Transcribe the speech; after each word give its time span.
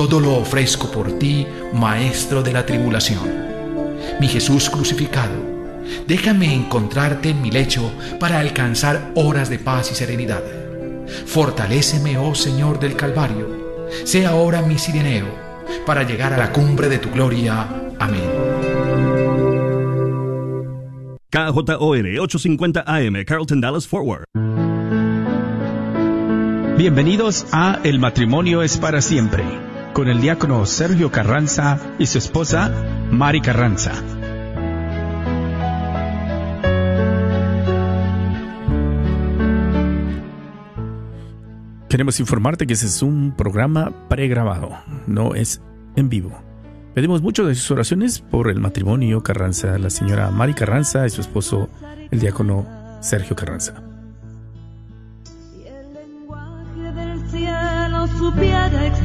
todo 0.00 0.18
lo 0.18 0.36
ofrezco 0.36 0.90
por 0.90 1.18
ti, 1.18 1.46
Maestro 1.74 2.42
de 2.42 2.54
la 2.54 2.64
tribulación. 2.64 3.20
Mi 4.18 4.28
Jesús 4.28 4.70
crucificado, 4.70 5.34
déjame 6.06 6.54
encontrarte 6.54 7.28
en 7.28 7.42
mi 7.42 7.50
lecho 7.50 7.92
para 8.18 8.40
alcanzar 8.40 9.10
horas 9.14 9.50
de 9.50 9.58
paz 9.58 9.92
y 9.92 9.94
serenidad. 9.94 10.42
Fortaléceme, 11.26 12.16
oh 12.16 12.34
Señor 12.34 12.80
del 12.80 12.96
Calvario, 12.96 13.86
sea 14.04 14.30
ahora 14.30 14.62
mi 14.62 14.78
sireneo, 14.78 15.26
para 15.84 16.02
llegar 16.02 16.32
a 16.32 16.38
la 16.38 16.50
cumbre 16.50 16.88
de 16.88 16.96
tu 16.96 17.10
gloria. 17.10 17.68
Amén. 17.98 18.22
KJOR 21.28 22.06
850 22.20 22.84
AM, 22.86 23.22
Carlton 23.26 23.60
Dallas 23.60 23.86
Forward. 23.86 24.24
Bienvenidos 26.78 27.44
a 27.52 27.80
El 27.84 27.98
matrimonio 27.98 28.62
es 28.62 28.78
para 28.78 29.02
siempre, 29.02 29.44
con 29.92 30.08
el 30.08 30.20
diácono 30.20 30.66
Sergio 30.66 31.10
Carranza 31.10 31.78
y 31.98 32.06
su 32.06 32.18
esposa 32.18 32.70
Mari 33.10 33.40
Carranza. 33.40 33.92
Queremos 41.88 42.20
informarte 42.20 42.66
que 42.66 42.74
ese 42.74 42.86
es 42.86 43.02
un 43.02 43.34
programa 43.36 44.08
pregrabado, 44.08 44.70
no 45.08 45.34
es 45.34 45.60
en 45.96 46.08
vivo. 46.08 46.40
Pedimos 46.94 47.20
mucho 47.20 47.46
de 47.46 47.54
sus 47.54 47.70
oraciones 47.72 48.20
por 48.20 48.48
el 48.48 48.60
matrimonio 48.60 49.22
Carranza, 49.22 49.76
la 49.78 49.90
señora 49.90 50.30
Mari 50.30 50.54
Carranza 50.54 51.06
y 51.06 51.10
su 51.10 51.20
esposo, 51.20 51.68
el 52.10 52.20
diácono 52.20 52.66
Sergio 53.00 53.34
Carranza. 53.34 53.89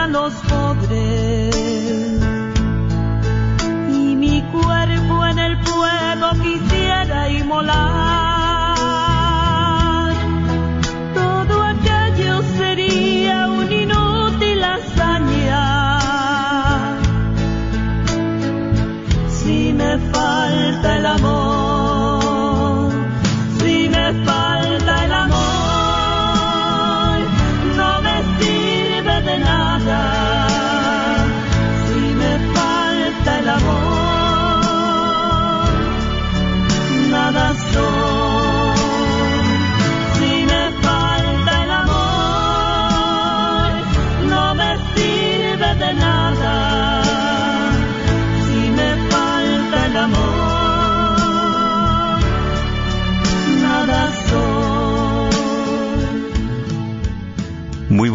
a 0.00 0.06
los 0.06 0.32
pobres 0.48 1.54
y 3.92 4.16
mi 4.16 4.42
cuerpo 4.50 5.26
en 5.26 5.38
el 5.38 5.58
fuego 5.64 6.30
quisiera 6.42 7.28
inmolar. 7.28 8.19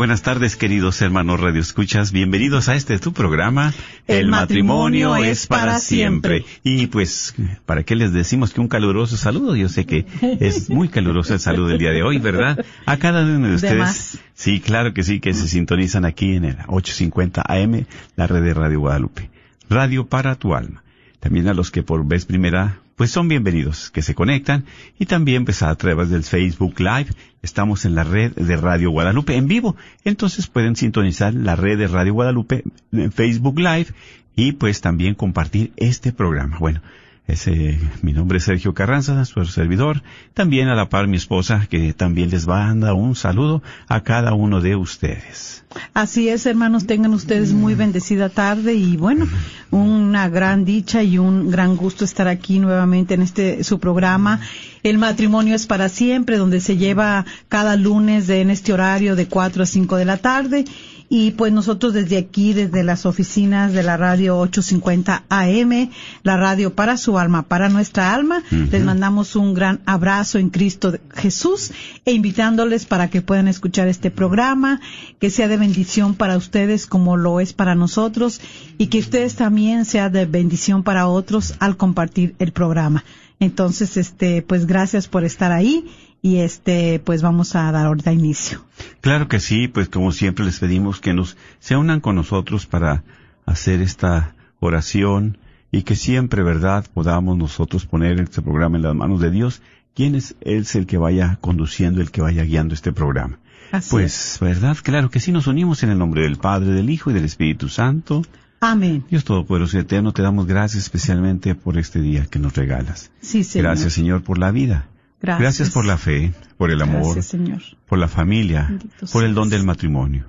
Buenas 0.05 0.21
tardes, 0.21 0.55
queridos 0.55 1.01
hermanos 1.01 1.39
Radio 1.39 1.59
Escuchas. 1.59 2.11
Bienvenidos 2.11 2.69
a 2.69 2.75
este 2.75 2.99
tu 2.99 3.11
programa. 3.11 3.73
El 4.05 4.27
matrimonio 4.27 5.15
es 5.15 5.47
para 5.47 5.79
siempre. 5.79 6.45
Y 6.61 6.85
pues, 6.85 7.33
¿para 7.65 7.81
qué 7.81 7.95
les 7.95 8.13
decimos 8.13 8.53
que 8.53 8.61
un 8.61 8.67
caluroso 8.67 9.17
saludo? 9.17 9.55
Yo 9.55 9.67
sé 9.67 9.87
que 9.87 10.05
es 10.39 10.69
muy 10.69 10.89
caluroso 10.89 11.33
el 11.33 11.39
saludo 11.39 11.69
del 11.69 11.79
día 11.79 11.89
de 11.89 12.03
hoy, 12.03 12.19
¿verdad? 12.19 12.63
A 12.85 12.97
cada 12.97 13.23
uno 13.23 13.47
de 13.47 13.55
ustedes. 13.55 13.79
más. 13.79 14.19
Sí, 14.35 14.59
claro 14.59 14.93
que 14.93 15.01
sí, 15.01 15.19
que 15.19 15.33
se 15.33 15.47
sintonizan 15.47 16.05
aquí 16.05 16.35
en 16.35 16.45
el 16.45 16.57
850 16.67 17.41
AM, 17.43 17.87
la 18.15 18.27
red 18.27 18.43
de 18.43 18.53
Radio 18.53 18.81
Guadalupe. 18.81 19.31
Radio 19.71 20.05
para 20.05 20.35
tu 20.35 20.53
alma. 20.53 20.83
También 21.19 21.47
a 21.47 21.55
los 21.55 21.71
que 21.71 21.81
por 21.81 22.05
vez 22.05 22.25
primera, 22.25 22.77
pues 22.95 23.09
son 23.09 23.27
bienvenidos, 23.27 23.89
que 23.89 24.03
se 24.03 24.13
conectan. 24.13 24.65
Y 24.99 25.07
también 25.07 25.45
pues 25.45 25.63
a 25.63 25.75
través 25.75 26.11
del 26.11 26.23
Facebook 26.23 26.79
Live, 26.79 27.07
estamos 27.45 27.85
en 27.85 27.95
la 27.95 28.03
red 28.03 28.33
de 28.33 28.57
Radio 28.57 28.89
Guadalupe 28.89 29.35
en 29.35 29.47
vivo. 29.47 29.75
Entonces 30.03 30.47
pueden 30.47 30.75
sintonizar 30.75 31.33
la 31.33 31.55
red 31.55 31.77
de 31.77 31.87
Radio 31.87 32.13
Guadalupe 32.13 32.63
en 32.91 33.11
Facebook 33.11 33.59
Live 33.59 33.87
y 34.35 34.53
pues 34.53 34.81
también 34.81 35.15
compartir 35.15 35.71
este 35.77 36.11
programa. 36.11 36.57
Bueno, 36.59 36.81
ese, 37.27 37.79
mi 38.03 38.13
nombre 38.13 38.37
es 38.37 38.43
Sergio 38.43 38.73
Carranza, 38.73 39.25
su 39.25 39.45
servidor. 39.45 40.03
También 40.33 40.67
a 40.67 40.75
la 40.75 40.89
par 40.89 41.07
mi 41.07 41.17
esposa, 41.17 41.65
que 41.69 41.93
también 41.93 42.29
les 42.29 42.47
va 42.47 42.69
a 42.69 42.75
dar 42.75 42.93
un 42.93 43.15
saludo 43.15 43.63
a 43.87 44.01
cada 44.01 44.33
uno 44.33 44.61
de 44.61 44.75
ustedes. 44.75 45.63
Así 45.93 46.29
es, 46.29 46.45
hermanos, 46.45 46.85
tengan 46.85 47.13
ustedes 47.13 47.51
muy 47.51 47.73
bendecida 47.73 48.29
tarde 48.29 48.75
y 48.75 48.95
bueno, 48.95 49.27
una 49.71 50.29
gran 50.29 50.65
dicha 50.65 51.03
y 51.03 51.17
un 51.17 51.49
gran 51.49 51.75
gusto 51.75 52.05
estar 52.05 52.27
aquí 52.27 52.59
nuevamente 52.59 53.15
en 53.15 53.23
este 53.23 53.63
su 53.63 53.79
programa. 53.79 54.39
El 54.83 54.99
matrimonio 54.99 55.55
es 55.55 55.65
para 55.65 55.89
siempre, 55.89 56.37
donde 56.37 56.61
se 56.61 56.77
lleva 56.77 57.25
cada 57.49 57.75
lunes 57.75 58.27
de, 58.27 58.41
en 58.41 58.51
este 58.51 58.71
horario 58.71 59.15
de 59.15 59.27
4 59.27 59.63
a 59.63 59.65
5 59.65 59.95
de 59.95 60.05
la 60.05 60.17
tarde. 60.17 60.65
Y 61.07 61.31
pues 61.31 61.53
nosotros 61.53 61.93
desde 61.93 62.17
aquí, 62.17 62.53
desde 62.53 62.83
las 62.83 63.05
oficinas 63.05 63.73
de 63.73 63.83
la 63.83 63.95
radio 63.95 64.37
850 64.39 65.23
AM, 65.29 65.89
la 66.23 66.37
radio 66.37 66.73
para 66.73 66.97
su 66.97 67.19
alma, 67.19 67.43
para 67.43 67.69
nuestra 67.69 68.13
alma, 68.13 68.43
les 68.49 68.83
mandamos 68.83 69.35
un 69.35 69.53
gran 69.53 69.81
abrazo 69.85 70.39
en 70.39 70.49
Cristo 70.49 70.97
Jesús 71.13 71.71
e 72.05 72.13
invitándoles 72.13 72.85
para 72.85 73.09
que 73.09 73.21
puedan 73.21 73.47
escuchar 73.47 73.87
este 73.87 74.09
programa, 74.09 74.81
que 75.19 75.29
sea 75.29 75.47
de 75.47 75.57
bendición 75.57 76.15
para 76.15 76.37
ustedes 76.37 76.87
como 76.87 77.17
lo 77.17 77.39
es 77.39 77.53
para 77.53 77.75
nosotros 77.75 78.41
y 78.77 78.87
que 78.87 78.99
ustedes 78.99 79.35
también 79.35 79.85
sea 79.85 80.09
de 80.09 80.25
bendición 80.25 80.83
para 80.83 81.07
otros 81.07 81.55
al 81.59 81.77
compartir 81.77 82.35
el 82.39 82.51
programa. 82.51 83.03
Entonces, 83.39 83.97
este, 83.97 84.41
pues 84.41 84.65
gracias 84.65 85.07
por 85.07 85.25
estar 85.25 85.51
ahí 85.51 85.85
y 86.21 86.37
este, 86.37 86.99
pues 86.99 87.21
vamos 87.21 87.55
a 87.55 87.71
dar 87.71 87.85
ahorita 87.85 88.11
inicio. 88.11 88.65
Claro 89.01 89.27
que 89.27 89.39
sí, 89.39 89.67
pues 89.67 89.89
como 89.89 90.11
siempre 90.11 90.45
les 90.45 90.59
pedimos 90.59 90.99
que 90.99 91.13
nos 91.13 91.37
se 91.59 91.75
unan 91.75 91.99
con 92.01 92.15
nosotros 92.15 92.65
para 92.65 93.03
hacer 93.45 93.81
esta 93.81 94.35
oración 94.59 95.37
y 95.71 95.83
que 95.83 95.95
siempre, 95.95 96.41
¿verdad?, 96.41 96.85
podamos 96.93 97.37
nosotros 97.37 97.85
poner 97.85 98.19
este 98.19 98.41
programa 98.41 98.77
en 98.77 98.83
las 98.83 98.95
manos 98.95 99.19
de 99.19 99.29
Dios, 99.29 99.61
quien 99.93 100.15
es, 100.15 100.35
es 100.41 100.75
el 100.75 100.85
que 100.85 100.97
vaya 100.97 101.37
conduciendo, 101.41 102.01
el 102.01 102.11
que 102.11 102.21
vaya 102.21 102.43
guiando 102.43 102.73
este 102.73 102.91
programa. 102.91 103.39
Así 103.71 103.91
Pues, 103.91 104.37
¿verdad? 104.41 104.77
Claro 104.81 105.09
que 105.09 105.19
sí, 105.19 105.31
nos 105.31 105.47
unimos 105.47 105.83
en 105.83 105.89
el 105.89 105.97
nombre 105.97 106.23
del 106.23 106.37
Padre, 106.37 106.71
del 106.71 106.89
Hijo 106.89 107.11
y 107.11 107.13
del 107.13 107.25
Espíritu 107.25 107.69
Santo. 107.69 108.21
Amén. 108.61 109.03
Dios 109.09 109.25
Todopoderoso 109.25 109.77
y 109.77 109.81
Eterno, 109.81 110.13
te 110.13 110.21
damos 110.21 110.47
gracias 110.47 110.83
especialmente 110.83 111.55
por 111.55 111.77
este 111.77 112.01
día 112.01 112.25
que 112.25 112.39
nos 112.39 112.55
regalas. 112.55 113.11
Sí, 113.21 113.43
Señor. 113.43 113.67
Gracias, 113.67 113.93
Señor, 113.93 114.23
por 114.23 114.37
la 114.37 114.51
vida. 114.51 114.87
Gracias. 115.21 115.69
por 115.71 115.85
la 115.85 115.97
fe, 115.97 116.33
por 116.57 116.71
el 116.71 116.81
amor, 116.81 117.03
Gracias, 117.15 117.25
Señor. 117.27 117.61
por 117.87 117.97
la 117.99 118.07
familia, 118.07 118.67
Bendito 118.69 119.05
por 119.11 119.23
el 119.23 119.33
don 119.33 119.49
del 119.49 119.63
matrimonio, 119.63 120.25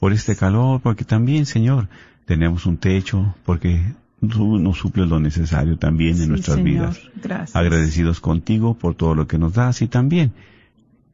por 0.00 0.12
este 0.12 0.34
calor, 0.36 0.80
porque 0.80 1.04
también, 1.04 1.46
Señor, 1.46 1.88
tenemos 2.26 2.66
un 2.66 2.76
techo, 2.78 3.34
porque 3.44 3.94
tú 4.20 4.58
nos 4.58 4.78
suples 4.78 5.08
lo 5.08 5.20
necesario 5.20 5.76
también 5.78 6.20
en 6.20 6.28
nuestras 6.30 6.56
Señor. 6.56 6.70
vidas. 6.72 7.00
Gracias. 7.22 7.54
Agradecidos 7.56 8.20
contigo 8.20 8.74
por 8.74 8.94
todo 8.94 9.14
lo 9.14 9.26
que 9.26 9.38
nos 9.38 9.52
das 9.54 9.82
y 9.82 9.88
también 9.88 10.32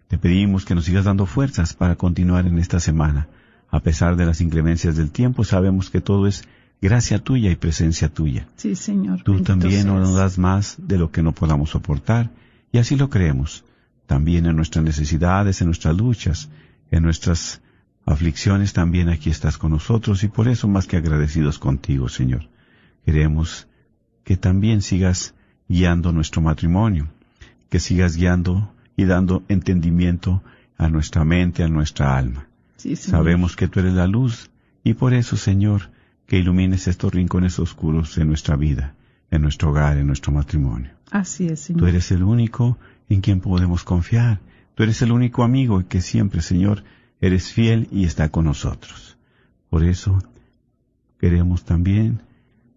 te 0.08 0.16
pedimos 0.16 0.64
que 0.64 0.74
nos 0.74 0.84
sigas 0.86 1.04
dando 1.04 1.26
fuerzas 1.26 1.74
para 1.74 1.96
continuar 1.96 2.46
en 2.46 2.58
esta 2.58 2.80
semana. 2.80 3.28
A 3.70 3.80
pesar 3.80 4.16
de 4.16 4.24
las 4.24 4.40
inclemencias 4.40 4.96
del 4.96 5.10
tiempo, 5.10 5.44
sabemos 5.44 5.90
que 5.90 6.00
todo 6.00 6.26
es 6.26 6.44
gracia 6.80 7.18
tuya 7.18 7.50
y 7.50 7.56
presencia 7.56 8.08
tuya. 8.08 8.46
Sí, 8.56 8.74
Señor. 8.74 9.22
Tú 9.22 9.32
Bendito 9.32 9.52
también 9.52 9.86
no 9.86 9.98
nos 9.98 10.14
das 10.14 10.38
más 10.38 10.76
de 10.78 10.96
lo 10.96 11.10
que 11.10 11.22
no 11.22 11.32
podamos 11.32 11.70
soportar, 11.70 12.30
y 12.72 12.78
así 12.78 12.96
lo 12.96 13.10
creemos. 13.10 13.64
También 14.06 14.46
en 14.46 14.56
nuestras 14.56 14.84
necesidades, 14.84 15.60
en 15.60 15.66
nuestras 15.66 15.96
luchas, 15.96 16.48
en 16.90 17.02
nuestras 17.02 17.60
aflicciones, 18.06 18.72
también 18.72 19.08
aquí 19.08 19.30
estás 19.30 19.58
con 19.58 19.72
nosotros, 19.72 20.24
y 20.24 20.28
por 20.28 20.48
eso 20.48 20.66
más 20.68 20.86
que 20.86 20.96
agradecidos 20.96 21.58
contigo, 21.58 22.08
Señor. 22.08 22.48
Queremos 23.04 23.68
que 24.24 24.36
también 24.36 24.82
sigas 24.82 25.34
guiando 25.68 26.12
nuestro 26.12 26.40
matrimonio, 26.40 27.08
que 27.68 27.80
sigas 27.80 28.16
guiando 28.16 28.72
y 28.96 29.04
dando 29.04 29.42
entendimiento 29.48 30.42
a 30.78 30.88
nuestra 30.88 31.24
mente, 31.24 31.62
a 31.62 31.68
nuestra 31.68 32.16
alma. 32.16 32.48
Sí. 32.76 32.96
Sabemos 32.96 33.56
que 33.56 33.68
tú 33.68 33.80
eres 33.80 33.94
la 33.94 34.06
luz 34.06 34.50
y 34.84 34.94
por 34.94 35.12
eso, 35.12 35.36
Señor, 35.36 35.90
que 36.26 36.38
ilumines 36.38 36.88
estos 36.88 37.12
rincones 37.12 37.58
oscuros 37.58 38.14
de 38.16 38.24
nuestra 38.24 38.56
vida, 38.56 38.94
en 39.30 39.42
nuestro 39.42 39.70
hogar, 39.70 39.96
en 39.96 40.06
nuestro 40.06 40.32
matrimonio. 40.32 40.90
Así 41.10 41.46
es, 41.46 41.60
Señor. 41.60 41.80
Tú 41.80 41.86
eres 41.86 42.10
el 42.10 42.22
único 42.22 42.78
en 43.08 43.20
quien 43.20 43.40
podemos 43.40 43.84
confiar. 43.84 44.40
Tú 44.74 44.82
eres 44.82 45.02
el 45.02 45.12
único 45.12 45.42
amigo 45.42 45.82
que 45.88 46.00
siempre, 46.00 46.40
Señor, 46.40 46.84
eres 47.20 47.52
fiel 47.52 47.88
y 47.90 48.04
está 48.04 48.28
con 48.28 48.44
nosotros. 48.44 49.16
Por 49.70 49.84
eso 49.84 50.22
queremos 51.18 51.64
también 51.64 52.22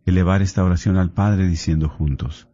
elevar 0.05 0.41
esta 0.41 0.63
oración 0.63 0.97
al 0.97 1.11
Padre 1.11 1.47
diciendo 1.47 1.89
juntos, 1.89 2.47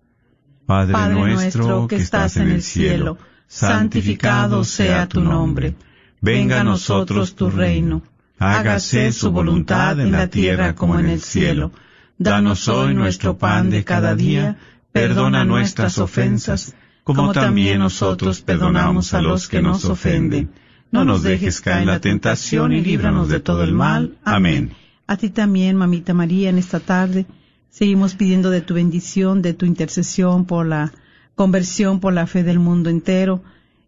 Padre, 0.66 0.94
Padre 0.94 1.16
nuestro 1.16 1.88
que 1.88 1.96
estás 1.96 2.36
en 2.38 2.50
el 2.50 2.62
cielo, 2.62 3.18
santificado 3.48 4.64
sea 4.64 5.08
tu 5.08 5.22
nombre. 5.22 5.76
Venga 6.20 6.62
a 6.62 6.64
nosotros 6.64 7.36
tu 7.36 7.50
reino. 7.50 8.04
Hágase 8.40 9.12
su 9.14 9.32
voluntad 9.32 10.00
en 10.00 10.12
la 10.12 10.28
tierra 10.28 10.76
como 10.76 11.00
en 11.00 11.08
el 11.08 11.22
cielo. 11.22 11.72
Danos 12.20 12.68
hoy 12.68 12.96
nuestro 12.96 13.38
pan 13.38 13.70
de 13.70 13.84
cada 13.84 14.16
día. 14.16 14.58
Perdona 14.92 15.46
nuestras 15.46 16.00
ofensas, 16.00 16.74
como 17.04 17.32
también 17.32 17.78
nosotros 17.78 18.42
perdonamos 18.42 19.14
a 19.14 19.22
los 19.22 19.48
que 19.48 19.62
nos 19.62 19.86
ofenden. 19.86 20.50
No 20.92 21.06
nos 21.06 21.22
dejes 21.22 21.62
caer 21.62 21.82
en 21.82 21.88
la 21.88 22.00
tentación 22.00 22.74
y 22.74 22.82
líbranos 22.82 23.30
de 23.30 23.40
todo 23.40 23.64
el 23.64 23.72
mal. 23.72 24.18
Amén. 24.24 24.72
A 25.06 25.16
ti 25.18 25.30
también, 25.30 25.76
mamita 25.76 26.16
María, 26.16 26.50
en 26.50 26.58
esta 26.58 26.80
tarde 26.80 27.28
seguimos 27.70 28.16
pidiendo 28.16 28.50
de 28.50 28.62
tu 28.62 28.74
bendición, 28.74 29.44
de 29.44 29.54
tu 29.54 29.68
intercesión 29.68 30.46
por 30.46 30.66
la 30.66 30.92
conversión, 31.36 32.00
por 32.00 32.14
la 32.14 32.26
fe 32.26 32.42
del 32.42 32.58
mundo 32.58 32.90
entero, 32.90 33.44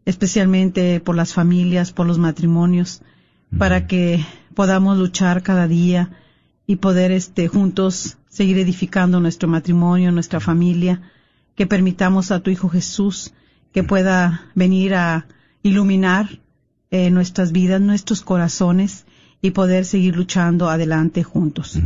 especialmente 0.06 1.00
por 1.00 1.16
las 1.16 1.34
familias, 1.34 1.92
por 1.92 2.06
los 2.06 2.20
matrimonios, 2.20 3.02
para 3.58 3.88
que 3.88 4.24
podamos 4.54 5.00
luchar 5.00 5.42
cada 5.42 5.68
día 5.68 6.12
y 6.68 6.76
poder 6.76 7.12
este 7.12 7.48
juntos 7.48 8.19
seguir 8.30 8.58
edificando 8.60 9.20
nuestro 9.20 9.50
matrimonio, 9.50 10.12
nuestra 10.12 10.40
familia, 10.40 11.02
que 11.56 11.68
permitamos 11.68 12.32
a 12.32 12.40
tu 12.40 12.52
Hijo 12.52 12.70
Jesús 12.70 13.34
que 13.74 13.84
pueda 13.84 14.46
venir 14.56 14.96
a 14.96 15.28
iluminar 15.62 16.40
eh, 16.92 17.10
nuestras 17.10 17.52
vidas, 17.52 17.82
nuestros 17.82 18.22
corazones 18.22 19.06
y 19.42 19.52
poder 19.52 19.86
seguir 19.86 20.16
luchando 20.16 20.70
adelante 20.70 21.24
juntos. 21.24 21.80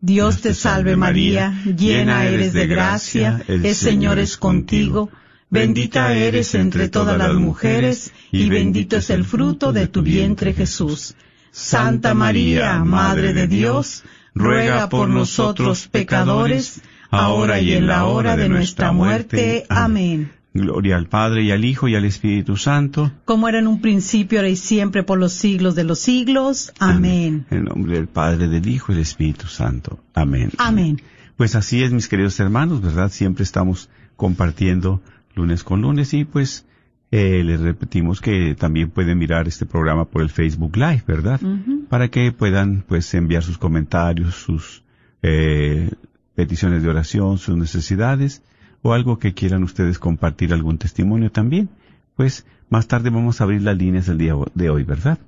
Dios 0.00 0.42
te 0.42 0.52
salve 0.52 0.96
María, 0.96 1.62
llena 1.64 2.26
eres 2.26 2.52
de 2.52 2.66
gracia, 2.66 3.42
el 3.48 3.74
Señor 3.74 4.18
es 4.18 4.36
contigo, 4.36 5.10
bendita 5.48 6.12
eres 6.12 6.54
entre 6.54 6.88
todas 6.88 7.16
las 7.16 7.32
mujeres 7.34 8.12
y 8.30 8.50
bendito 8.50 8.96
es 8.96 9.08
el 9.08 9.24
fruto 9.24 9.72
de 9.72 9.86
tu 9.86 10.02
vientre 10.02 10.52
Jesús. 10.52 11.14
Santa 11.50 12.14
María, 12.14 12.84
Madre 12.84 13.32
de 13.32 13.46
Dios, 13.46 14.02
ruega 14.34 14.88
por 14.88 15.08
nosotros 15.08 15.88
pecadores, 15.88 16.82
ahora 17.10 17.60
y 17.60 17.72
en 17.72 17.86
la 17.86 18.04
hora 18.04 18.36
de 18.36 18.48
nuestra 18.48 18.92
muerte. 18.92 19.64
Amén. 19.68 20.30
Gloria 20.52 20.96
al 20.96 21.08
Padre 21.08 21.42
y 21.42 21.50
al 21.50 21.64
Hijo 21.64 21.88
y 21.88 21.96
al 21.96 22.04
Espíritu 22.04 22.56
Santo. 22.56 23.10
Como 23.24 23.48
era 23.48 23.58
en 23.58 23.66
un 23.66 23.80
principio, 23.80 24.38
ahora 24.38 24.48
y 24.48 24.56
siempre, 24.56 25.02
por 25.02 25.18
los 25.18 25.32
siglos 25.32 25.74
de 25.74 25.82
los 25.82 25.98
siglos. 25.98 26.72
Amén. 26.78 27.44
En 27.50 27.64
nombre 27.64 27.94
del 27.96 28.06
Padre, 28.06 28.46
del 28.46 28.68
Hijo 28.68 28.92
y 28.92 28.94
del 28.94 29.02
Espíritu 29.02 29.48
Santo. 29.48 29.98
Amén. 30.14 30.50
Amén. 30.58 31.02
Pues 31.36 31.56
así 31.56 31.82
es, 31.82 31.90
mis 31.90 32.06
queridos 32.06 32.38
hermanos, 32.38 32.82
¿verdad? 32.82 33.10
Siempre 33.10 33.42
estamos 33.42 33.90
compartiendo 34.14 35.02
lunes 35.34 35.64
con 35.64 35.82
lunes 35.82 36.14
y 36.14 36.24
pues 36.24 36.64
eh, 37.10 37.42
les 37.44 37.60
repetimos 37.60 38.20
que 38.20 38.54
también 38.54 38.90
pueden 38.90 39.18
mirar 39.18 39.46
este 39.46 39.66
programa 39.66 40.04
por 40.04 40.22
el 40.22 40.30
Facebook 40.30 40.76
Live, 40.76 41.04
¿verdad? 41.06 41.40
Para 41.88 42.08
que 42.08 42.32
puedan 42.32 42.82
pues 42.86 43.12
enviar 43.14 43.42
sus 43.42 43.58
comentarios, 43.58 44.34
sus 44.34 44.82
eh, 45.22 45.90
peticiones 46.34 46.82
de 46.82 46.88
oración, 46.88 47.38
sus 47.38 47.56
necesidades 47.56 48.42
o 48.82 48.92
algo 48.92 49.18
que 49.18 49.32
quieran 49.32 49.62
ustedes 49.62 49.98
compartir, 49.98 50.52
algún 50.52 50.78
testimonio 50.78 51.30
también. 51.30 51.68
Pues 52.16 52.46
más 52.68 52.88
tarde 52.88 53.10
vamos 53.10 53.40
a 53.40 53.44
abrir 53.44 53.62
las 53.62 53.76
líneas 53.76 54.06
del 54.06 54.18
día 54.18 54.34
de 54.54 54.70
hoy, 54.70 54.82
¿verdad? 54.82 55.18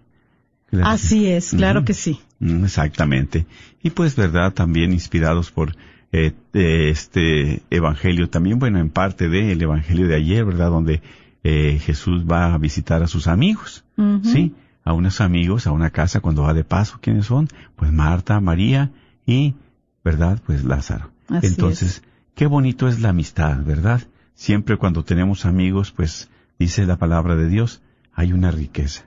Claro 0.69 0.89
Así 0.89 1.29
es, 1.29 1.51
claro 1.51 1.85
que 1.85 1.95
sí. 1.95 2.19
Mm, 2.41 2.65
Exactamente. 2.65 3.47
Y 3.83 3.91
pues, 3.91 4.17
¿verdad? 4.17 4.53
También 4.53 4.93
inspirados 4.93 5.53
por 5.53 5.77
eh, 6.13 6.33
de 6.53 6.91
este 6.91 7.63
evangelio, 7.71 8.29
también, 8.29 8.59
bueno, 8.59 8.79
en 8.81 8.91
parte 8.91 9.29
del 9.29 9.61
evangelio 9.61 10.09
de 10.09 10.17
ayer, 10.17 10.45
¿verdad? 10.45 10.71
Donde 10.71 11.01
eh, 11.49 11.79
Jesús 11.79 12.25
va 12.29 12.53
a 12.53 12.59
visitar 12.59 13.05
a 13.05 13.07
sus 13.07 13.29
amigos. 13.29 13.85
¿sí? 14.25 14.53
A 14.85 14.93
unos 14.93 15.21
amigos, 15.21 15.69
a 15.69 15.71
una 15.71 15.91
casa 15.91 16.19
cuando 16.19 16.43
va 16.43 16.55
de 16.55 16.65
paso. 16.65 16.99
¿Quiénes 17.01 17.27
son? 17.27 17.47
Pues 17.77 17.93
Marta, 17.93 18.41
María 18.41 18.91
y, 19.25 19.55
¿verdad? 20.03 20.43
Pues 20.45 20.65
Lázaro. 20.65 21.13
Así 21.29 21.47
Entonces, 21.47 22.03
qué 22.35 22.47
bonito 22.47 22.89
es 22.89 23.01
la 23.01 23.11
amistad, 23.11 23.63
¿verdad? 23.65 24.03
Siempre 24.35 24.77
cuando 24.77 25.05
tenemos 25.05 25.47
amigos, 25.47 25.93
pues, 25.93 26.31
dice 26.59 26.85
la 26.85 26.97
palabra 26.97 27.37
de 27.37 27.49
Dios, 27.49 27.81
hay 28.13 28.33
una 28.33 28.51
riqueza. 28.51 29.05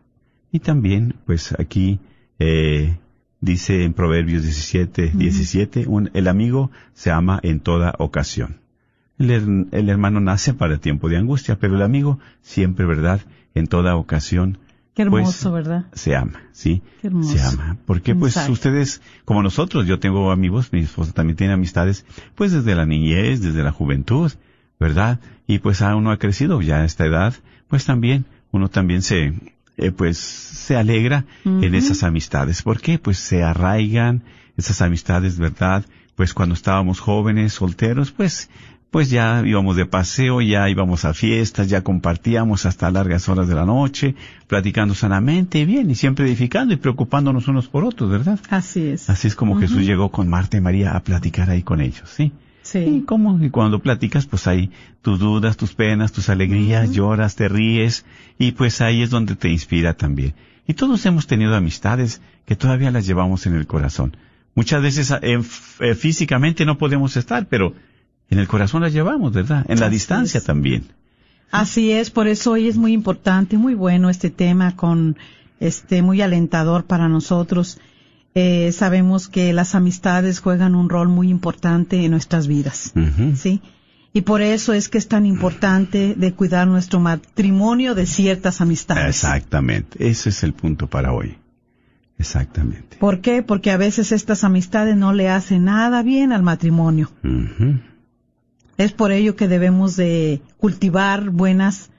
Y 0.50 0.60
también, 0.60 1.16
pues 1.26 1.54
aquí 1.60 2.00
eh, 2.40 3.00
dice 3.42 3.84
en 3.84 3.94
Proverbios 3.94 4.44
17, 4.44 5.12
17, 5.14 5.88
un, 5.88 6.10
el 6.14 6.30
amigo 6.30 6.72
se 6.94 7.12
ama 7.12 7.42
en 7.44 7.60
toda 7.60 7.96
ocasión. 8.00 8.59
El, 9.20 9.30
her- 9.32 9.68
el 9.72 9.90
hermano 9.90 10.20
nace 10.20 10.54
para 10.54 10.74
el 10.74 10.80
tiempo 10.80 11.10
de 11.10 11.18
angustia, 11.18 11.58
pero 11.60 11.76
el 11.76 11.82
amigo 11.82 12.20
siempre, 12.42 12.86
¿verdad? 12.86 13.22
En 13.54 13.68
toda 13.68 13.96
ocasión 13.96 14.58
Qué 14.96 15.06
pues, 15.06 15.22
hermoso, 15.22 15.52
¿verdad? 15.52 15.86
se 15.94 16.16
ama, 16.16 16.42
¿sí? 16.52 16.82
Qué 17.02 17.08
hermoso. 17.08 17.38
Se 17.38 17.42
ama. 17.42 17.78
Porque 17.86 18.16
pues 18.16 18.36
ustedes, 18.50 19.02
como 19.26 19.44
nosotros, 19.44 19.86
yo 19.88 20.00
tengo 20.00 20.32
amigos, 20.32 20.74
mi 20.74 20.80
esposa 20.82 21.14
también 21.14 21.38
tiene 21.38 21.54
amistades, 21.54 22.06
pues 22.36 22.52
desde 22.52 22.76
la 22.76 22.86
niñez, 22.86 23.42
desde 23.42 23.64
la 23.64 23.72
juventud, 23.72 24.32
¿verdad? 24.80 25.20
Y 25.48 25.60
pues 25.60 25.82
a 25.82 25.96
uno 25.96 26.12
ha 26.12 26.18
crecido 26.18 26.62
ya 26.62 26.78
a 26.78 26.86
esta 26.86 27.06
edad, 27.06 27.34
pues 27.68 27.86
también, 27.86 28.26
uno 28.52 28.70
también 28.70 29.02
se, 29.02 29.34
eh, 29.78 29.92
pues 29.92 30.18
se 30.18 30.76
alegra 30.76 31.26
en 31.46 31.76
esas 31.76 32.04
amistades. 32.04 32.62
¿Por 32.64 32.82
qué? 32.82 33.00
Pues 33.00 33.18
se 33.20 33.44
arraigan 33.44 34.24
esas 34.58 34.82
amistades, 34.82 35.38
¿verdad? 35.38 35.86
Pues 36.16 36.34
cuando 36.34 36.56
estábamos 36.56 37.00
jóvenes, 37.00 37.54
solteros, 37.54 38.12
pues 38.12 38.50
pues 38.92 39.10
ya 39.10 39.44
íbamos 39.46 39.76
de 39.76 39.86
paseo, 39.86 40.42
ya 40.42 40.68
íbamos 40.70 41.06
a 41.06 41.14
fiestas, 41.14 41.70
ya 41.70 41.84
compartíamos 41.84 42.66
hasta 42.66 42.90
largas 42.90 43.30
horas 43.30 43.48
de 43.48 43.56
la 43.56 43.66
noche, 43.66 44.16
platicando 44.48 44.96
sanamente, 44.96 45.66
bien, 45.66 45.90
y 45.92 45.96
siempre 45.96 46.26
edificando 46.26 46.74
y 46.74 46.78
preocupándonos 46.78 47.48
unos 47.48 47.68
por 47.68 47.84
otros, 47.84 48.10
¿verdad? 48.10 48.40
Así 48.50 48.88
es. 48.88 49.10
Así 49.10 49.28
es 49.28 49.36
como 49.36 49.60
Jesús 49.60 49.86
llegó 49.86 50.10
con 50.10 50.28
Marta 50.28 50.58
y 50.58 50.62
María 50.62 50.96
a 50.96 51.04
platicar 51.04 51.50
ahí 51.50 51.62
con 51.62 51.82
ellos, 51.82 52.10
¿sí? 52.10 52.24
Y 52.24 52.32
Sí. 52.62 53.04
como 53.08 53.44
y 53.44 53.50
cuando 53.50 53.80
platicas, 53.80 54.28
pues 54.28 54.46
hay 54.46 54.72
tus 55.02 55.18
dudas, 55.18 55.58
tus 55.58 55.74
penas, 55.74 56.12
tus 56.12 56.30
alegrías, 56.30 56.92
lloras, 56.92 57.36
te 57.36 57.48
ríes, 57.48 58.06
y 58.38 58.52
pues 58.52 58.82
ahí 58.82 59.02
es 59.02 59.10
donde 59.10 59.36
te 59.36 59.50
inspira 59.50 59.94
también. 59.96 60.34
Y 60.68 60.74
todos 60.74 61.04
hemos 61.06 61.26
tenido 61.26 61.56
amistades 61.56 62.22
que 62.46 62.56
todavía 62.56 62.92
las 62.92 63.08
llevamos 63.08 63.48
en 63.48 63.56
el 63.56 63.66
corazón. 63.66 64.18
Muchas 64.56 64.82
veces 64.84 65.10
eh, 65.22 65.40
eh, 65.80 65.96
físicamente 65.96 66.66
no 66.66 66.78
podemos 66.78 67.18
estar, 67.18 67.48
pero 67.48 67.74
en 68.30 68.40
el 68.40 68.48
corazón 68.48 68.82
las 68.82 68.94
llevamos, 68.94 69.34
¿verdad? 69.34 69.66
En 69.68 69.80
la 69.80 69.88
Así 69.88 69.96
distancia 69.96 70.38
es. 70.40 70.44
también. 70.44 70.86
Así 71.52 71.92
es, 71.92 72.12
por 72.12 72.28
eso 72.28 72.52
hoy 72.52 72.68
es 72.68 72.78
muy 72.78 72.94
importante, 72.94 73.58
muy 73.58 73.74
bueno 73.74 74.10
este 74.10 74.30
tema 74.30 74.76
con 74.76 75.18
este 75.60 76.02
muy 76.02 76.22
alentador 76.22 76.86
para 76.86 77.10
nosotros. 77.10 77.80
Eh, 78.36 78.72
sabemos 78.72 79.28
que 79.28 79.52
las 79.54 79.74
amistades 79.74 80.40
juegan 80.40 80.76
un 80.76 80.90
rol 80.90 81.10
muy 81.10 81.30
importante 81.30 82.06
en 82.06 82.12
nuestras 82.12 82.48
vidas. 82.48 82.94
¿sí? 83.36 83.62
Y 84.14 84.22
por 84.22 84.42
eso 84.42 84.74
es 84.74 84.90
que 84.90 85.00
es 85.00 85.08
tan 85.08 85.26
importante 85.26 86.14
de 86.16 86.34
cuidar 86.34 86.68
nuestro 86.68 87.00
matrimonio 87.00 87.96
de 87.96 88.06
ciertas 88.06 88.62
amistades. 88.62 89.08
Exactamente. 89.08 90.08
Ese 90.08 90.30
es 90.30 90.44
el 90.44 90.54
punto 90.54 90.88
para 90.88 91.14
hoy. 91.14 91.38
Exactamente. 92.20 92.98
¿Por 92.98 93.22
qué? 93.22 93.44
Porque 93.44 93.72
a 93.72 93.78
veces 93.78 94.12
estas 94.12 94.44
amistades 94.44 94.96
no 94.98 95.14
le 95.14 95.30
hacen 95.30 95.66
nada 95.66 96.04
bien 96.04 96.32
al 96.32 96.44
matrimonio. 96.44 97.10
Es 98.80 98.94
por 98.94 99.12
ello 99.12 99.36
que 99.36 99.50
debemos 99.50 99.98
de 99.98 100.42
cultivar 100.58 101.32
buenas, 101.32 101.92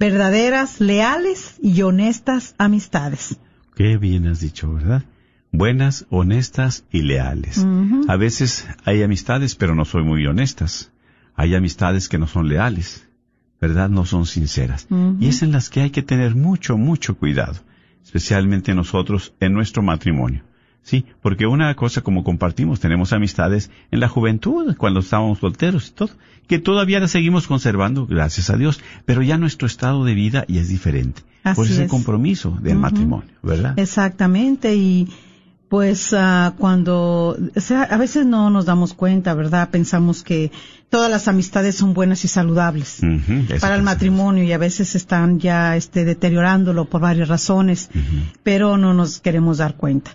verdaderas, 0.00 0.80
leales 0.80 1.56
y 1.62 1.82
honestas 1.82 2.54
amistades. 2.56 3.36
Qué 3.76 3.98
bien 3.98 4.26
has 4.26 4.40
dicho, 4.40 4.72
¿verdad? 4.72 5.04
Buenas, 5.50 6.06
honestas 6.08 6.86
y 6.90 7.02
leales. 7.02 7.62
A 8.08 8.16
veces 8.16 8.66
hay 8.86 9.02
amistades, 9.02 9.54
pero 9.56 9.74
no 9.74 9.84
son 9.84 10.06
muy 10.06 10.26
honestas. 10.26 10.90
Hay 11.34 11.54
amistades 11.54 12.08
que 12.08 12.16
no 12.16 12.26
son 12.26 12.48
leales, 12.48 13.06
¿verdad? 13.60 13.90
No 13.90 14.06
son 14.06 14.24
sinceras. 14.24 14.86
Y 15.20 15.28
es 15.28 15.42
en 15.42 15.52
las 15.52 15.68
que 15.68 15.82
hay 15.82 15.90
que 15.90 16.02
tener 16.02 16.34
mucho, 16.34 16.78
mucho 16.78 17.18
cuidado, 17.18 17.60
especialmente 18.02 18.74
nosotros 18.74 19.34
en 19.38 19.52
nuestro 19.52 19.82
matrimonio. 19.82 20.44
Sí, 20.82 21.04
porque 21.20 21.46
una 21.46 21.74
cosa 21.76 22.00
como 22.00 22.24
compartimos, 22.24 22.80
tenemos 22.80 23.12
amistades 23.12 23.70
en 23.90 24.00
la 24.00 24.08
juventud, 24.08 24.74
cuando 24.76 25.00
estábamos 25.00 25.38
solteros 25.38 25.88
y 25.88 25.92
todo, 25.92 26.10
que 26.48 26.58
todavía 26.58 26.98
las 26.98 27.12
seguimos 27.12 27.46
conservando, 27.46 28.06
gracias 28.06 28.50
a 28.50 28.56
Dios, 28.56 28.80
pero 29.04 29.22
ya 29.22 29.38
nuestro 29.38 29.66
estado 29.66 30.04
de 30.04 30.14
vida 30.14 30.44
ya 30.48 30.60
es 30.60 30.68
diferente. 30.68 31.22
Por 31.54 31.66
ese 31.66 31.84
es. 31.84 31.90
compromiso 31.90 32.58
del 32.60 32.78
matrimonio, 32.78 33.30
¿verdad? 33.42 33.78
Exactamente, 33.78 34.74
y 34.74 35.08
pues 35.72 36.12
ah, 36.12 36.52
cuando, 36.58 37.34
o 37.56 37.60
sea, 37.62 37.84
a 37.84 37.96
veces 37.96 38.26
no 38.26 38.50
nos 38.50 38.66
damos 38.66 38.92
cuenta, 38.92 39.32
¿verdad? 39.32 39.70
Pensamos 39.70 40.22
que 40.22 40.52
todas 40.90 41.10
las 41.10 41.28
amistades 41.28 41.76
son 41.76 41.94
buenas 41.94 42.26
y 42.26 42.28
saludables 42.28 42.98
para 43.00 43.16
el 43.16 43.48
pensamos. 43.48 43.82
matrimonio 43.82 44.44
y 44.44 44.52
a 44.52 44.58
veces 44.58 44.94
están 44.94 45.40
ya 45.40 45.74
este, 45.74 46.04
deteriorándolo 46.04 46.84
por 46.84 47.00
varias 47.00 47.28
razones, 47.28 47.88
pero 48.42 48.76
no 48.76 48.92
nos 48.92 49.20
queremos 49.20 49.56
dar 49.56 49.76
cuenta. 49.76 50.14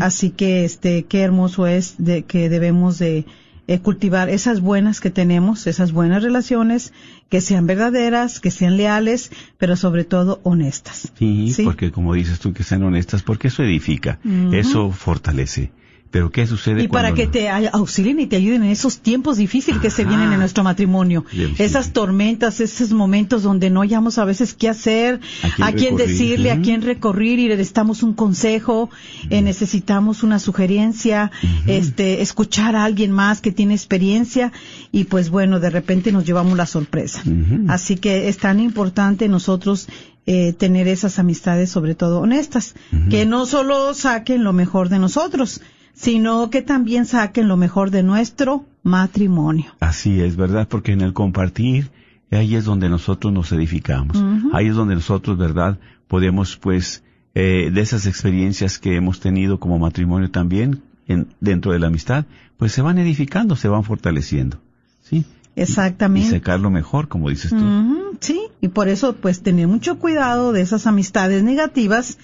Así 0.00 0.30
que 0.30 0.64
este 0.64 1.04
qué 1.04 1.20
hermoso 1.20 1.68
es 1.68 1.94
de 1.98 2.24
que 2.24 2.48
debemos 2.48 2.98
de 2.98 3.24
eh, 3.68 3.78
cultivar 3.80 4.28
esas 4.30 4.60
buenas 4.60 5.00
que 5.00 5.10
tenemos, 5.10 5.66
esas 5.66 5.92
buenas 5.92 6.22
relaciones 6.22 6.92
que 7.28 7.40
sean 7.40 7.66
verdaderas, 7.66 8.40
que 8.40 8.50
sean 8.50 8.76
leales, 8.76 9.30
pero 9.58 9.76
sobre 9.76 10.04
todo 10.04 10.40
honestas. 10.42 11.12
Sí, 11.18 11.52
Sí. 11.52 11.64
porque 11.64 11.92
como 11.92 12.14
dices 12.14 12.40
tú, 12.40 12.52
que 12.52 12.64
sean 12.64 12.82
honestas, 12.82 13.22
porque 13.22 13.48
eso 13.48 13.62
edifica, 13.62 14.18
eso 14.52 14.90
fortalece. 14.90 15.70
Pero 16.10 16.30
¿qué 16.30 16.46
sucede 16.46 16.84
Y 16.84 16.88
para 16.88 17.12
que 17.12 17.26
no? 17.26 17.32
te 17.32 17.50
auxilien 17.50 18.18
y 18.18 18.26
te 18.26 18.36
ayuden 18.36 18.62
en 18.62 18.70
esos 18.70 19.00
tiempos 19.00 19.36
difíciles 19.36 19.80
que 19.80 19.90
se 19.90 20.04
vienen 20.06 20.32
en 20.32 20.38
nuestro 20.38 20.64
matrimonio. 20.64 21.24
Bien, 21.32 21.54
Esas 21.58 21.86
sí. 21.86 21.92
tormentas, 21.92 22.60
esos 22.60 22.92
momentos 22.92 23.42
donde 23.42 23.68
no 23.68 23.82
hayamos 23.82 24.16
a 24.16 24.24
veces 24.24 24.54
qué 24.54 24.68
hacer, 24.70 25.20
¿A 25.42 25.50
quién 25.50 25.68
a 25.68 25.72
quién 25.72 25.98
recurrir? 25.98 26.08
decirle, 26.08 26.50
a 26.50 26.60
quién 26.62 26.82
recurrir 26.82 27.38
y 27.40 27.48
necesitamos 27.48 28.02
un 28.02 28.14
consejo, 28.14 28.88
eh, 29.28 29.42
necesitamos 29.42 30.22
una 30.22 30.38
sugerencia, 30.38 31.30
este, 31.66 32.22
escuchar 32.22 32.74
a 32.74 32.84
alguien 32.84 33.10
más 33.10 33.40
que 33.42 33.52
tiene 33.52 33.74
experiencia 33.74 34.52
y 34.92 35.04
pues 35.04 35.28
bueno, 35.28 35.60
de 35.60 35.68
repente 35.70 36.10
nos 36.10 36.24
llevamos 36.24 36.56
la 36.56 36.66
sorpresa. 36.66 37.22
Así 37.68 37.96
que 37.96 38.28
es 38.28 38.38
tan 38.38 38.60
importante 38.60 39.28
nosotros 39.28 39.88
eh, 40.26 40.52
tener 40.52 40.88
esas 40.88 41.18
amistades, 41.18 41.70
sobre 41.70 41.94
todo 41.94 42.20
honestas, 42.20 42.74
que 43.10 43.26
no 43.26 43.44
solo 43.46 43.94
saquen 43.94 44.42
lo 44.44 44.52
mejor 44.52 44.88
de 44.88 44.98
nosotros, 44.98 45.60
sino 45.98 46.48
que 46.48 46.62
también 46.62 47.06
saquen 47.06 47.48
lo 47.48 47.56
mejor 47.56 47.90
de 47.90 48.04
nuestro 48.04 48.64
matrimonio. 48.84 49.74
Así 49.80 50.20
es, 50.20 50.36
¿verdad? 50.36 50.68
Porque 50.68 50.92
en 50.92 51.00
el 51.00 51.12
compartir, 51.12 51.90
ahí 52.30 52.54
es 52.54 52.64
donde 52.64 52.88
nosotros 52.88 53.32
nos 53.32 53.50
edificamos. 53.50 54.16
Ahí 54.52 54.68
es 54.68 54.76
donde 54.76 54.94
nosotros, 54.94 55.36
¿verdad? 55.36 55.80
Podemos, 56.06 56.56
pues, 56.56 57.02
eh, 57.34 57.70
de 57.72 57.80
esas 57.80 58.06
experiencias 58.06 58.78
que 58.78 58.94
hemos 58.94 59.18
tenido 59.18 59.58
como 59.58 59.80
matrimonio 59.80 60.30
también, 60.30 60.82
en, 61.08 61.34
dentro 61.40 61.72
de 61.72 61.80
la 61.80 61.88
amistad, 61.88 62.26
pues 62.58 62.70
se 62.70 62.80
van 62.80 62.98
edificando, 62.98 63.56
se 63.56 63.66
van 63.66 63.82
fortaleciendo. 63.82 64.60
¿Sí? 65.02 65.24
Y 65.56 65.62
Exactamente. 65.62 66.30
sacar 66.30 66.60
lo 66.60 66.70
mejor, 66.70 67.08
como 67.08 67.28
dices 67.28 67.50
tú. 67.50 68.14
Sí, 68.20 68.40
y 68.60 68.68
por 68.68 68.86
eso 68.86 69.16
pues 69.16 69.42
tener 69.42 69.66
mucho 69.66 69.98
cuidado 69.98 70.52
de 70.52 70.60
esas 70.60 70.86
amistades 70.86 71.42
negativas 71.42 72.18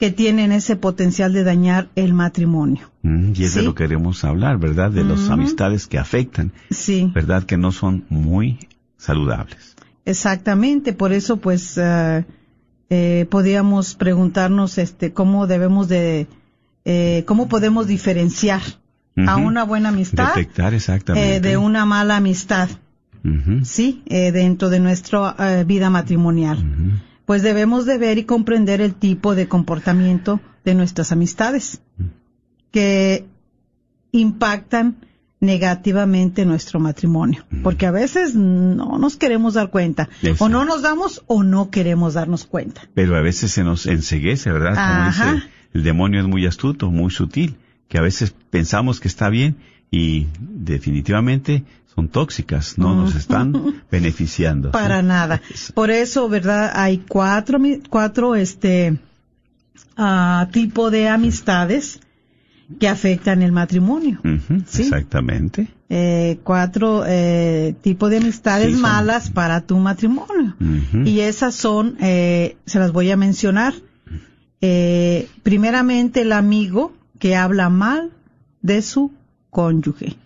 que 0.00 0.10
tienen 0.10 0.50
ese 0.50 0.76
potencial 0.76 1.32
de 1.34 1.44
dañar 1.44 1.88
el 1.94 2.14
matrimonio. 2.14 2.90
Mm, 3.02 3.32
y 3.36 3.44
es 3.44 3.54
de 3.54 3.62
lo 3.62 3.74
que 3.74 3.84
queremos 3.84 4.24
hablar, 4.24 4.58
¿verdad? 4.58 4.90
De 4.90 5.04
las 5.04 5.28
amistades 5.28 5.86
que 5.86 5.98
afectan, 5.98 6.52
Sí. 6.70 7.10
¿verdad? 7.14 7.44
Que 7.44 7.56
no 7.58 7.70
son 7.70 8.04
muy 8.08 8.58
saludables. 8.96 9.76
Exactamente, 10.06 10.92
por 10.94 11.12
eso 11.12 11.36
pues 11.36 11.76
eh, 11.76 12.24
eh, 12.88 13.26
podríamos 13.30 13.94
preguntarnos 13.94 14.78
este 14.78 15.12
cómo 15.12 15.46
debemos 15.46 15.88
de 15.88 16.26
eh, 16.86 17.22
cómo 17.26 17.48
podemos 17.48 17.86
diferenciar 17.86 18.62
a 19.26 19.36
una 19.36 19.64
buena 19.64 19.90
amistad 19.90 20.34
Detectar 20.34 20.72
exactamente. 20.72 21.36
eh, 21.36 21.40
de 21.40 21.58
una 21.58 21.84
mala 21.84 22.16
amistad, 22.16 22.70
sí, 23.64 24.02
eh, 24.06 24.32
dentro 24.32 24.70
de 24.70 24.80
nuestra 24.80 25.64
vida 25.64 25.90
matrimonial. 25.90 26.58
Pues 27.30 27.42
debemos 27.44 27.86
de 27.86 27.96
ver 27.96 28.18
y 28.18 28.24
comprender 28.24 28.80
el 28.80 28.92
tipo 28.92 29.36
de 29.36 29.46
comportamiento 29.46 30.40
de 30.64 30.74
nuestras 30.74 31.12
amistades 31.12 31.80
que 32.72 33.24
impactan 34.10 34.96
negativamente 35.38 36.44
nuestro 36.44 36.80
matrimonio, 36.80 37.46
porque 37.62 37.86
a 37.86 37.92
veces 37.92 38.34
no 38.34 38.98
nos 38.98 39.16
queremos 39.16 39.54
dar 39.54 39.70
cuenta, 39.70 40.08
Exacto. 40.22 40.46
o 40.46 40.48
no 40.48 40.64
nos 40.64 40.82
damos 40.82 41.22
o 41.28 41.44
no 41.44 41.70
queremos 41.70 42.14
darnos 42.14 42.46
cuenta. 42.46 42.88
Pero 42.94 43.14
a 43.14 43.20
veces 43.20 43.52
se 43.52 43.62
nos 43.62 43.86
enseguece, 43.86 44.50
¿verdad? 44.50 44.70
Como 44.70 45.04
Ajá. 45.04 45.34
dice, 45.34 45.46
el 45.72 45.84
demonio 45.84 46.18
es 46.18 46.26
muy 46.26 46.46
astuto, 46.46 46.90
muy 46.90 47.12
sutil, 47.12 47.58
que 47.86 47.98
a 47.98 48.02
veces 48.02 48.34
pensamos 48.50 48.98
que 48.98 49.06
está 49.06 49.28
bien 49.28 49.56
y 49.92 50.26
definitivamente 50.40 51.62
son 52.00 52.08
tóxicas, 52.08 52.78
no 52.78 52.94
nos 52.94 53.14
están 53.14 53.52
beneficiando. 53.90 54.70
Para 54.70 55.00
¿sí? 55.00 55.06
nada. 55.06 55.40
Por 55.74 55.90
eso, 55.90 56.28
¿verdad? 56.28 56.72
Hay 56.74 56.98
cuatro, 57.08 57.58
cuatro, 57.90 58.34
este, 58.36 58.98
ah, 59.96 60.48
tipo 60.52 60.90
de 60.90 61.08
amistades 61.08 62.00
que 62.78 62.88
afectan 62.88 63.42
el 63.42 63.52
matrimonio. 63.52 64.20
Sí. 64.66 64.82
Exactamente. 64.82 65.68
eh, 65.88 66.38
cuatro 66.44 67.02
eh, 67.06 67.74
tipos 67.82 68.08
de 68.10 68.18
amistades 68.18 68.68
Sí, 68.68 68.72
son- 68.74 68.82
malas 68.82 69.28
para 69.30 69.60
tu 69.60 69.76
matrimonio. 69.76 70.54
Y 71.04 71.20
esas 71.20 71.54
son, 71.54 71.96
eh, 72.00 72.56
se 72.64 72.78
las 72.78 72.92
voy 72.92 73.10
a 73.10 73.16
mencionar. 73.16 73.74
Primeramente, 75.42 76.22
el 76.22 76.32
amigo 76.32 76.92
que 77.18 77.34
habla 77.36 77.68
mal 77.70 78.10
de 78.62 78.82
su 78.82 79.10
cónyuge. 79.50 80.16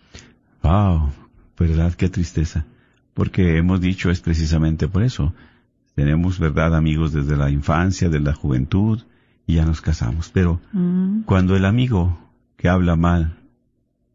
Wow, 0.63 1.11
verdad, 1.59 1.95
qué 1.95 2.09
tristeza. 2.09 2.65
Porque 3.15 3.59
hemos 3.59 3.81
dicho 3.81 4.11
es 4.11 4.21
precisamente 4.21 4.89
por 4.89 5.03
eso. 5.03 5.35
Tenemos, 5.95 6.39
verdad, 6.39 6.75
amigos 6.75 7.13
desde 7.13 7.37
la 7.37 7.51
infancia, 7.51 8.09
de 8.09 8.21
la 8.21 8.35
juventud, 8.35 9.01
y 9.47 9.55
ya 9.55 9.65
nos 9.65 9.81
casamos. 9.81 10.31
Pero 10.33 10.61
Mm, 10.73 11.23
cuando 11.23 11.57
el 11.57 11.65
amigo 11.65 12.19
que 12.57 12.69
habla 12.69 12.97
mal 12.97 13.37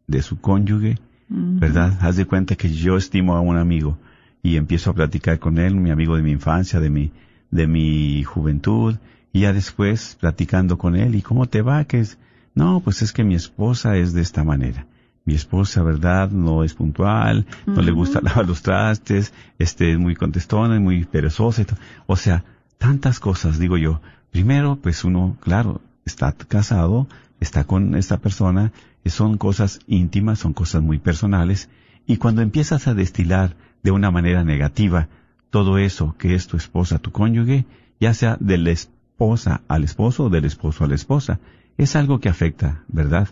de 0.06 0.22
su 0.22 0.40
cónyuge, 0.40 0.98
mm. 1.28 1.58
¿verdad? 1.58 1.98
Haz 2.00 2.16
de 2.16 2.26
cuenta 2.26 2.56
que 2.56 2.72
yo 2.72 2.96
estimo 2.96 3.36
a 3.36 3.40
un 3.40 3.56
amigo 3.56 3.98
y 4.42 4.56
empiezo 4.56 4.90
a 4.90 4.94
platicar 4.94 5.38
con 5.38 5.58
él, 5.58 5.74
mi 5.74 5.90
amigo 5.90 6.16
de 6.16 6.22
mi 6.22 6.32
infancia, 6.32 6.80
de 6.80 6.90
mi, 6.90 7.12
de 7.50 7.66
mi 7.66 8.22
juventud, 8.24 8.96
y 9.32 9.40
ya 9.40 9.52
después 9.52 10.16
platicando 10.20 10.78
con 10.78 10.96
él, 10.96 11.14
¿y 11.14 11.22
cómo 11.22 11.46
te 11.46 11.62
va? 11.62 11.84
Que 11.84 12.00
es, 12.00 12.18
no, 12.54 12.80
pues 12.80 13.02
es 13.02 13.12
que 13.12 13.24
mi 13.24 13.34
esposa 13.34 13.96
es 13.96 14.12
de 14.12 14.22
esta 14.22 14.44
manera. 14.44 14.86
Mi 15.30 15.36
esposa, 15.36 15.84
¿verdad? 15.84 16.32
No 16.32 16.64
es 16.64 16.74
puntual, 16.74 17.46
no 17.64 17.82
le 17.82 17.92
gusta 17.92 18.20
lavar 18.20 18.48
los 18.48 18.62
trastes, 18.62 19.32
este, 19.60 19.92
es 19.92 19.98
muy 19.98 20.16
contestona, 20.16 20.74
es 20.74 20.80
muy 20.80 21.04
perezosa. 21.04 21.62
y 21.62 21.66
O 22.08 22.16
sea, 22.16 22.42
tantas 22.78 23.20
cosas, 23.20 23.60
digo 23.60 23.76
yo. 23.76 24.00
Primero, 24.32 24.74
pues 24.82 25.04
uno, 25.04 25.36
claro, 25.38 25.82
está 26.04 26.32
casado, 26.32 27.06
está 27.38 27.62
con 27.62 27.94
esta 27.94 28.16
persona, 28.18 28.72
y 29.04 29.10
son 29.10 29.38
cosas 29.38 29.78
íntimas, 29.86 30.40
son 30.40 30.52
cosas 30.52 30.82
muy 30.82 30.98
personales, 30.98 31.68
y 32.08 32.16
cuando 32.16 32.42
empiezas 32.42 32.88
a 32.88 32.94
destilar 32.94 33.54
de 33.84 33.92
una 33.92 34.10
manera 34.10 34.42
negativa 34.42 35.06
todo 35.50 35.78
eso 35.78 36.16
que 36.18 36.34
es 36.34 36.48
tu 36.48 36.56
esposa, 36.56 36.98
tu 36.98 37.12
cónyuge, 37.12 37.66
ya 38.00 38.14
sea 38.14 38.36
de 38.40 38.58
la 38.58 38.70
esposa 38.72 39.60
al 39.68 39.84
esposo 39.84 40.24
o 40.24 40.28
del 40.28 40.44
esposo 40.44 40.82
a 40.82 40.88
la 40.88 40.96
esposa, 40.96 41.38
es 41.78 41.94
algo 41.94 42.18
que 42.18 42.28
afecta, 42.28 42.82
¿verdad? 42.88 43.28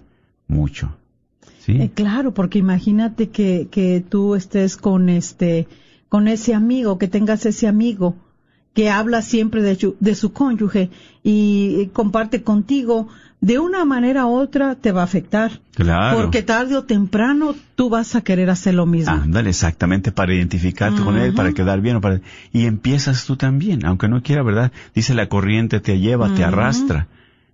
Mucho. 0.47 0.97
¿Sí? 1.68 1.82
Eh, 1.82 1.90
claro, 1.94 2.32
porque 2.32 2.58
imagínate 2.58 3.28
que, 3.28 3.68
que 3.70 4.02
tú 4.08 4.34
estés 4.34 4.76
con 4.78 5.10
este, 5.10 5.68
con 6.08 6.26
ese 6.26 6.54
amigo, 6.54 6.96
que 6.98 7.08
tengas 7.08 7.44
ese 7.44 7.68
amigo 7.68 8.16
que 8.72 8.88
habla 8.90 9.20
siempre 9.22 9.60
de, 9.62 9.75
su- 9.75 9.96
de 10.00 10.14
su 10.14 10.32
cónyuge 10.32 10.88
y, 11.22 11.90
comparte 11.92 12.42
contigo, 12.42 13.08
de 13.40 13.58
una 13.58 13.84
manera 13.84 14.25
u 14.26 14.30
otra 14.34 14.76
te 14.76 14.92
va 14.92 15.02
a 15.02 15.04
afectar. 15.04 15.60
Claro. 15.75 16.16
Porque 16.22 16.42
tarde 16.42 16.75
o 16.76 16.84
temprano 16.84 17.54
tú 17.75 17.90
vas 17.90 18.14
a 18.14 18.22
querer 18.22 18.48
hacer 18.50 18.75
lo 18.75 18.87
mismo. 18.87 19.12
Ándale, 19.12 19.50
exactamente, 19.50 20.10
para 20.10 20.32
identificarte 20.34 21.02
con 21.02 21.18
él, 21.18 21.34
para 21.34 21.52
quedar 21.52 21.80
bien, 21.82 21.96
o 21.96 22.00
para... 22.00 22.20
y 22.52 22.64
empiezas 22.66 23.26
tú 23.26 23.37
también, 23.37 23.84
aunque 23.84 24.08
no 24.08 24.22
quiera, 24.22 24.42
¿verdad? 24.42 24.72
Dice 24.94 25.12
la 25.14 25.28
corriente 25.28 25.80
te 25.80 25.98
lleva, 26.00 26.34
te 26.34 26.44
arrastra. 26.44 27.08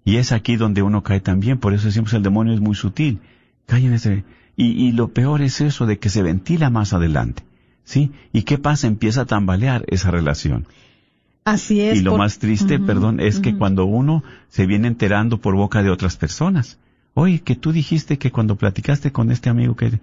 Y 0.05 0.17
es 0.17 0.31
aquí 0.31 0.57
donde 0.57 0.83
uno 0.83 1.03
cae 1.03 1.21
también, 1.21 1.59
por 1.59 1.75
eso 1.75 1.87
decimos 1.87 2.13
el 2.13 2.23
demonio 2.23 2.53
es 2.55 2.61
muy 2.61 2.75
sutil. 2.77 3.19
Cae 3.67 3.87
en 3.87 3.93
ese, 3.95 4.25
y, 4.57 4.67
y 4.87 4.93
lo 4.93 5.09
peor 5.09 5.43
es 5.43 5.61
eso 5.61 5.87
de 5.87 5.99
que 5.99 6.11
se 6.11 6.23
ventila 6.23 6.71
más 6.71 6.93
adelante. 6.93 7.43
¿Sí? 7.85 8.13
¿Y 8.33 8.43
qué 8.43 8.57
pasa? 8.57 8.87
Empieza 8.87 9.23
a 9.23 9.27
tambalear 9.27 9.85
esa 9.89 10.11
relación. 10.11 10.67
Así 11.45 11.81
es. 11.83 11.99
Y 11.99 12.03
lo 12.03 12.13
por- 12.13 12.21
más 12.21 12.39
triste, 12.39 12.79
perdón, 12.79 13.21
es 13.21 13.41
que 13.41 13.55
cuando 13.57 13.85
uno 13.85 14.25
se 14.49 14.65
viene 14.65 14.89
enterando 14.89 15.39
por 15.39 15.55
boca 15.55 15.83
de 15.83 15.91
otras 15.91 16.17
personas. 16.17 16.79
Oye, 17.13 17.41
que 17.41 17.55
tú 17.57 17.73
dijiste 17.73 18.17
que 18.19 18.31
cuando 18.33 18.57
platicaste 18.57 19.13
con 19.13 19.31
este 19.31 19.51
amigo 19.51 19.77
que... 19.77 20.01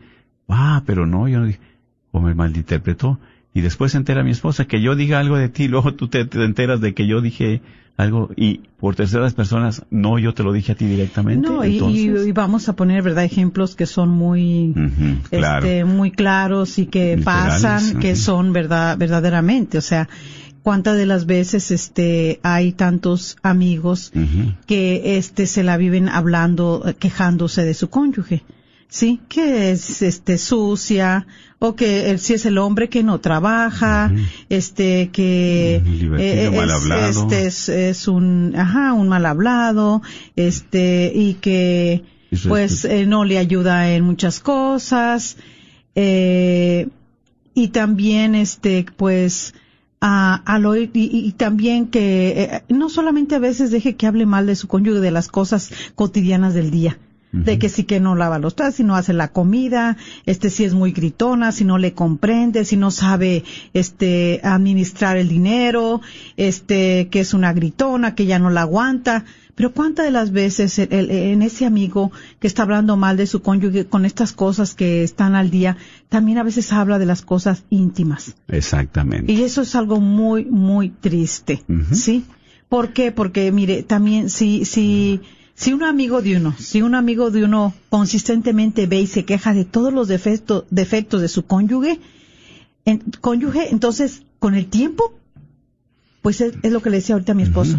Ah, 0.48 0.84
pero 0.86 1.08
no, 1.08 1.28
yo 1.28 1.40
no 1.40 1.48
dije... 1.48 1.60
O 2.12 2.22
me 2.22 2.36
malinterpretó. 2.36 3.20
Y 3.54 3.62
después 3.62 3.94
se 3.94 3.98
entera 3.98 4.24
mi 4.24 4.32
esposa 4.32 4.66
que 4.66 4.82
yo 4.82 4.96
diga 4.96 5.20
algo 5.20 5.38
de 5.38 5.50
ti, 5.50 5.68
luego 5.70 5.96
tú 5.96 6.08
te, 6.08 6.26
te 6.26 6.44
enteras 6.44 6.82
de 6.82 6.94
que 6.94 7.08
yo 7.08 7.22
dije 7.22 7.62
algo 7.98 8.30
y 8.36 8.62
por 8.80 8.96
terceras 8.96 9.34
personas, 9.34 9.84
no, 9.92 10.18
yo 10.18 10.34
te 10.34 10.42
lo 10.44 10.54
dije 10.54 10.72
a 10.72 10.76
ti 10.76 10.86
directamente. 10.86 11.48
No, 11.48 11.64
y, 11.64 11.70
y- 11.70 11.74
entonces- 11.78 12.28
y 12.28 12.32
vamos 12.32 12.68
a 12.70 12.74
poner, 12.76 13.04
¿verdad?, 13.04 13.24
ejemplos 13.26 13.76
que 13.76 13.86
son 13.86 14.10
muy, 14.10 14.74
claro. 15.30 15.66
este, 15.66 15.86
muy 15.86 16.12
claros 16.12 16.80
y 16.80 16.88
que 16.88 17.18
Literales, 17.18 17.62
pasan, 17.62 18.00
que 18.00 18.16
son 18.16 18.54
verdad, 18.54 18.98
verdaderamente. 18.98 19.78
O 19.78 19.82
sea, 19.82 20.10
cuántas 20.64 20.98
de 20.98 21.06
las 21.06 21.26
veces, 21.28 21.70
este, 21.72 22.40
hay 22.44 22.72
tantos 22.72 23.38
amigos 23.44 24.12
que, 24.66 25.18
este, 25.18 25.46
se 25.46 25.64
la 25.64 25.78
viven 25.78 26.10
hablando, 26.10 26.84
quejándose 26.98 27.64
de 27.64 27.74
su 27.76 27.90
cónyuge. 27.90 28.44
Sí, 28.94 29.22
que 29.30 29.72
es, 29.72 30.02
este, 30.02 30.38
sucia, 30.38 31.26
o 31.60 31.76
que 31.78 32.18
si 32.18 32.34
es 32.34 32.46
el 32.46 32.58
hombre 32.58 32.90
que 32.90 33.04
no 33.04 33.22
trabaja, 33.22 34.12
este, 34.50 35.10
que, 35.14 35.82
eh, 36.20 36.52
mal 36.54 36.70
es- 36.70 36.76
hablado. 36.76 37.22
este, 37.22 37.46
es, 37.46 37.70
es 37.70 38.08
un, 38.10 38.54
ajá, 38.54 38.92
un 38.92 39.08
mal 39.08 39.26
hablado, 39.26 40.02
este, 40.36 41.10
y 41.16 41.36
que, 41.36 42.04
Eso 42.32 42.48
es- 42.58 42.82
pues, 42.82 42.84
eh, 42.86 43.06
no 43.06 43.24
le 43.24 43.38
ayuda 43.38 43.92
en 43.94 44.04
muchas 44.04 44.42
cosas, 44.42 45.38
eh, 45.96 46.90
y 47.54 47.70
también, 47.70 48.36
este, 48.36 48.86
pues, 48.98 49.54
a, 50.02 50.36
al 50.46 50.66
oír, 50.66 50.92
y, 50.94 51.10
y 51.28 51.32
también 51.32 51.88
que, 51.88 52.32
eh, 52.44 52.64
no 52.68 52.90
solamente 52.90 53.36
a 53.36 53.40
veces 53.40 53.72
deje 53.72 53.96
que 53.96 54.06
hable 54.08 54.26
mal 54.26 54.48
de 54.48 54.58
su 54.58 54.68
cónyuge 54.68 55.00
de 55.00 55.12
las 55.12 55.30
cosas 55.30 55.72
cotidianas 55.96 56.54
del 56.54 56.72
día, 56.72 56.98
de 57.34 57.58
que 57.60 57.70
sí 57.70 57.86
que 57.86 58.00
no 58.02 58.16
lava 58.16 58.40
los 58.40 58.56
trastes, 58.56 58.76
si 58.78 58.84
no 58.84 58.96
hace 58.96 59.14
la 59.14 59.30
comida, 59.32 59.96
este 60.26 60.50
si 60.50 60.66
es 60.66 60.74
muy 60.74 60.92
gritona, 60.92 61.52
si 61.54 61.64
no 61.64 61.78
le 61.78 61.94
comprende, 61.94 62.66
si 62.66 62.76
no 62.76 62.92
sabe 62.92 63.44
este 63.74 64.42
administrar 64.44 65.16
el 65.18 65.30
dinero, 65.30 66.02
este 66.38 67.08
que 67.10 67.22
es 67.22 67.34
una 67.34 67.54
gritona, 67.54 68.16
que 68.16 68.26
ya 68.26 68.40
no 68.40 68.50
la 68.50 68.62
aguanta. 68.62 69.24
Pero 69.56 69.74
cuántas 69.74 70.06
de 70.06 70.12
las 70.12 70.32
veces 70.32 70.80
el- 70.80 70.92
el- 70.92 71.12
en 71.12 71.42
ese 71.42 71.66
amigo 71.66 72.12
que 72.40 72.48
está 72.48 72.64
hablando 72.64 72.96
mal 72.98 73.16
de 73.18 73.28
su 73.28 73.42
cónyuge 73.42 73.86
con 73.86 74.06
estas 74.06 74.32
cosas 74.34 74.74
que 74.74 75.04
están 75.04 75.36
al 75.36 75.52
día, 75.52 75.78
también 76.10 76.38
a 76.38 76.44
veces 76.44 76.72
habla 76.74 77.00
de 77.00 77.06
las 77.06 77.22
cosas 77.22 77.64
íntimas. 77.70 78.36
Exactamente. 78.48 79.32
Y 79.32 79.44
eso 79.44 79.62
es 79.62 79.76
algo 79.76 80.00
muy, 80.00 80.46
muy 80.46 80.90
triste. 80.90 81.64
¿sí? 81.92 82.26
¿Por 82.70 82.94
qué? 82.94 83.12
Porque, 83.12 83.52
mire, 83.52 83.84
también 83.84 84.30
si, 84.30 84.64
si, 84.66 85.20
si 85.62 85.74
un 85.74 85.84
amigo 85.84 86.22
de 86.24 86.38
uno, 86.38 86.56
si 86.58 86.82
un 86.82 86.96
amigo 86.96 87.30
de 87.30 87.44
uno 87.44 87.74
consistentemente 87.90 88.88
ve 88.88 89.02
y 89.02 89.08
se 89.08 89.26
queja 89.26 89.54
de 89.54 89.64
todos 89.66 89.94
los 89.94 90.08
defectos, 90.08 90.64
defectos 90.72 91.22
de 91.22 91.28
su 91.28 91.46
cónyuge, 91.46 92.00
en- 92.86 93.04
cónyuge, 93.22 93.70
entonces, 93.72 94.24
con 94.40 94.56
el 94.56 94.66
tiempo, 94.66 95.14
pues 96.24 96.42
es, 96.42 96.54
es 96.64 96.72
lo 96.72 96.82
que 96.82 96.90
le 96.90 96.98
decía 96.98 97.14
ahorita 97.16 97.34
a 97.34 97.36
mi 97.36 97.44
esposo, 97.44 97.78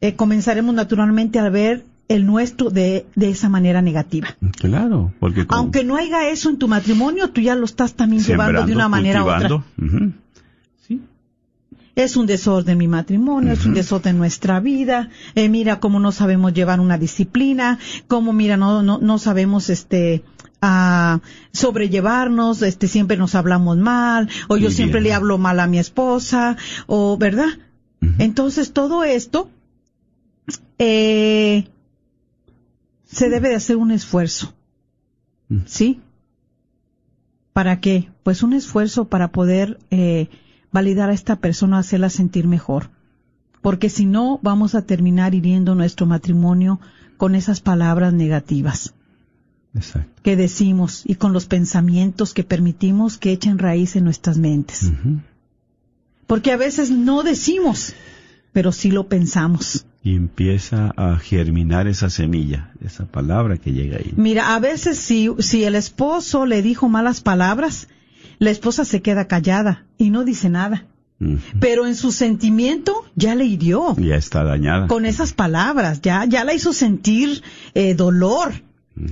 eh, 0.00 0.14
comenzaremos 0.14 0.74
naturalmente 0.74 1.38
a 1.38 1.48
ver 1.50 1.84
el 2.08 2.24
nuestro 2.26 2.70
de, 2.70 3.04
de 3.14 3.28
esa 3.30 3.48
manera 3.48 3.82
negativa. 3.82 4.28
Claro, 4.58 5.12
porque 5.20 5.44
Aunque 5.58 5.84
no 5.84 5.96
haya 5.96 6.28
eso 6.30 6.48
en 6.50 6.58
tu 6.58 6.68
matrimonio, 6.68 7.30
tú 7.30 7.40
ya 7.42 7.54
lo 7.54 7.64
estás 7.66 7.94
también 7.94 8.22
llevando 8.32 8.60
de 8.66 8.72
una 8.74 8.88
manera 8.88 9.20
u 9.24 9.26
otra. 9.28 9.64
Es 11.96 12.16
un 12.16 12.26
desorden 12.26 12.76
mi 12.78 12.88
matrimonio, 12.88 13.52
es 13.52 13.64
un 13.66 13.74
desorden 13.74 14.18
nuestra 14.18 14.58
vida. 14.60 15.10
Eh, 15.36 15.48
mira 15.48 15.78
cómo 15.78 16.00
no 16.00 16.10
sabemos 16.10 16.52
llevar 16.52 16.80
una 16.80 16.98
disciplina, 16.98 17.78
cómo 18.08 18.32
mira 18.32 18.56
no 18.56 18.82
no 18.82 18.98
no 18.98 19.18
sabemos 19.18 19.70
este 19.70 20.24
a 20.60 21.20
sobrellevarnos, 21.52 22.62
este 22.62 22.88
siempre 22.88 23.16
nos 23.16 23.34
hablamos 23.34 23.76
mal 23.76 24.28
o 24.48 24.56
yo 24.56 24.68
Muy 24.68 24.74
siempre 24.74 25.00
bien. 25.00 25.10
le 25.10 25.14
hablo 25.14 25.38
mal 25.38 25.60
a 25.60 25.66
mi 25.66 25.78
esposa 25.78 26.56
o 26.86 27.16
verdad. 27.16 27.48
Entonces 28.18 28.72
todo 28.72 29.04
esto 29.04 29.48
eh, 30.78 31.68
se 33.06 33.28
debe 33.30 33.50
de 33.50 33.54
hacer 33.54 33.76
un 33.76 33.90
esfuerzo. 33.92 34.52
¿sí? 35.66 36.00
¿Para 37.52 37.80
qué? 37.80 38.10
Pues 38.22 38.42
un 38.42 38.52
esfuerzo 38.52 39.06
para 39.06 39.28
poder 39.28 39.78
eh, 39.90 40.28
validar 40.74 41.08
a 41.08 41.14
esta 41.14 41.36
persona, 41.36 41.78
hacerla 41.78 42.10
sentir 42.10 42.48
mejor. 42.48 42.90
Porque 43.62 43.88
si 43.88 44.06
no, 44.06 44.40
vamos 44.42 44.74
a 44.74 44.82
terminar 44.82 45.32
hiriendo 45.32 45.76
nuestro 45.76 46.04
matrimonio 46.04 46.80
con 47.16 47.36
esas 47.36 47.60
palabras 47.60 48.12
negativas 48.12 48.92
Exacto. 49.72 50.20
que 50.24 50.34
decimos 50.34 51.04
y 51.06 51.14
con 51.14 51.32
los 51.32 51.46
pensamientos 51.46 52.34
que 52.34 52.42
permitimos 52.42 53.18
que 53.18 53.30
echen 53.30 53.58
raíz 53.58 53.94
en 53.94 54.02
nuestras 54.02 54.36
mentes. 54.36 54.90
Porque 56.26 56.50
a 56.50 56.56
veces 56.56 56.90
no 56.90 57.22
decimos, 57.22 57.94
pero 58.52 58.72
sí 58.72 58.90
lo 58.90 59.06
pensamos. 59.06 59.86
Y 60.02 60.16
empieza 60.16 60.92
a 60.96 61.16
germinar 61.18 61.86
esa 61.86 62.10
semilla, 62.10 62.72
esa 62.84 63.06
palabra 63.06 63.58
que 63.58 63.72
llega 63.72 63.98
ahí. 63.98 64.12
Mira, 64.16 64.56
a 64.56 64.58
veces 64.58 64.98
si, 64.98 65.30
si 65.38 65.62
el 65.62 65.76
esposo 65.76 66.46
le 66.46 66.62
dijo 66.62 66.88
malas 66.88 67.20
palabras, 67.20 67.86
la 68.38 68.50
esposa 68.50 68.84
se 68.84 69.02
queda 69.02 69.26
callada 69.26 69.84
y 69.98 70.10
no 70.10 70.24
dice 70.24 70.48
nada. 70.48 70.86
Pero 71.60 71.86
en 71.86 71.94
su 71.94 72.12
sentimiento 72.12 72.92
ya 73.14 73.34
le 73.34 73.46
hirió 73.46 73.96
Ya 73.96 74.16
está 74.16 74.44
dañada. 74.44 74.88
con 74.88 75.06
esas 75.06 75.32
palabras, 75.32 76.02
ya, 76.02 76.24
ya 76.26 76.44
la 76.44 76.52
hizo 76.52 76.72
sentir 76.72 77.42
eh, 77.74 77.94
dolor. 77.94 78.52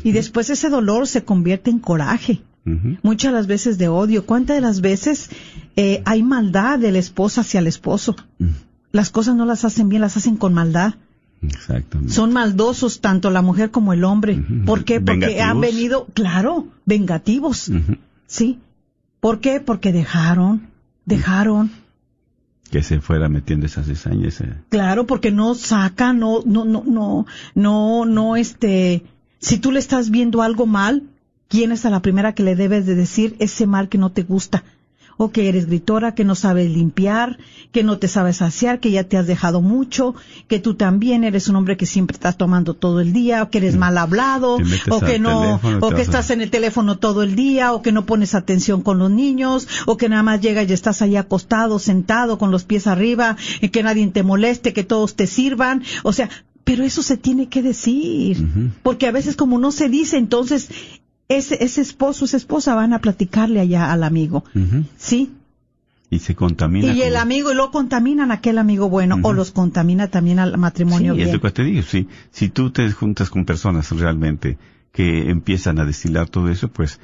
Y 0.04 0.12
después 0.12 0.50
ese 0.50 0.68
dolor 0.68 1.06
se 1.08 1.24
convierte 1.24 1.70
en 1.70 1.78
coraje. 1.78 2.42
Muchas 3.02 3.32
las 3.32 3.46
veces 3.46 3.78
de 3.78 3.88
odio. 3.88 4.24
¿Cuántas 4.26 4.56
de 4.56 4.60
las 4.60 4.80
veces 4.80 5.30
eh, 5.76 6.02
hay 6.04 6.22
maldad 6.22 6.78
de 6.78 6.92
la 6.92 6.98
esposa 6.98 7.40
hacia 7.40 7.60
el 7.60 7.66
esposo? 7.66 8.14
Las 8.92 9.10
cosas 9.10 9.34
no 9.34 9.46
las 9.46 9.64
hacen 9.64 9.88
bien, 9.88 10.02
las 10.02 10.16
hacen 10.16 10.36
con 10.36 10.52
maldad. 10.54 10.94
Exactamente. 11.40 12.12
Son 12.12 12.32
maldosos 12.32 13.00
tanto 13.00 13.30
la 13.30 13.42
mujer 13.42 13.70
como 13.70 13.92
el 13.92 14.04
hombre. 14.04 14.44
¿Por 14.66 14.84
qué? 14.84 15.00
Porque 15.00 15.26
Vengativos. 15.26 15.42
han 15.44 15.60
venido, 15.60 16.06
claro, 16.14 16.66
vengativos. 16.84 17.70
Sí. 18.26 18.58
¿Por 19.22 19.38
qué? 19.38 19.60
Porque 19.60 19.92
dejaron, 19.92 20.66
dejaron. 21.04 21.70
Que 22.72 22.82
se 22.82 23.00
fuera 23.00 23.28
metiendo 23.28 23.66
esa 23.66 23.84
cizaña. 23.84 24.26
ese- 24.26 24.48
Claro, 24.68 25.06
porque 25.06 25.30
no 25.30 25.54
saca, 25.54 26.12
no, 26.12 26.40
no, 26.44 26.64
no, 26.64 26.82
no, 26.84 27.26
no, 27.54 28.04
no, 28.04 28.34
este, 28.34 29.04
si 29.38 29.58
tú 29.58 29.70
le 29.70 29.78
estás 29.78 30.10
viendo 30.10 30.42
algo 30.42 30.66
mal, 30.66 31.04
¿quién 31.46 31.70
es 31.70 31.86
a 31.86 31.90
la 31.90 32.02
primera 32.02 32.34
que 32.34 32.42
le 32.42 32.56
debes 32.56 32.84
de 32.84 32.96
decir 32.96 33.36
ese 33.38 33.64
mal 33.68 33.88
que 33.88 33.96
no 33.98 34.10
te 34.10 34.24
gusta? 34.24 34.64
O 35.16 35.30
que 35.30 35.48
eres 35.48 35.66
gritora, 35.66 36.14
que 36.14 36.24
no 36.24 36.34
sabes 36.34 36.70
limpiar, 36.70 37.38
que 37.70 37.82
no 37.84 37.98
te 37.98 38.08
sabes 38.08 38.38
saciar, 38.38 38.80
que 38.80 38.90
ya 38.90 39.04
te 39.04 39.16
has 39.16 39.26
dejado 39.26 39.60
mucho, 39.60 40.14
que 40.48 40.58
tú 40.58 40.74
también 40.74 41.22
eres 41.24 41.48
un 41.48 41.56
hombre 41.56 41.76
que 41.76 41.86
siempre 41.86 42.14
estás 42.14 42.36
tomando 42.36 42.74
todo 42.74 43.00
el 43.00 43.12
día, 43.12 43.42
o 43.42 43.50
que 43.50 43.58
eres 43.58 43.76
mal 43.76 43.98
hablado, 43.98 44.58
o 44.90 45.00
que 45.00 45.18
no, 45.18 45.58
teléfono, 45.60 45.86
o 45.86 45.90
que 45.90 45.96
a- 46.00 46.04
estás 46.04 46.30
en 46.30 46.40
el 46.40 46.50
teléfono 46.50 46.98
todo 46.98 47.22
el 47.22 47.34
día, 47.36 47.72
o 47.72 47.82
que 47.82 47.92
no 47.92 48.04
pones 48.06 48.34
atención 48.34 48.82
con 48.82 48.98
los 48.98 49.10
niños, 49.10 49.68
o 49.86 49.96
que 49.96 50.08
nada 50.08 50.22
más 50.22 50.40
llegas 50.40 50.68
y 50.68 50.72
estás 50.72 51.02
ahí 51.02 51.16
acostado, 51.16 51.78
sentado, 51.78 52.38
con 52.38 52.50
los 52.50 52.64
pies 52.64 52.86
arriba, 52.86 53.36
y 53.60 53.68
que 53.68 53.82
nadie 53.82 54.06
te 54.08 54.22
moleste, 54.22 54.72
que 54.72 54.82
todos 54.84 55.14
te 55.14 55.26
sirvan. 55.26 55.82
O 56.02 56.12
sea, 56.12 56.28
pero 56.64 56.84
eso 56.84 57.02
se 57.02 57.16
tiene 57.16 57.48
que 57.48 57.60
decir. 57.62 58.72
Porque 58.82 59.06
a 59.06 59.12
veces 59.12 59.36
como 59.36 59.58
no 59.58 59.72
se 59.72 59.88
dice, 59.88 60.16
entonces 60.16 60.68
ese, 61.28 61.62
ese 61.64 61.80
esposo, 61.80 62.24
esa 62.24 62.36
esposa 62.36 62.74
van 62.74 62.92
a 62.92 63.00
platicarle 63.00 63.60
allá 63.60 63.92
al 63.92 64.02
amigo. 64.04 64.44
¿Sí? 64.96 65.32
Y 66.10 66.18
se 66.18 66.34
contamina. 66.34 66.92
Y 66.92 67.02
el 67.02 67.16
amigo, 67.16 67.52
y 67.52 67.54
lo 67.54 67.70
contaminan 67.70 68.30
a 68.30 68.34
aquel 68.34 68.58
amigo 68.58 68.90
bueno, 68.90 69.18
o 69.22 69.32
los 69.32 69.50
contamina 69.50 70.08
también 70.08 70.38
al 70.38 70.58
matrimonio 70.58 71.14
Sí, 71.14 71.22
es 71.22 71.26
bien. 71.28 71.36
lo 71.36 71.40
que 71.40 71.50
te 71.50 71.64
digo, 71.64 71.82
sí. 71.82 72.06
Si 72.30 72.50
tú 72.50 72.70
te 72.70 72.90
juntas 72.92 73.30
con 73.30 73.46
personas 73.46 73.90
realmente 73.92 74.58
que 74.92 75.30
empiezan 75.30 75.78
a 75.78 75.86
destilar 75.86 76.28
todo 76.28 76.50
eso, 76.50 76.68
pues 76.68 77.00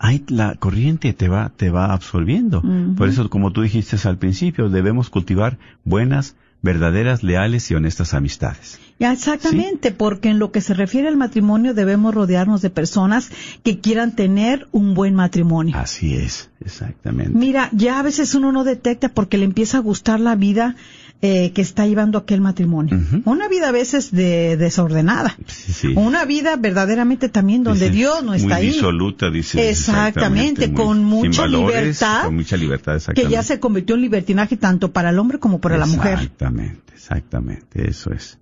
hay 0.00 0.24
la 0.28 0.56
corriente 0.56 1.12
te 1.12 1.28
va 1.28 1.52
te 1.56 1.70
va 1.70 1.92
absorbiendo. 1.92 2.60
Por 2.96 3.08
eso, 3.08 3.30
como 3.30 3.52
tú 3.52 3.62
dijiste 3.62 3.96
al 4.08 4.18
principio, 4.18 4.68
debemos 4.68 5.10
cultivar 5.10 5.58
buenas 5.84 6.34
verdaderas, 6.62 7.22
leales 7.22 7.70
y 7.70 7.74
honestas 7.74 8.14
amistades. 8.14 8.78
Ya, 8.98 9.12
exactamente, 9.12 9.92
porque 9.92 10.28
en 10.28 10.38
lo 10.38 10.52
que 10.52 10.60
se 10.60 10.74
refiere 10.74 11.08
al 11.08 11.16
matrimonio 11.16 11.72
debemos 11.72 12.14
rodearnos 12.14 12.60
de 12.60 12.68
personas 12.68 13.30
que 13.62 13.80
quieran 13.80 14.14
tener 14.14 14.68
un 14.72 14.92
buen 14.92 15.14
matrimonio. 15.14 15.74
Así 15.78 16.14
es, 16.14 16.50
exactamente. 16.60 17.38
Mira, 17.38 17.70
ya 17.72 17.98
a 17.98 18.02
veces 18.02 18.34
uno 18.34 18.52
no 18.52 18.62
detecta 18.64 19.08
porque 19.08 19.38
le 19.38 19.46
empieza 19.46 19.78
a 19.78 19.80
gustar 19.80 20.20
la 20.20 20.34
vida 20.34 20.76
eh, 21.22 21.52
que 21.52 21.60
está 21.60 21.86
llevando 21.86 22.16
aquel 22.18 22.40
matrimonio. 22.40 22.98
Una 23.26 23.46
vida 23.48 23.68
a 23.68 23.72
veces 23.72 24.10
de 24.10 24.56
desordenada. 24.56 25.36
Sí, 25.46 25.72
sí. 25.72 25.86
Una 25.94 26.24
vida 26.24 26.56
verdaderamente 26.56 27.28
también 27.28 27.62
donde 27.62 27.86
Dice, 27.90 27.96
Dios 27.96 28.24
no 28.24 28.32
está 28.32 28.46
muy 28.46 28.54
ahí. 28.54 28.66
disoluta, 28.68 29.30
dice. 29.30 29.68
Exactamente, 29.68 30.68
muy- 30.68 30.76
con 30.76 31.04
mucha 31.04 31.42
valores, 31.42 31.76
libertad, 31.76 32.24
Con 32.24 32.36
mucha 32.36 32.56
libertad, 32.56 32.92
que 32.92 32.96
exactamente. 32.96 33.32
ya 33.32 33.42
se 33.42 33.60
convirtió 33.60 33.94
en 33.96 34.00
libertinaje 34.00 34.56
tanto 34.56 34.92
para 34.92 35.10
el 35.10 35.18
hombre 35.18 35.38
como 35.38 35.60
para 35.60 35.76
la 35.76 35.86
mujer. 35.86 36.14
Exactamente, 36.14 36.94
exactamente, 36.94 37.88
eso 37.90 38.12
es. 38.12 38.38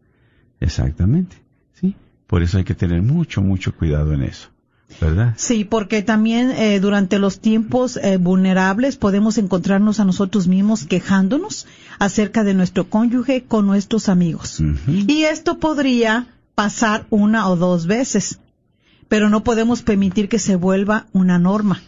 Exactamente, 0.60 1.36
sí. 1.80 1.94
Por 2.26 2.42
eso 2.42 2.58
hay 2.58 2.64
que 2.64 2.74
tener 2.74 3.02
mucho, 3.02 3.40
mucho 3.42 3.74
cuidado 3.74 4.12
en 4.12 4.22
eso, 4.22 4.50
¿verdad? 5.00 5.34
Sí, 5.36 5.64
porque 5.64 6.02
también 6.02 6.50
eh, 6.50 6.80
durante 6.80 7.18
los 7.18 7.40
tiempos 7.40 7.96
eh, 7.96 8.16
vulnerables 8.16 8.96
podemos 8.96 9.38
encontrarnos 9.38 10.00
a 10.00 10.04
nosotros 10.04 10.48
mismos 10.48 10.84
quejándonos 10.84 11.66
acerca 11.98 12.44
de 12.44 12.54
nuestro 12.54 12.88
cónyuge 12.88 13.44
con 13.44 13.66
nuestros 13.66 14.08
amigos. 14.08 14.62
Y 14.86 15.22
esto 15.24 15.58
podría 15.58 16.26
pasar 16.54 17.06
una 17.10 17.48
o 17.48 17.56
dos 17.56 17.86
veces, 17.86 18.40
pero 19.08 19.28
no 19.28 19.44
podemos 19.44 19.82
permitir 19.82 20.28
que 20.28 20.38
se 20.38 20.56
vuelva 20.56 21.06
una 21.12 21.38
norma. 21.38 21.80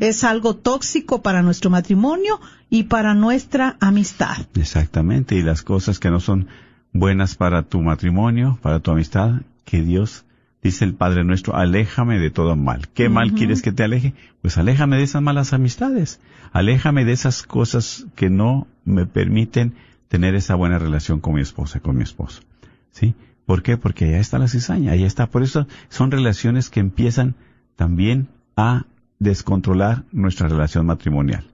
Es 0.00 0.24
algo 0.24 0.56
tóxico 0.56 1.22
para 1.22 1.42
nuestro 1.42 1.70
matrimonio 1.70 2.40
y 2.70 2.84
para 2.84 3.14
nuestra 3.14 3.76
amistad. 3.80 4.36
Exactamente, 4.54 5.36
y 5.36 5.42
las 5.42 5.62
cosas 5.62 5.98
que 6.00 6.10
no 6.10 6.18
son 6.18 6.48
buenas 6.92 7.36
para 7.36 7.62
tu 7.62 7.80
matrimonio, 7.80 8.58
para 8.62 8.80
tu 8.80 8.90
amistad, 8.90 9.42
que 9.64 9.82
Dios, 9.82 10.24
dice 10.62 10.84
el 10.84 10.94
Padre 10.94 11.24
nuestro, 11.24 11.56
aléjame 11.56 12.18
de 12.18 12.30
todo 12.30 12.56
mal. 12.56 12.88
¿Qué 12.88 13.08
mal 13.08 13.32
quieres 13.34 13.62
que 13.62 13.72
te 13.72 13.82
aleje? 13.84 14.14
Pues 14.42 14.58
aléjame 14.58 14.96
de 14.96 15.02
esas 15.04 15.22
malas 15.22 15.52
amistades, 15.52 16.20
aléjame 16.52 17.04
de 17.04 17.12
esas 17.12 17.42
cosas 17.42 18.06
que 18.14 18.30
no 18.30 18.66
me 18.84 19.06
permiten 19.06 19.74
tener 20.08 20.34
esa 20.34 20.54
buena 20.56 20.78
relación 20.78 21.20
con 21.20 21.34
mi 21.34 21.40
esposa, 21.40 21.80
con 21.80 21.96
mi 21.96 22.02
esposo. 22.02 22.42
¿Sí? 22.90 23.14
¿Por 23.46 23.62
qué? 23.62 23.76
Porque 23.76 24.04
allá 24.06 24.18
está 24.18 24.38
la 24.38 24.48
cizaña, 24.48 24.92
allá 24.92 25.06
está. 25.06 25.26
Por 25.28 25.42
eso 25.42 25.66
son 25.88 26.10
relaciones 26.10 26.68
que 26.70 26.80
empiezan 26.80 27.34
también 27.76 28.28
a 28.56 28.84
descontrolar 29.18 30.04
nuestra 30.12 30.48
relación 30.48 30.86
matrimonial. 30.86 31.44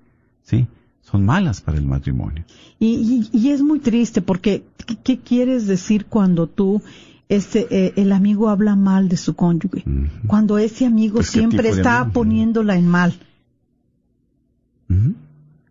¿Sí? 0.42 0.66
Son 1.02 1.24
malas 1.24 1.60
para 1.60 1.78
el 1.78 1.84
matrimonio. 1.86 2.44
Y, 2.78 3.28
y- 3.32 3.38
y 3.38 3.50
es 3.50 3.62
muy 3.62 3.78
triste 3.78 4.22
porque 4.22 4.64
¿qué, 4.86 4.96
qué 4.96 5.18
quieres 5.20 5.66
decir 5.66 6.06
cuando 6.06 6.46
tú, 6.48 6.82
este, 7.28 7.66
eh, 7.70 7.92
el 7.96 8.12
amigo 8.12 8.48
habla 8.50 8.76
mal 8.76 9.08
de 9.08 9.16
su 9.16 9.34
cónyuge? 9.34 9.84
Cuando 10.26 10.58
ese 10.58 10.86
amigo 10.86 11.16
Pues, 11.16 11.30
¿qué 11.30 11.38
siempre 11.40 11.68
está 11.70 11.98
amigo? 12.00 12.12
poniéndola 12.12 12.76
en 12.76 12.86
mal. 12.88 13.14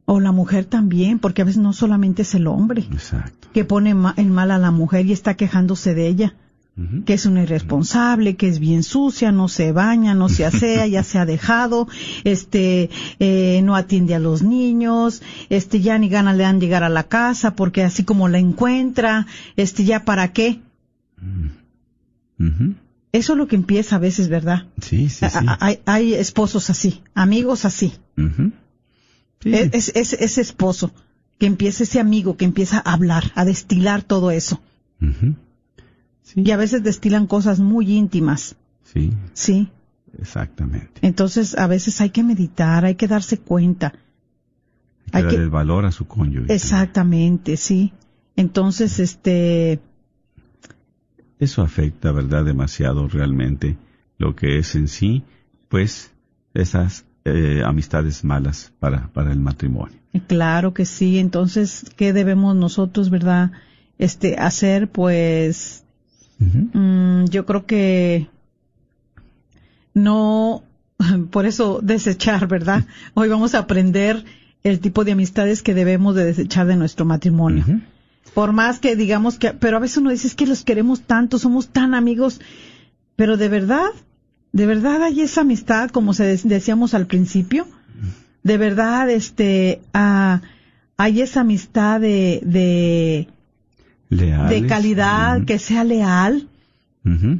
O 0.08 0.20
la 0.20 0.32
mujer 0.32 0.66
también, 0.66 1.18
porque 1.20 1.42
a 1.42 1.46
veces 1.46 1.62
no 1.62 1.74
solamente 1.74 2.22
es 2.22 2.36
el 2.36 2.46
hombre 2.48 2.84
Exacto. 2.92 3.48
que 3.54 3.66
pone 3.66 3.96
ma- 3.96 4.14
en 4.18 4.30
mal 4.32 4.52
a 4.52 4.60
la 4.60 4.70
mujer 4.70 5.06
y 5.08 5.14
está 5.14 5.34
quejándose 5.36 5.96
de 5.96 6.08
ella, 6.08 6.36
que 7.06 7.14
es 7.14 7.26
una 7.26 7.42
irresponsable, 7.44 8.36
que 8.36 8.48
es 8.50 8.60
bien 8.60 8.84
sucia, 8.84 9.32
no 9.32 9.48
se 9.48 9.72
baña, 9.72 10.14
no 10.14 10.28
se 10.30 10.46
asea, 10.46 10.86
ya 10.88 11.02
se 11.04 11.18
ha 11.18 11.26
dejado, 11.26 11.88
este, 12.24 12.90
eh, 13.20 13.62
no 13.64 13.76
atiende 13.76 14.14
a 14.14 14.20
los 14.20 14.44
niños, 14.44 15.24
este, 15.50 15.80
ya 15.82 15.98
ni 15.98 16.08
ganas 16.10 16.36
le 16.36 16.44
dan 16.44 16.60
llegar 16.60 16.84
a 16.84 16.90
la 16.90 17.04
casa 17.04 17.56
porque 17.56 17.82
así 17.84 18.04
como 18.04 18.28
la 18.28 18.38
encuentra, 18.38 19.26
este, 19.56 19.86
ya 19.86 20.04
para 20.06 20.34
qué. 20.34 20.60
Ujú. 22.40 22.76
Eso 23.12 23.34
es 23.34 23.38
lo 23.38 23.48
que 23.48 23.56
empieza 23.56 23.96
a 23.96 24.00
veces, 24.00 24.28
¿verdad? 24.28 24.68
Sí, 24.82 25.10
sí, 25.10 25.26
sí. 25.30 25.46
Hay, 25.60 25.80
hay 25.86 26.14
esposos 26.14 26.70
así, 26.70 27.02
amigos 27.14 27.64
así. 27.66 27.94
Ujú. 28.18 28.52
Sí. 29.42 29.54
Es, 29.54 29.74
es- 29.74 29.96
es- 29.96 30.14
ese 30.14 30.42
esposo 30.42 30.92
que 31.38 31.46
empieza 31.46 31.84
ese 31.84 32.00
amigo 32.00 32.36
que 32.38 32.46
empieza 32.46 32.78
a 32.84 32.94
hablar, 32.94 33.32
a 33.36 33.46
destilar 33.46 34.04
todo 34.04 34.32
eso. 34.32 34.62
Ujú. 35.02 35.36
Sí, 36.24 36.42
Y 36.44 36.52
a 36.52 36.58
veces 36.58 36.84
destilan 36.84 37.28
cosas 37.28 37.60
muy 37.60 37.92
íntimas, 37.92 38.56
sí, 38.84 39.14
¿sí? 39.34 39.70
exactamente. 40.20 41.00
Entonces 41.02 41.56
a 41.58 41.68
veces 41.68 42.02
hay 42.02 42.10
que 42.10 42.24
meditar, 42.24 42.84
hay 42.84 42.96
que 42.96 43.08
darse 43.08 43.38
cuenta. 43.38 43.94
Hay 45.12 45.12
que 45.12 45.18
hay 45.18 45.24
darle 45.24 45.38
que- 45.38 45.44
el 45.44 45.50
valor 45.52 45.86
a 45.86 45.92
su 45.92 46.06
cónyuge. 46.08 46.54
Exactamente, 46.54 47.58
sí. 47.58 47.94
Entonces, 48.36 49.00
este, 49.00 49.80
Eso 51.40 51.62
afecta, 51.62 52.12
¿verdad? 52.12 52.46
Demasiado 52.46 53.08
realmente 53.08 53.78
lo 54.18 54.36
que 54.36 54.58
es 54.58 54.76
en 54.76 54.88
sí, 54.88 55.24
pues, 55.70 56.12
esas 56.54 57.06
eh, 57.26 57.62
amistades 57.66 58.24
malas 58.24 58.72
para, 58.80 59.08
para 59.08 59.32
el 59.32 59.40
matrimonio. 59.40 59.98
claro 60.28 60.74
que 60.74 60.86
sí. 60.86 61.20
Entonces, 61.20 61.92
¿qué 61.96 62.14
debemos 62.14 62.56
nosotros, 62.56 63.10
verdad? 63.10 63.52
Este, 63.98 64.38
hacer, 64.38 64.90
pues. 64.90 65.84
Mm, 66.40 67.26
yo 67.26 67.46
creo 67.46 67.66
que 67.66 68.28
no, 69.94 70.64
por 71.32 71.46
eso 71.46 71.80
desechar, 71.82 72.48
¿verdad? 72.48 72.86
Hoy 73.16 73.30
vamos 73.30 73.56
a 73.56 73.60
aprender 73.60 74.24
el 74.64 74.80
tipo 74.80 75.04
de 75.04 75.14
amistades 75.14 75.64
que 75.64 75.74
debemos 75.74 76.16
de 76.16 76.26
desechar 76.26 76.68
de 76.68 76.76
nuestro 76.76 77.06
matrimonio. 77.06 77.82
Por 78.36 78.52
más 78.52 78.80
que 78.80 78.96
digamos 78.96 79.40
que, 79.40 79.54
pero 79.54 79.78
a 79.78 79.80
veces 79.80 79.98
uno 79.98 80.12
dice 80.12 80.28
es 80.28 80.36
que 80.36 80.46
los 80.46 80.64
queremos 80.64 81.02
tanto, 81.02 81.40
somos 81.40 81.70
tan 81.70 81.96
amigos, 81.96 82.40
pero 83.16 83.38
de 83.38 83.50
verdad, 83.50 83.88
de 84.52 84.66
verdad 84.68 85.02
hay 85.04 85.22
esa 85.22 85.42
amistad, 85.42 85.90
como 85.90 86.14
se 86.14 86.26
de- 86.26 86.42
decíamos 86.44 86.94
al 86.94 87.08
principio, 87.08 87.66
de 88.44 88.58
verdad, 88.58 89.10
este, 89.10 89.80
ah, 89.94 90.42
hay 90.98 91.22
esa 91.22 91.42
amistad 91.42 92.00
de, 92.02 92.42
de, 92.44 93.28
Leales. 94.10 94.62
de 94.62 94.68
calidad, 94.68 95.46
que 95.46 95.58
sea 95.58 95.84
leal, 95.84 96.48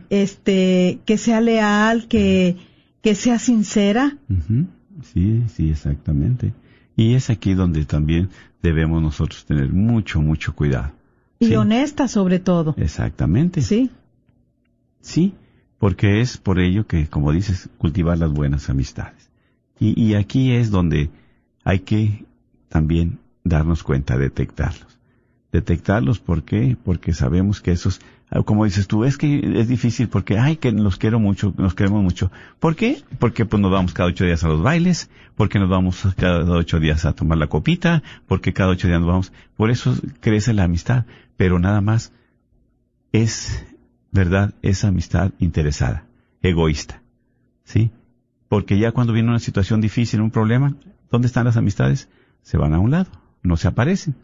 este, 0.10 1.00
que 1.06 1.18
sea 1.18 1.42
leal, 1.42 2.08
que, 2.08 2.56
que 3.02 3.16
sea 3.16 3.38
sincera. 3.40 4.18
Sí, 5.14 5.44
sí, 5.56 5.70
exactamente. 5.70 6.54
Y 6.96 7.16
es 7.16 7.30
aquí 7.30 7.54
donde 7.54 7.86
también 7.86 8.30
debemos 8.62 9.02
nosotros 9.02 9.46
tener 9.46 9.72
mucho, 9.72 10.22
mucho 10.22 10.56
cuidado. 10.56 10.92
Y 11.40 11.48
Sí. 11.48 11.56
honesta 11.56 12.08
sobre 12.08 12.40
todo. 12.40 12.74
Exactamente. 12.78 13.62
Sí, 13.62 13.90
Sí, 15.02 15.34
porque 15.78 16.22
es 16.22 16.38
por 16.38 16.60
ello 16.60 16.88
que, 16.88 17.08
como 17.08 17.32
dices, 17.32 17.70
cultivar 17.78 18.18
las 18.18 18.32
buenas 18.32 18.70
amistades. 18.72 19.30
Y, 19.80 20.02
y 20.02 20.16
aquí 20.16 20.52
es 20.54 20.72
donde 20.72 21.10
hay 21.64 21.80
que 21.82 22.26
también 22.70 23.20
darnos 23.44 23.84
cuenta, 23.84 24.18
detectarlos. 24.18 24.98
Detectarlos, 25.52 26.20
¿por 26.20 26.44
qué? 26.44 26.76
Porque 26.84 27.14
sabemos 27.14 27.62
que 27.62 27.72
esos, 27.72 28.02
como 28.46 28.66
dices 28.66 28.88
tú, 28.88 29.06
es 29.06 29.18
que 29.18 29.60
es 29.60 29.68
difícil 29.68 30.08
porque, 30.10 30.40
ay, 30.40 30.58
que 30.58 30.72
los 30.72 30.98
quiero 30.98 31.20
mucho, 31.20 31.54
nos 31.58 31.76
queremos 31.76 32.04
mucho. 32.04 32.32
¿Por 32.60 32.76
qué? 32.76 33.02
Porque 33.20 33.46
pues 33.46 33.62
nos 33.62 33.72
vamos 33.72 33.94
cada 33.94 34.10
ocho 34.10 34.26
días 34.26 34.44
a 34.44 34.48
los 34.48 34.62
bailes, 34.62 35.10
porque 35.36 35.60
nos 35.60 35.70
vamos 35.70 36.08
cada 36.18 36.44
ocho 36.52 36.80
días 36.80 37.06
a 37.06 37.14
tomar 37.14 37.38
la 37.38 37.48
copita, 37.48 38.04
porque 38.28 38.52
cada 38.52 38.72
ocho 38.72 38.88
días 38.88 39.00
nos 39.00 39.08
vamos. 39.08 39.34
Por 39.56 39.70
eso 39.70 39.96
crece 40.22 40.54
la 40.54 40.64
amistad, 40.64 41.06
pero 41.38 41.60
nada 41.60 41.82
más 41.82 42.12
es, 43.12 43.64
¿verdad? 44.12 44.54
Esa 44.62 44.88
amistad 44.88 45.32
interesada, 45.40 46.06
egoísta. 46.42 47.02
¿Sí? 47.64 47.92
Porque 48.50 48.78
ya 48.78 48.92
cuando 48.92 49.14
viene 49.14 49.30
una 49.30 49.40
situación 49.40 49.82
difícil, 49.82 50.22
un 50.22 50.32
problema, 50.32 50.76
¿dónde 51.12 51.28
están 51.28 51.46
las 51.46 51.58
amistades? 51.58 52.10
Se 52.42 52.58
van 52.58 52.74
a 52.74 52.80
un 52.80 52.92
lado, 52.92 53.10
no 53.44 53.56
se 53.58 53.68
aparecen. 53.68 54.16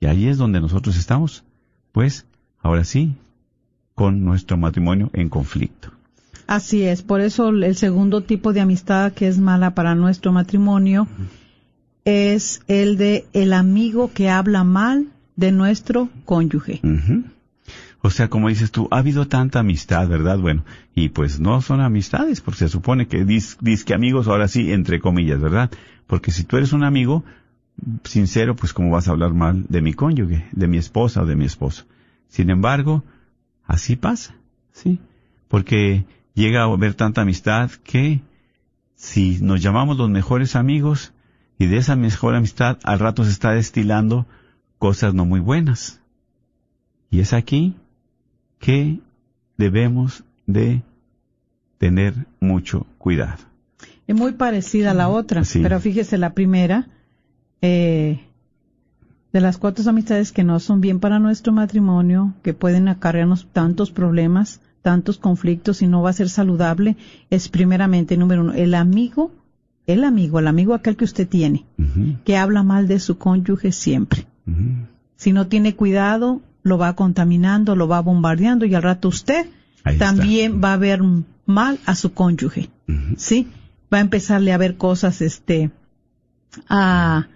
Y 0.00 0.06
ahí 0.06 0.28
es 0.28 0.38
donde 0.38 0.60
nosotros 0.60 0.96
estamos, 0.96 1.44
pues, 1.92 2.26
ahora 2.60 2.84
sí, 2.84 3.16
con 3.94 4.24
nuestro 4.24 4.56
matrimonio 4.56 5.10
en 5.12 5.28
conflicto. 5.28 5.90
así 6.46 6.82
es. 6.82 7.02
Por 7.02 7.20
eso 7.20 7.48
el 7.48 7.76
segundo 7.76 8.22
tipo 8.22 8.52
de 8.52 8.60
amistad 8.60 9.12
que 9.12 9.28
es 9.28 9.38
mala 9.38 9.74
para 9.74 9.94
nuestro 9.94 10.32
matrimonio 10.32 11.06
es 12.04 12.60
el 12.68 12.96
de 12.96 13.26
el 13.32 13.52
amigo 13.52 14.12
que 14.12 14.28
habla 14.28 14.64
mal 14.64 15.08
de 15.36 15.52
nuestro 15.52 16.08
cónyuge. 16.24 16.80
O 18.02 18.10
sea, 18.10 18.28
como 18.28 18.50
dices 18.50 18.70
tú, 18.70 18.86
ha 18.90 18.98
habido 18.98 19.26
tanta 19.26 19.60
amistad, 19.60 20.06
¿verdad? 20.08 20.38
Bueno, 20.38 20.64
y 20.94 21.08
pues 21.08 21.40
no 21.40 21.62
son 21.62 21.80
amistades, 21.80 22.42
porque 22.42 22.58
se 22.58 22.68
supone 22.68 23.08
que 23.08 23.24
dis, 23.24 23.56
que 23.86 23.94
amigos, 23.94 24.28
ahora 24.28 24.46
sí, 24.46 24.72
entre 24.72 25.00
comillas, 25.00 25.40
¿verdad? 25.40 25.70
Porque 26.06 26.30
si 26.30 26.44
tú 26.44 26.58
eres 26.58 26.74
un 26.74 26.84
amigo 26.84 27.24
sincero, 28.04 28.54
pues 28.56 28.74
cómo 28.74 28.90
vas 28.90 29.08
a 29.08 29.12
hablar 29.12 29.32
mal 29.32 29.64
de 29.70 29.80
mi 29.80 29.94
cónyuge, 29.94 30.46
de 30.52 30.68
mi 30.68 30.76
esposa 30.76 31.22
o 31.22 31.26
de 31.26 31.34
mi 31.34 31.46
esposo. 31.46 31.86
Sin 32.28 32.50
embargo, 32.50 33.04
así 33.66 33.96
pasa, 33.96 34.34
¿sí? 34.72 34.98
Porque 35.48 36.04
llega 36.34 36.62
a 36.62 36.64
haber 36.72 36.94
tanta 36.94 37.22
amistad 37.22 37.70
que 37.82 38.20
si 38.94 39.38
nos 39.40 39.62
llamamos 39.62 39.96
los 39.96 40.10
mejores 40.10 40.56
amigos 40.56 41.12
y 41.58 41.66
de 41.66 41.76
esa 41.78 41.96
mejor 41.96 42.34
amistad 42.34 42.78
al 42.82 42.98
rato 42.98 43.24
se 43.24 43.30
está 43.30 43.52
destilando 43.52 44.26
cosas 44.78 45.14
no 45.14 45.24
muy 45.24 45.40
buenas. 45.40 46.00
Y 47.10 47.20
es 47.20 47.32
aquí 47.32 47.76
que 48.58 48.98
debemos 49.56 50.24
de 50.46 50.82
tener 51.78 52.14
mucho 52.40 52.86
cuidado. 52.98 53.42
Es 54.06 54.16
muy 54.16 54.32
parecida 54.32 54.90
a 54.90 54.94
la 54.94 55.08
otra, 55.08 55.44
Sí. 55.44 55.60
pero 55.62 55.80
fíjese, 55.80 56.18
la 56.18 56.34
primera, 56.34 56.88
eh, 57.62 58.20
de 59.34 59.40
las 59.40 59.58
cuatro 59.58 59.90
amistades 59.90 60.30
que 60.30 60.44
no 60.44 60.60
son 60.60 60.80
bien 60.80 61.00
para 61.00 61.18
nuestro 61.18 61.52
matrimonio, 61.52 62.34
que 62.44 62.54
pueden 62.54 62.86
acarrearnos 62.86 63.48
tantos 63.52 63.90
problemas, 63.90 64.60
tantos 64.80 65.18
conflictos 65.18 65.82
y 65.82 65.88
no 65.88 66.02
va 66.02 66.10
a 66.10 66.12
ser 66.12 66.28
saludable, 66.28 66.96
es 67.30 67.48
primeramente, 67.48 68.16
número 68.16 68.42
uno, 68.42 68.52
el 68.52 68.74
amigo, 68.74 69.32
el 69.88 70.04
amigo, 70.04 70.38
el 70.38 70.46
amigo 70.46 70.72
aquel 70.72 70.96
que 70.96 71.04
usted 71.04 71.26
tiene, 71.26 71.64
que 72.24 72.36
habla 72.36 72.62
mal 72.62 72.86
de 72.86 73.00
su 73.00 73.18
cónyuge 73.18 73.72
siempre. 73.72 74.24
Si 75.16 75.32
no 75.32 75.48
tiene 75.48 75.74
cuidado, 75.74 76.40
lo 76.62 76.78
va 76.78 76.94
contaminando, 76.94 77.74
lo 77.74 77.88
va 77.88 77.98
bombardeando 78.00 78.66
y 78.66 78.74
al 78.76 78.84
rato 78.84 79.08
usted 79.08 79.46
Ahí 79.82 79.94
está. 79.94 80.06
también 80.14 80.60
va 80.62 80.74
a 80.74 80.78
ver 80.78 81.00
mal 81.44 81.80
a 81.86 81.96
su 81.96 82.12
cónyuge. 82.14 82.70
¿sí? 83.16 83.48
Va 83.92 83.98
a 83.98 84.02
empezarle 84.02 84.52
a 84.52 84.58
ver 84.58 84.76
cosas, 84.76 85.20
este, 85.22 85.72
a 86.68 87.26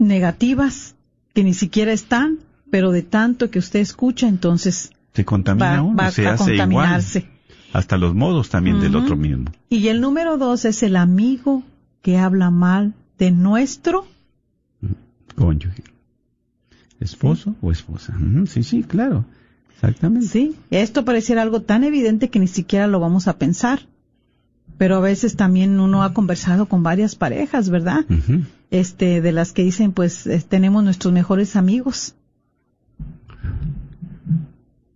negativas 0.00 0.94
que 1.34 1.44
ni 1.44 1.54
siquiera 1.54 1.92
están, 1.92 2.38
pero 2.70 2.90
de 2.90 3.02
tanto 3.02 3.50
que 3.50 3.58
usted 3.60 3.80
escucha, 3.80 4.26
entonces 4.28 4.90
Se 5.14 5.24
contamina 5.24 5.76
va, 5.76 5.82
uno, 5.82 5.96
va 5.96 6.10
se 6.10 6.26
a 6.26 6.32
hace 6.32 6.54
igual. 6.54 6.68
contaminarse. 6.68 7.28
Hasta 7.72 7.96
los 7.98 8.14
modos 8.14 8.48
también 8.48 8.80
del 8.80 8.96
otro 8.96 9.16
mismo. 9.16 9.52
Y 9.68 9.86
el 9.88 10.00
número 10.00 10.36
dos 10.38 10.64
es 10.64 10.82
el 10.82 10.96
amigo 10.96 11.62
que 12.02 12.18
habla 12.18 12.50
mal 12.50 12.94
de 13.18 13.30
nuestro, 13.30 14.06
Cónyuge. 15.36 15.84
¿Esposo 16.98 17.54
o 17.62 17.70
esposa? 17.72 18.14
Sí, 18.46 18.62
sí, 18.62 18.82
claro. 18.82 19.24
Exactamente. 19.74 20.26
¿sí? 20.26 20.56
Esto 20.70 21.04
pareciera 21.04 21.40
algo 21.42 21.62
tan 21.62 21.84
evidente 21.84 22.28
que 22.28 22.38
ni 22.38 22.48
siquiera 22.48 22.86
lo 22.86 23.00
vamos 23.00 23.26
a 23.28 23.38
pensar. 23.38 23.80
Pero 24.76 24.96
a 24.96 25.00
veces 25.00 25.36
también 25.36 25.78
uno 25.80 26.02
ha 26.02 26.12
conversado 26.12 26.66
con 26.66 26.82
varias 26.82 27.14
parejas, 27.14 27.70
¿verdad? 27.70 28.04
Este, 28.70 29.20
de 29.20 29.32
las 29.32 29.52
que 29.52 29.62
dicen, 29.62 29.92
pues, 29.92 30.28
tenemos 30.48 30.84
nuestros 30.84 31.12
mejores 31.12 31.56
amigos. 31.56 32.14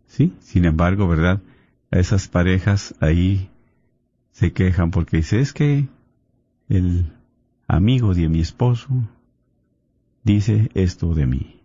Sí, 0.07 0.33
sin 0.41 0.65
embargo, 0.65 1.09
¿verdad? 1.09 1.41
Esas 1.91 2.29
parejas 2.29 2.95
ahí 3.01 3.51
se 4.31 4.53
quejan 4.53 4.91
porque 4.91 5.19
dice, 5.19 5.41
es 5.41 5.53
que 5.53 5.89
el 6.69 7.13
amigo 7.67 8.15
de 8.15 8.29
mi 8.29 8.41
esposo 8.41 8.89
dice 10.23 10.71
esto 10.75 11.15
de 11.15 11.27
mí. 11.27 11.61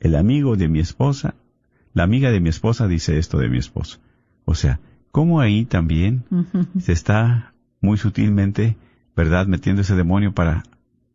El 0.00 0.14
amigo 0.14 0.56
de 0.56 0.68
mi 0.68 0.80
esposa, 0.80 1.34
la 1.94 2.02
amiga 2.02 2.30
de 2.30 2.40
mi 2.40 2.50
esposa 2.50 2.86
dice 2.86 3.18
esto 3.18 3.38
de 3.38 3.48
mi 3.48 3.58
esposo. 3.58 3.98
O 4.44 4.54
sea, 4.54 4.80
¿cómo 5.10 5.40
ahí 5.40 5.64
también 5.64 6.24
se 6.78 6.92
está 6.92 7.54
muy 7.80 7.96
sutilmente, 7.96 8.76
¿verdad?, 9.16 9.46
metiendo 9.46 9.82
ese 9.82 9.94
demonio 9.96 10.32
para, 10.32 10.62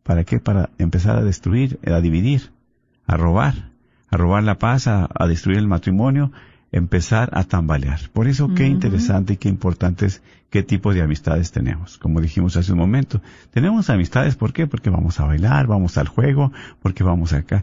¿para 0.02 0.24
qué? 0.24 0.40
Para 0.40 0.70
empezar 0.78 1.16
a 1.16 1.22
destruir, 1.22 1.78
a 1.86 2.00
dividir, 2.00 2.50
a 3.06 3.16
robar, 3.16 3.70
a 4.10 4.16
robar 4.16 4.42
la 4.42 4.58
paz, 4.58 4.88
a, 4.88 5.08
a 5.14 5.26
destruir 5.26 5.58
el 5.58 5.68
matrimonio, 5.68 6.32
empezar 6.72 7.28
a 7.32 7.44
tambalear. 7.44 8.00
Por 8.12 8.26
eso 8.26 8.54
qué 8.54 8.66
interesante 8.66 9.34
y 9.34 9.36
qué 9.36 9.48
importante 9.48 10.06
es 10.06 10.22
qué 10.50 10.62
tipo 10.62 10.92
de 10.92 11.02
amistades 11.02 11.52
tenemos. 11.52 11.98
Como 11.98 12.20
dijimos 12.20 12.56
hace 12.56 12.72
un 12.72 12.78
momento, 12.78 13.20
tenemos 13.50 13.90
amistades, 13.90 14.36
¿por 14.36 14.52
qué? 14.52 14.66
Porque 14.66 14.90
vamos 14.90 15.20
a 15.20 15.24
bailar, 15.24 15.66
vamos 15.66 15.98
al 15.98 16.08
juego, 16.08 16.50
porque 16.80 17.04
vamos 17.04 17.32
acá. 17.34 17.62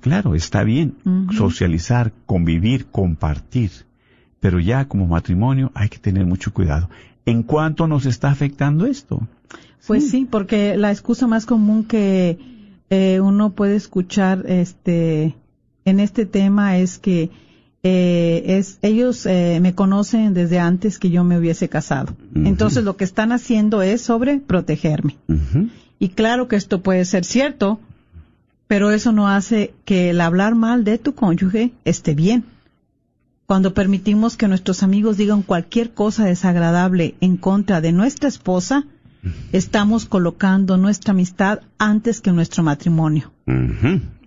Claro, 0.00 0.34
está 0.34 0.64
bien 0.64 0.96
socializar, 1.36 2.12
convivir, 2.26 2.86
compartir, 2.86 3.70
pero 4.40 4.58
ya 4.60 4.86
como 4.86 5.06
matrimonio 5.06 5.70
hay 5.74 5.88
que 5.88 5.98
tener 5.98 6.26
mucho 6.26 6.52
cuidado. 6.52 6.88
¿En 7.24 7.42
cuánto 7.42 7.86
nos 7.86 8.06
está 8.06 8.30
afectando 8.30 8.86
esto? 8.86 9.28
Pues 9.86 10.10
sí, 10.10 10.26
porque 10.30 10.76
la 10.76 10.92
excusa 10.92 11.26
más 11.26 11.46
común 11.46 11.84
que 11.84 12.38
eh, 12.90 13.20
uno 13.20 13.50
puede 13.50 13.76
escuchar 13.76 14.44
este 14.46 15.34
en 15.84 15.98
este 15.98 16.26
tema 16.26 16.78
es 16.78 16.98
que 16.98 17.30
eh, 17.82 18.44
es 18.46 18.78
ellos 18.82 19.26
eh, 19.26 19.58
me 19.60 19.74
conocen 19.74 20.34
desde 20.34 20.60
antes 20.60 21.00
que 21.00 21.10
yo 21.10 21.24
me 21.24 21.36
hubiese 21.36 21.68
casado. 21.68 22.14
Entonces 22.34 22.84
lo 22.84 22.96
que 22.96 23.04
están 23.04 23.32
haciendo 23.32 23.82
es 23.82 24.02
sobre 24.02 24.38
protegerme. 24.38 25.16
Y 25.98 26.10
claro 26.10 26.48
que 26.48 26.56
esto 26.56 26.82
puede 26.82 27.04
ser 27.04 27.24
cierto, 27.24 27.80
pero 28.68 28.92
eso 28.92 29.10
no 29.10 29.28
hace 29.28 29.74
que 29.84 30.10
el 30.10 30.20
hablar 30.20 30.54
mal 30.54 30.84
de 30.84 30.98
tu 30.98 31.14
cónyuge 31.14 31.72
esté 31.84 32.14
bien. 32.14 32.44
Cuando 33.46 33.74
permitimos 33.74 34.36
que 34.36 34.48
nuestros 34.48 34.82
amigos 34.82 35.16
digan 35.16 35.42
cualquier 35.42 35.92
cosa 35.92 36.24
desagradable 36.24 37.16
en 37.20 37.36
contra 37.36 37.80
de 37.80 37.92
nuestra 37.92 38.28
esposa, 38.28 38.86
estamos 39.52 40.06
colocando 40.06 40.76
nuestra 40.76 41.12
amistad 41.12 41.60
antes 41.78 42.20
que 42.20 42.32
nuestro 42.32 42.62
matrimonio. 42.62 43.32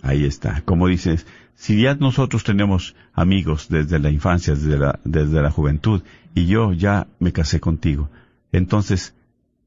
Ahí 0.02 0.26
está. 0.26 0.62
Como 0.62 0.88
dices, 0.88 1.26
si 1.56 1.82
ya 1.82 1.96
nosotros 1.96 2.44
tenemos 2.44 2.96
amigos 3.14 3.68
desde 3.70 4.00
la 4.00 4.10
infancia, 4.10 4.56
desde 4.56 4.78
la, 4.78 5.00
desde 5.04 5.42
la 5.42 5.52
juventud, 5.52 6.02
y 6.34 6.46
yo 6.46 6.74
ya 6.74 7.08
me 7.20 7.32
casé 7.32 7.60
contigo, 7.60 8.10
entonces, 8.52 9.14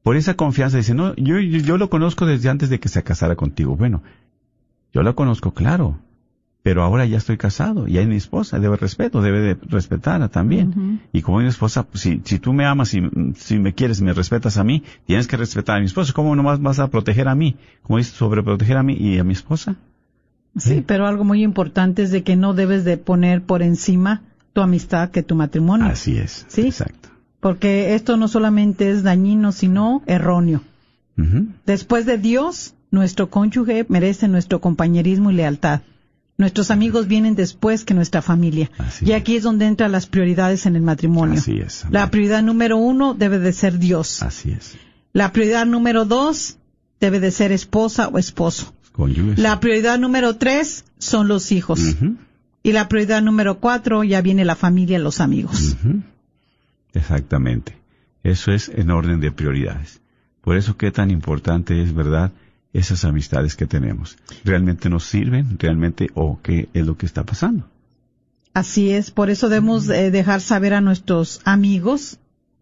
por 0.03 0.15
esa 0.15 0.35
confianza 0.35 0.77
dice, 0.77 0.93
no, 0.93 1.15
yo, 1.15 1.39
yo, 1.39 1.59
yo 1.59 1.77
lo 1.77 1.89
conozco 1.89 2.25
desde 2.25 2.49
antes 2.49 2.69
de 2.69 2.79
que 2.79 2.89
se 2.89 3.03
casara 3.03 3.35
contigo. 3.35 3.75
Bueno, 3.75 4.01
yo 4.93 5.03
lo 5.03 5.15
conozco, 5.15 5.53
claro, 5.53 5.99
pero 6.61 6.83
ahora 6.83 7.05
ya 7.05 7.17
estoy 7.17 7.37
casado, 7.37 7.87
ya 7.87 8.01
es 8.01 8.07
mi 8.07 8.17
esposa, 8.17 8.59
debe 8.59 8.75
respeto, 8.75 9.21
debe 9.21 9.39
de 9.39 9.57
respetarla 9.69 10.27
también. 10.27 11.01
Y 11.13 11.21
como 11.21 11.39
mi 11.39 11.47
esposa, 11.47 11.83
pues, 11.83 12.01
si, 12.01 12.21
si 12.25 12.39
tú 12.39 12.53
me 12.53 12.65
amas 12.65 12.93
y 12.93 13.01
si 13.35 13.59
me 13.59 13.73
quieres, 13.73 14.01
me 14.01 14.13
respetas 14.13 14.57
a 14.57 14.63
mí, 14.63 14.83
tienes 15.05 15.27
que 15.27 15.37
respetar 15.37 15.77
a 15.77 15.79
mi 15.79 15.85
esposa. 15.85 16.11
¿Cómo 16.13 16.35
nomás 16.35 16.61
vas 16.61 16.79
a 16.79 16.89
proteger 16.89 17.27
a 17.29 17.35
mí? 17.35 17.55
Como 17.83 17.97
dices, 17.97 18.13
sobreproteger 18.13 18.77
a 18.77 18.83
mí 18.83 18.93
y 18.93 19.17
a 19.19 19.23
mi 19.23 19.33
esposa? 19.33 19.77
Sí, 20.57 20.83
pero 20.85 21.07
algo 21.07 21.23
muy 21.23 21.43
importante 21.43 22.03
es 22.03 22.11
de 22.11 22.23
que 22.23 22.35
no 22.35 22.53
debes 22.53 22.83
de 22.83 22.97
poner 22.97 23.41
por 23.41 23.61
encima 23.61 24.23
tu 24.53 24.61
amistad 24.61 25.11
que 25.11 25.23
tu 25.23 25.35
matrimonio. 25.35 25.87
Así 25.87 26.17
es. 26.17 26.45
Sí. 26.49 26.61
Exacto. 26.61 27.09
Porque 27.39 27.95
esto 27.95 28.17
no 28.17 28.27
solamente 28.27 28.91
es 28.91 29.03
dañino, 29.03 29.51
sino 29.51 30.03
erróneo. 30.05 30.61
Después 31.65 32.05
de 32.05 32.17
Dios, 32.17 32.75
nuestro 32.91 33.29
cónyuge 33.29 33.85
merece 33.89 34.29
nuestro 34.29 34.61
compañerismo 34.61 35.31
y 35.31 35.35
lealtad. 35.35 35.81
Nuestros 36.39 36.71
amigos 36.71 37.09
vienen 37.09 37.35
después 37.35 37.83
que 37.83 37.93
nuestra 37.93 38.21
familia. 38.21 38.71
Así 38.77 39.05
y 39.05 39.11
aquí 39.11 39.35
es 39.35 39.43
donde 39.43 39.65
entran 39.65 39.91
las 39.91 40.07
prioridades 40.07 40.65
en 40.65 40.77
el 40.77 40.81
matrimonio. 40.81 41.37
Así 41.37 41.59
es. 41.59 41.85
La 41.91 42.09
prioridad 42.09 42.41
número 42.41 42.77
uno 42.77 43.13
debe 43.13 43.39
de 43.39 43.51
ser 43.51 43.77
Dios. 43.77 44.23
Así 44.23 44.53
es. 44.53 44.77
La 45.11 45.33
prioridad 45.33 45.65
número 45.65 46.05
dos 46.05 46.57
debe 47.01 47.19
de 47.19 47.31
ser 47.31 47.51
esposa 47.51 48.07
o 48.07 48.17
esposo. 48.17 48.73
Cónyuges. 48.93 49.37
La 49.37 49.59
prioridad 49.59 49.99
número 49.99 50.37
tres 50.37 50.85
son 50.97 51.27
los 51.27 51.51
hijos. 51.51 51.81
Y 52.63 52.71
la 52.71 52.87
prioridad 52.87 53.21
número 53.21 53.59
cuatro 53.59 54.05
ya 54.05 54.21
viene 54.21 54.45
la 54.45 54.55
familia, 54.55 54.97
los 54.97 55.19
amigos. 55.19 55.75
Exactamente. 56.93 57.77
Eso 58.23 58.53
es 58.53 58.69
en 58.69 58.91
orden 58.91 59.19
de 59.19 59.33
prioridades. 59.33 59.99
Por 60.39 60.55
eso 60.55 60.77
qué 60.77 60.89
tan 60.89 61.11
importante 61.11 61.83
es, 61.83 61.93
¿verdad? 61.93 62.31
Esas 62.71 63.03
amistades 63.03 63.55
que 63.55 63.65
tenemos. 63.65 64.17
¿Realmente 64.43 64.89
nos 64.89 65.05
sirven? 65.05 65.57
¿Realmente 65.57 66.09
o 66.13 66.39
qué 66.41 66.69
es 66.73 66.85
lo 66.85 66.97
que 66.97 67.05
está 67.05 67.23
pasando? 67.23 67.67
Así 68.53 68.91
es, 68.91 69.11
por 69.11 69.29
eso 69.29 69.49
debemos 69.49 69.87
eh, 69.89 70.11
dejar 70.11 70.41
saber 70.41 70.73
a 70.73 70.81
nuestros 70.81 71.41
amigos 71.45 72.19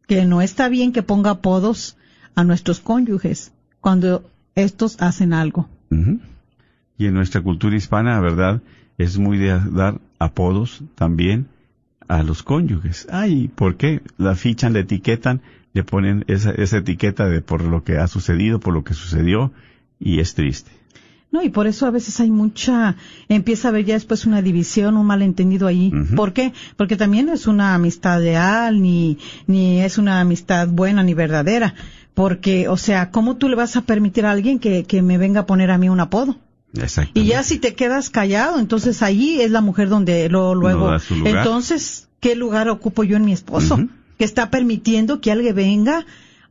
que 0.08 0.26
no 0.26 0.42
está 0.42 0.70
bien 0.70 0.92
que 0.94 1.04
ponga 1.04 1.32
apodos 1.32 1.98
a 2.36 2.44
nuestros 2.44 2.80
cónyuges 2.80 3.52
cuando 3.82 4.30
estos 4.56 5.02
hacen 5.02 5.34
algo. 5.34 5.70
Y 6.98 7.06
en 7.06 7.14
nuestra 7.14 7.42
cultura 7.42 7.76
hispana, 7.76 8.20
¿verdad? 8.20 8.62
Es 8.98 9.18
muy 9.18 9.38
de 9.38 9.60
dar 9.72 10.00
apodos 10.20 10.84
también 10.96 11.48
a 12.08 12.24
los 12.24 12.44
cónyuges. 12.44 13.08
Ay, 13.12 13.50
¿por 13.50 13.78
qué? 13.78 14.02
La 14.18 14.36
fichan, 14.36 14.74
la 14.74 14.80
etiquetan, 14.80 15.42
le 15.74 15.84
ponen 15.84 16.26
esa, 16.28 16.52
esa 16.52 16.78
etiqueta 16.78 17.28
de 17.28 17.42
por 17.42 17.62
lo 17.62 17.84
que 17.84 17.98
ha 17.98 18.08
sucedido, 18.08 18.60
por 18.60 18.74
lo 18.74 18.84
que 18.84 18.94
sucedió, 18.94 19.52
y 20.00 20.20
es 20.20 20.34
triste. 20.36 20.72
No, 21.30 21.44
y 21.44 21.50
por 21.50 21.68
eso 21.68 21.86
a 21.86 21.92
veces 21.92 22.20
hay 22.22 22.32
mucha, 22.32 22.96
empieza 23.28 23.68
a 23.68 23.72
haber 23.72 23.84
ya 23.84 23.96
después 23.96 24.26
una 24.26 24.42
división, 24.42 24.96
un 24.96 25.06
malentendido 25.06 25.68
ahí. 25.68 25.92
¿Por 26.16 26.32
qué? 26.32 26.54
Porque 26.78 26.96
también 26.96 27.26
no 27.26 27.34
es 27.34 27.48
una 27.48 27.74
amistad 27.74 28.22
leal, 28.22 28.82
ni, 28.82 29.18
ni 29.46 29.82
es 29.82 29.98
una 29.98 30.22
amistad 30.22 30.70
buena 30.70 31.04
ni 31.04 31.14
verdadera. 31.14 31.76
Porque, 32.14 32.70
o 32.70 32.78
sea, 32.78 33.12
¿cómo 33.12 33.36
tú 33.36 33.50
le 33.50 33.56
vas 33.56 33.76
a 33.76 33.82
permitir 33.82 34.26
a 34.26 34.32
alguien 34.32 34.58
que, 34.58 34.86
que 34.86 35.02
me 35.02 35.18
venga 35.18 35.42
a 35.42 35.46
poner 35.46 35.70
a 35.70 35.78
mí 35.78 35.90
un 35.90 36.00
apodo? 36.00 36.38
Exacto. 36.74 37.20
Y 37.20 37.26
ya 37.26 37.44
si 37.44 37.60
te 37.60 37.76
quedas 37.76 38.10
callado, 38.10 38.60
entonces 38.60 39.02
ahí 39.02 39.42
es 39.42 39.52
la 39.52 39.62
mujer 39.62 39.90
donde 39.90 40.30
lo, 40.30 40.56
luego. 40.56 40.96
Entonces, 41.26 42.08
¿qué 42.22 42.36
lugar 42.36 42.70
ocupo 42.70 43.04
yo 43.04 43.18
en 43.18 43.26
mi 43.26 43.34
esposo? 43.34 43.78
Que 44.18 44.24
está 44.24 44.50
permitiendo 44.50 45.20
que 45.20 45.32
alguien 45.32 45.56
venga 45.56 46.06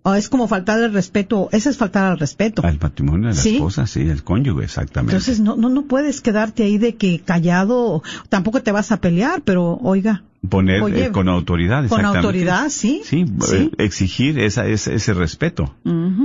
O 0.08 0.14
es 0.14 0.28
como 0.28 0.46
faltar 0.46 0.80
el 0.80 0.92
respeto, 0.92 1.48
ese 1.50 1.68
es 1.70 1.76
faltar 1.78 2.04
al 2.12 2.18
respeto. 2.18 2.64
Al 2.64 2.78
matrimonio 2.80 3.28
de 3.30 3.34
la 3.34 3.40
Sí. 3.40 3.56
esposa, 3.56 3.86
sí, 3.88 4.02
el 4.08 4.22
cónyuge, 4.22 4.64
exactamente. 4.64 5.14
Entonces 5.16 5.40
no, 5.40 5.56
no, 5.56 5.68
no 5.68 5.82
puedes 5.86 6.20
quedarte 6.20 6.62
ahí 6.62 6.78
de 6.78 6.94
que 6.94 7.18
callado, 7.20 8.02
tampoco 8.28 8.62
te 8.62 8.70
vas 8.70 8.92
a 8.92 8.98
pelear, 9.00 9.42
pero 9.42 9.78
oiga, 9.82 10.22
Poner 10.48 10.80
Oye, 10.80 11.06
eh, 11.06 11.10
con 11.10 11.28
autoridad, 11.28 11.78
con 11.88 11.98
exactamente. 11.98 12.18
autoridad, 12.18 12.68
sí, 12.68 13.00
Sí, 13.04 13.26
sí. 13.40 13.56
eh, 13.56 13.70
exigir 13.78 14.38
esa, 14.38 14.64
ese, 14.68 14.94
ese 14.94 15.12
respeto. 15.12 15.74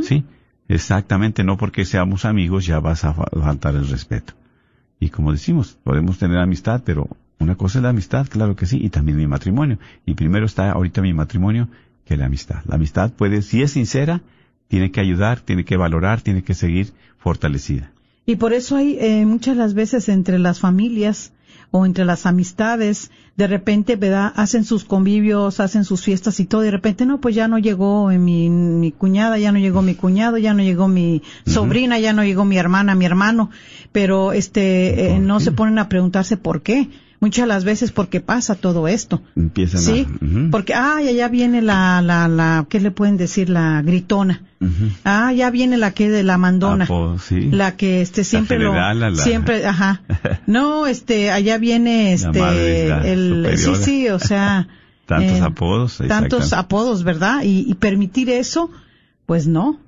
Sí, 0.04 0.26
exactamente, 0.68 1.44
no 1.44 1.58
porque 1.58 1.86
seamos 1.86 2.26
amigos 2.26 2.66
ya 2.68 2.80
vas 2.80 3.04
a 3.04 3.14
fa- 3.14 3.26
faltar 3.34 3.74
el 3.76 3.88
respeto. 3.88 4.34
Y 5.00 5.10
como 5.10 5.32
decimos, 5.32 5.78
podemos 5.84 6.20
tener 6.20 6.38
amistad, 6.38 6.84
pero 6.86 7.08
una 7.40 7.56
cosa 7.56 7.80
es 7.80 7.84
la 7.84 7.90
amistad, 7.90 8.28
claro 8.30 8.56
que 8.56 8.68
sí, 8.68 8.78
y 8.80 8.90
también 8.90 9.18
mi 9.18 9.26
matrimonio. 9.26 9.80
Y 10.06 10.14
primero 10.14 10.46
está 10.46 10.72
ahorita 10.72 11.02
mi 11.02 11.14
matrimonio 11.14 11.68
que 12.06 12.18
la 12.18 12.26
amistad. 12.26 12.62
La 12.66 12.76
amistad 12.76 13.12
puede, 13.12 13.42
si 13.42 13.62
es 13.62 13.72
sincera, 13.72 14.22
tiene 14.68 14.92
que 14.92 15.02
ayudar, 15.02 15.42
tiene 15.42 15.66
que 15.66 15.78
valorar, 15.78 16.22
tiene 16.22 16.44
que 16.44 16.54
seguir 16.54 16.94
fortalecida. 17.18 17.92
Y 18.26 18.36
por 18.36 18.54
eso 18.54 18.76
hay 18.76 18.98
eh, 19.00 19.26
muchas 19.26 19.58
las 19.58 19.74
veces 19.74 20.08
entre 20.08 20.40
las 20.40 20.60
familias 20.60 21.34
o 21.72 21.86
entre 21.86 22.04
las 22.06 22.26
amistades, 22.26 23.12
de 23.38 23.48
repente, 23.48 23.96
¿verdad? 23.96 24.34
Hacen 24.36 24.66
sus 24.66 24.84
convivios, 24.84 25.62
hacen 25.62 25.86
sus 25.86 26.04
fiestas 26.04 26.40
y 26.42 26.46
todo, 26.46 26.62
y 26.62 26.66
de 26.66 26.72
repente, 26.72 27.06
no, 27.06 27.22
pues 27.22 27.34
ya 27.34 27.48
no 27.48 27.58
llegó 27.60 28.08
mi, 28.10 28.50
mi 28.50 28.92
cuñada, 28.92 29.40
ya 29.40 29.54
no 29.54 29.60
llegó 29.60 29.82
mi 29.82 29.96
cuñado, 29.96 30.38
ya 30.38 30.54
no 30.54 30.64
llegó 30.64 30.90
mi 30.90 31.24
sobrina, 31.46 31.98
ya 31.98 32.12
no 32.12 32.26
llegó 32.26 32.44
mi 32.44 32.58
hermana, 32.58 32.94
mi 32.94 33.06
hermano, 33.06 33.50
pero 33.94 34.34
este, 34.34 35.08
eh, 35.08 35.14
¿Por 35.14 35.22
no 35.22 35.40
se 35.40 35.54
ponen 35.54 35.80
a 35.80 35.88
preguntarse 35.88 36.36
por 36.36 36.62
qué. 36.62 36.90
Muchas 37.22 37.48
las 37.48 37.64
veces 37.64 37.92
porque 37.92 38.20
pasa 38.20 38.56
todo 38.56 38.88
esto. 38.88 39.22
Empiezan 39.36 39.80
Sí, 39.82 40.08
a... 40.10 40.50
porque, 40.52 40.74
ah, 40.74 41.00
ya 41.04 41.28
viene 41.30 41.62
la, 41.62 42.02
la, 42.02 42.28
la, 42.28 42.66
¿qué 42.68 42.80
le 42.80 42.90
pueden 42.92 43.16
decir? 43.16 43.48
La 43.50 43.82
gritona. 43.84 44.42
Ah, 45.06 45.32
ya 45.32 45.50
viene 45.52 45.78
la 45.78 45.92
que 45.92 46.10
de 46.10 46.24
la 46.24 46.38
mandona. 46.40 46.86
Apodo, 46.86 47.20
sí. 47.20 47.50
La 47.52 47.78
que 47.78 48.02
este 48.02 48.24
siempre 48.24 48.58
general, 48.58 49.00
lo 49.00 49.06
la- 49.06 49.12
la- 49.12 49.24
siempre, 49.24 49.66
ajá. 49.66 50.02
No, 50.48 50.88
este 50.88 51.30
allá 51.32 51.58
viene 51.60 52.06
La 52.06 52.12
este 52.14 52.40
madre, 52.40 52.90
la 52.90 53.08
el 53.08 53.58
sí, 53.58 53.76
sí, 53.76 54.10
o 54.10 54.18
sea, 54.20 54.68
Tantos 55.06 55.38
eh, 55.38 55.42
apodos. 55.44 55.98
tantos 56.08 56.54
apodos, 56.54 57.04
¿verdad? 57.04 57.44
Y, 57.44 57.66
y 57.70 57.74
permitir 57.76 58.30
eso, 58.32 58.72
pues 59.28 59.46
no, 59.46 59.80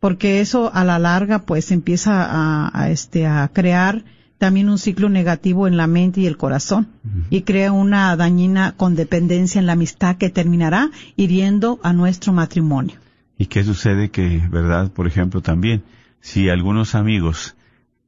porque 0.00 0.40
eso 0.42 0.70
a 0.74 0.84
la 0.84 0.98
larga 0.98 1.40
pues 1.46 1.70
empieza 1.72 2.24
a, 2.24 2.70
a, 2.78 2.90
este 2.90 3.26
a 3.26 3.48
crear 3.52 4.04
también 4.38 4.68
un 4.68 4.78
ciclo 4.78 5.08
negativo 5.08 5.66
en 5.66 5.76
la 5.76 5.86
mente 5.86 6.20
y 6.20 6.26
el 6.26 6.36
corazón 6.36 6.88
y 7.30 7.42
crea 7.42 7.72
una 7.72 8.14
dañina 8.16 8.72
condependencia 8.76 9.58
en 9.58 9.66
la 9.66 9.72
amistad 9.72 10.16
que 10.16 10.30
terminará 10.30 10.90
hiriendo 11.16 11.78
a 11.82 11.92
nuestro 11.92 12.32
matrimonio. 12.32 12.96
¿Y 13.38 13.46
qué 13.46 13.64
sucede 13.64 14.10
que, 14.10 14.46
verdad, 14.50 14.90
por 14.90 15.06
ejemplo, 15.06 15.40
también, 15.40 15.82
si 16.20 16.48
algunos 16.48 16.94
amigos 16.94 17.56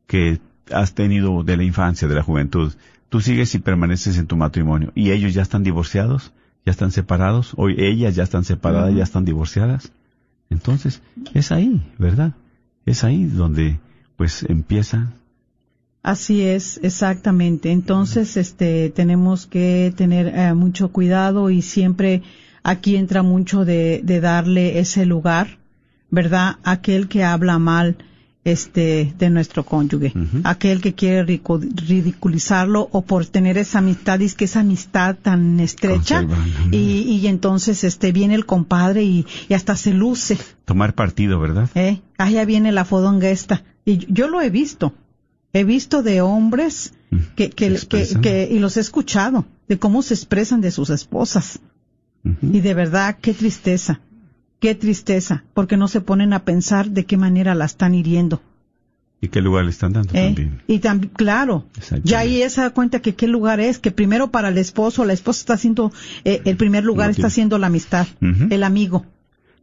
que 0.06 0.40
has 0.72 0.94
tenido 0.94 1.42
de 1.42 1.56
la 1.56 1.64
infancia, 1.64 2.08
de 2.08 2.14
la 2.14 2.22
juventud, 2.22 2.72
tú 3.08 3.20
sigues 3.20 3.54
y 3.54 3.58
permaneces 3.58 4.18
en 4.18 4.26
tu 4.26 4.36
matrimonio 4.36 4.92
y 4.94 5.10
ellos 5.10 5.34
ya 5.34 5.42
están 5.42 5.62
divorciados, 5.62 6.32
ya 6.64 6.72
están 6.72 6.90
separados, 6.90 7.52
o 7.56 7.68
ellas 7.68 8.14
ya 8.14 8.24
están 8.24 8.44
separadas, 8.44 8.94
ya 8.94 9.04
están 9.04 9.24
divorciadas, 9.24 9.92
entonces 10.50 11.02
es 11.34 11.52
ahí, 11.52 11.80
¿verdad? 11.98 12.34
Es 12.84 13.04
ahí 13.04 13.24
donde 13.24 13.78
pues 14.16 14.44
empieza 14.48 15.12
Así 16.14 16.42
es, 16.42 16.78
exactamente. 16.82 17.70
Entonces, 17.72 18.36
este, 18.36 18.90
tenemos 18.90 19.46
que 19.46 19.92
tener 19.96 20.24
eh, 20.28 20.54
mucho 20.54 20.88
cuidado 20.96 21.50
y 21.50 21.62
siempre 21.62 22.22
aquí 22.62 22.94
entra 22.96 23.22
mucho 23.22 23.64
de, 23.64 24.00
de 24.04 24.20
darle 24.20 24.78
ese 24.78 25.04
lugar, 25.04 25.58
¿verdad? 26.10 26.56
Aquel 26.62 27.08
que 27.08 27.24
habla 27.24 27.58
mal, 27.58 27.96
este, 28.44 29.12
de 29.18 29.28
nuestro 29.30 29.64
cónyuge, 29.64 30.12
aquel 30.44 30.80
que 30.80 30.94
quiere 30.94 31.24
ridiculizarlo 31.24 32.88
o 32.92 33.02
por 33.02 33.26
tener 33.26 33.58
esa 33.58 33.78
amistad, 33.78 34.20
es 34.22 34.34
que 34.36 34.44
esa 34.44 34.60
amistad 34.60 35.16
tan 35.20 35.58
estrecha 35.60 36.20
y, 36.70 36.76
y 37.22 37.26
entonces, 37.26 37.82
este, 37.84 38.12
viene 38.12 38.34
el 38.36 38.46
compadre 38.46 39.02
y, 39.02 39.26
y 39.48 39.54
hasta 39.54 39.74
se 39.76 39.92
luce. 39.92 40.38
tomar 40.64 40.94
partido, 40.94 41.40
¿verdad? 41.40 41.68
¿eh? 41.74 42.00
Ah, 42.18 42.30
ya 42.30 42.44
viene 42.44 42.70
la 42.72 42.84
fodonga 42.84 43.28
esta. 43.30 43.64
Y 43.84 43.98
yo- 43.98 44.06
yo 44.10 44.28
lo 44.28 44.40
he 44.40 44.50
visto. 44.50 44.92
He 45.52 45.64
visto 45.64 46.02
de 46.02 46.20
hombres 46.20 46.92
Mm, 47.10 47.18
que, 47.36 47.50
que, 47.50 47.66
se 47.66 47.68
que, 47.70 47.74
expresan. 47.74 48.20
que- 48.22 48.48
y 48.50 48.58
los 48.58 48.76
he 48.76 48.80
escuchado, 48.80 49.44
de 49.68 49.78
cómo 49.78 50.02
se 50.02 50.14
expresan 50.14 50.60
de 50.60 50.70
sus 50.72 50.90
esposas. 50.90 51.60
Y 52.42 52.58
de 52.60 52.74
verdad, 52.74 53.18
qué 53.20 53.32
tristeza, 53.32 54.00
qué 54.58 54.74
tristeza, 54.74 55.44
porque 55.54 55.76
no 55.76 55.86
se 55.86 56.00
ponen 56.00 56.32
a 56.32 56.44
pensar 56.44 56.90
de 56.90 57.04
qué 57.06 57.16
manera 57.16 57.54
la 57.54 57.64
están 57.66 57.94
hiriendo. 57.94 58.42
¿Y 59.20 59.28
qué 59.28 59.40
lugar 59.40 59.64
le 59.64 59.70
están 59.70 59.92
dando 59.92 60.12
¿eh? 60.14 60.26
también? 60.26 60.62
Y 60.66 60.80
también, 60.80 61.12
claro, 61.14 61.64
ya 62.02 62.18
ahí 62.18 62.42
se 62.50 62.60
da 62.62 62.70
cuenta 62.70 63.00
que 63.00 63.14
qué 63.14 63.28
lugar 63.28 63.60
es, 63.60 63.78
que 63.78 63.92
primero 63.92 64.32
para 64.32 64.48
el 64.48 64.58
esposo, 64.58 65.04
la 65.04 65.12
esposa 65.12 65.38
está 65.40 65.54
haciendo, 65.54 65.92
eh, 66.24 66.42
el 66.44 66.56
primer 66.56 66.82
lugar 66.84 67.10
está 67.10 67.30
siendo 67.30 67.56
la 67.58 67.68
amistad, 67.68 68.08
el 68.20 68.64
amigo. 68.64 69.06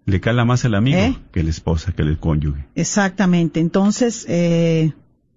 Le 0.06 0.22
cala 0.22 0.46
más 0.46 0.64
el 0.64 0.76
amigo 0.76 0.98
¿Eh? 1.00 1.18
que 1.34 1.44
la 1.44 1.50
esposa, 1.50 1.92
que 1.92 2.02
el 2.04 2.18
cónyuge. 2.18 2.66
Exactamente. 2.76 3.60
Entonces, 3.60 4.26
eh, 4.30 4.94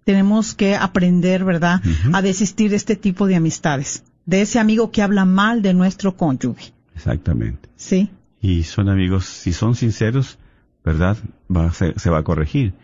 tenemos 0.06 0.54
que 0.54 0.76
aprender, 0.76 1.44
¿verdad?, 1.44 1.82
a 2.12 2.22
desistir 2.22 2.70
de 2.70 2.76
este 2.76 2.94
tipo 2.96 3.26
de 3.26 3.34
amistades, 3.34 4.04
de 4.24 4.40
ese 4.40 4.60
amigo 4.60 4.90
que 4.92 5.02
habla 5.02 5.24
mal 5.24 5.60
de 5.62 5.74
nuestro 5.74 6.16
cónyuge. 6.16 6.72
Exactamente. 6.94 7.68
¿Sí? 7.76 8.08
y 8.40 8.62
son 8.62 8.88
amigos, 8.88 9.24
si 9.24 9.52
son 9.52 9.74
sinceros, 9.74 10.38
¿verdad? 10.84 11.16
Va, 11.54 11.66
a 11.66 11.72
ser- 11.72 11.98
se 11.98 12.10
va 12.10 12.18
a 12.18 12.22
corregir. 12.22 12.74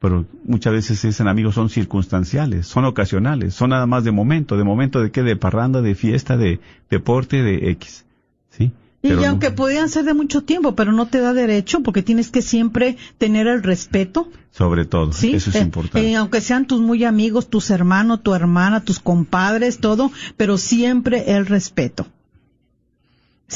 Pero 0.00 0.24
muchas 0.44 0.72
veces 0.72 1.04
esos 1.04 1.26
amigos 1.26 1.54
son 1.54 1.68
circunstanciales, 1.68 2.66
son 2.66 2.86
ocasionales, 2.86 3.54
son 3.54 3.70
nada 3.70 3.84
más 3.86 4.04
de 4.04 4.12
momento, 4.12 4.56
de 4.56 4.64
momento 4.64 5.02
de 5.02 5.10
qué, 5.10 5.22
de 5.22 5.36
parranda, 5.36 5.82
de 5.82 5.94
fiesta, 5.94 6.38
de 6.38 6.60
deporte, 6.88 7.42
de 7.42 7.70
X. 7.72 8.06
¿Sí? 8.50 8.72
Y 9.04 9.12
no- 9.12 9.26
aunque 9.26 9.50
podían 9.50 9.88
ser 9.90 10.04
de 10.04 10.14
mucho 10.14 10.42
tiempo, 10.42 10.74
pero 10.74 10.90
no 10.92 11.06
te 11.06 11.18
da 11.20 11.32
derecho 11.34 11.80
porque 11.82 12.02
tienes 12.02 12.30
que 12.30 12.40
siempre 12.42 12.96
tener 13.18 13.46
el 13.46 13.62
respeto, 13.62 14.28
sobre 14.50 14.84
todo, 14.86 15.12
¿sí? 15.12 15.34
eso 15.34 15.50
es 15.50 15.56
Eh, 15.56 15.60
importante. 15.60 16.08
eh, 16.10 16.16
aunque 16.16 16.40
sean 16.40 16.66
tus 16.66 16.80
muy 16.80 17.04
amigos, 17.04 17.50
tus 17.50 17.70
hermanos, 17.70 18.22
tu 18.22 18.34
hermana, 18.34 18.80
tus 18.82 19.00
compadres, 19.00 19.78
todo, 19.78 20.10
pero 20.36 20.56
siempre 20.58 21.32
el 21.36 21.44
respeto. 21.46 22.06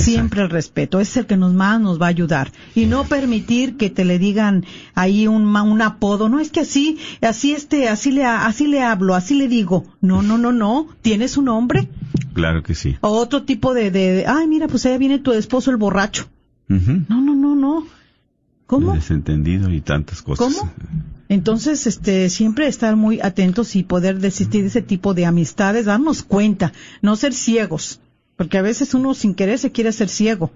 Siempre 0.05 0.43
el 0.43 0.51
respeto, 0.51 1.01
es 1.01 1.17
el 1.17 1.27
que 1.27 1.37
nos 1.37 1.55
más 1.55 1.81
nos 1.81 2.01
va 2.01 2.07
a 2.07 2.11
ayudar. 2.11 2.53
Y 2.75 2.87
no 2.87 3.05
permitir 3.05 3.77
que 3.77 3.91
te 3.91 4.05
le 4.05 4.19
digan 4.19 4.65
ahí 4.95 5.27
un, 5.27 5.57
un 5.57 5.83
apodo, 5.83 6.29
no 6.29 6.41
es 6.41 6.51
que 6.51 6.61
así, 6.61 6.99
así 7.21 7.53
este, 7.53 7.89
así 7.89 8.11
le, 8.11 8.25
así 8.25 8.67
le 8.67 8.83
hablo, 8.83 9.15
así 9.15 9.35
le 9.35 9.49
digo. 9.49 9.85
No, 10.01 10.23
no, 10.23 10.39
no, 10.39 10.53
no, 10.53 10.89
tienes 11.03 11.37
un 11.37 11.47
nombre. 11.47 11.89
Claro 12.35 12.63
que 12.63 12.75
sí. 12.75 12.97
O 13.01 13.09
otro 13.11 13.43
tipo 13.43 13.75
de, 13.75 13.91
de, 13.91 14.13
de, 14.13 14.27
ay 14.27 14.47
mira, 14.47 14.69
pues 14.69 14.87
allá 14.87 14.99
viene 14.99 15.19
tu 15.19 15.33
esposo 15.33 15.71
el 15.71 15.77
borracho. 15.77 16.29
Ujú. 16.71 17.03
No, 17.09 17.21
no, 17.21 17.35
no, 17.35 17.55
no. 17.55 17.87
¿Cómo? 18.67 18.93
El 18.93 19.01
desentendido 19.01 19.73
y 19.73 19.81
tantas 19.81 20.23
cosas. 20.23 20.55
¿Cómo? 20.55 20.71
Entonces, 21.31 21.87
este, 21.87 22.31
siempre 22.31 22.67
estar 22.67 22.97
muy 22.97 23.21
atentos 23.21 23.77
y 23.77 23.83
poder 23.83 24.19
desistir 24.19 24.63
de 24.63 24.69
ese 24.69 24.83
tipo 24.83 25.15
de 25.15 25.27
amistades, 25.27 25.87
darnos 25.87 26.23
cuenta, 26.23 26.73
no 27.03 27.17
ser 27.17 27.35
ciegos, 27.35 28.01
porque 28.39 28.57
a 28.57 28.63
veces 28.63 28.95
uno 28.95 29.15
sin 29.15 29.35
querer 29.35 29.59
se 29.59 29.73
quiere 29.73 29.91
ser 29.91 30.09
ciego. 30.09 30.53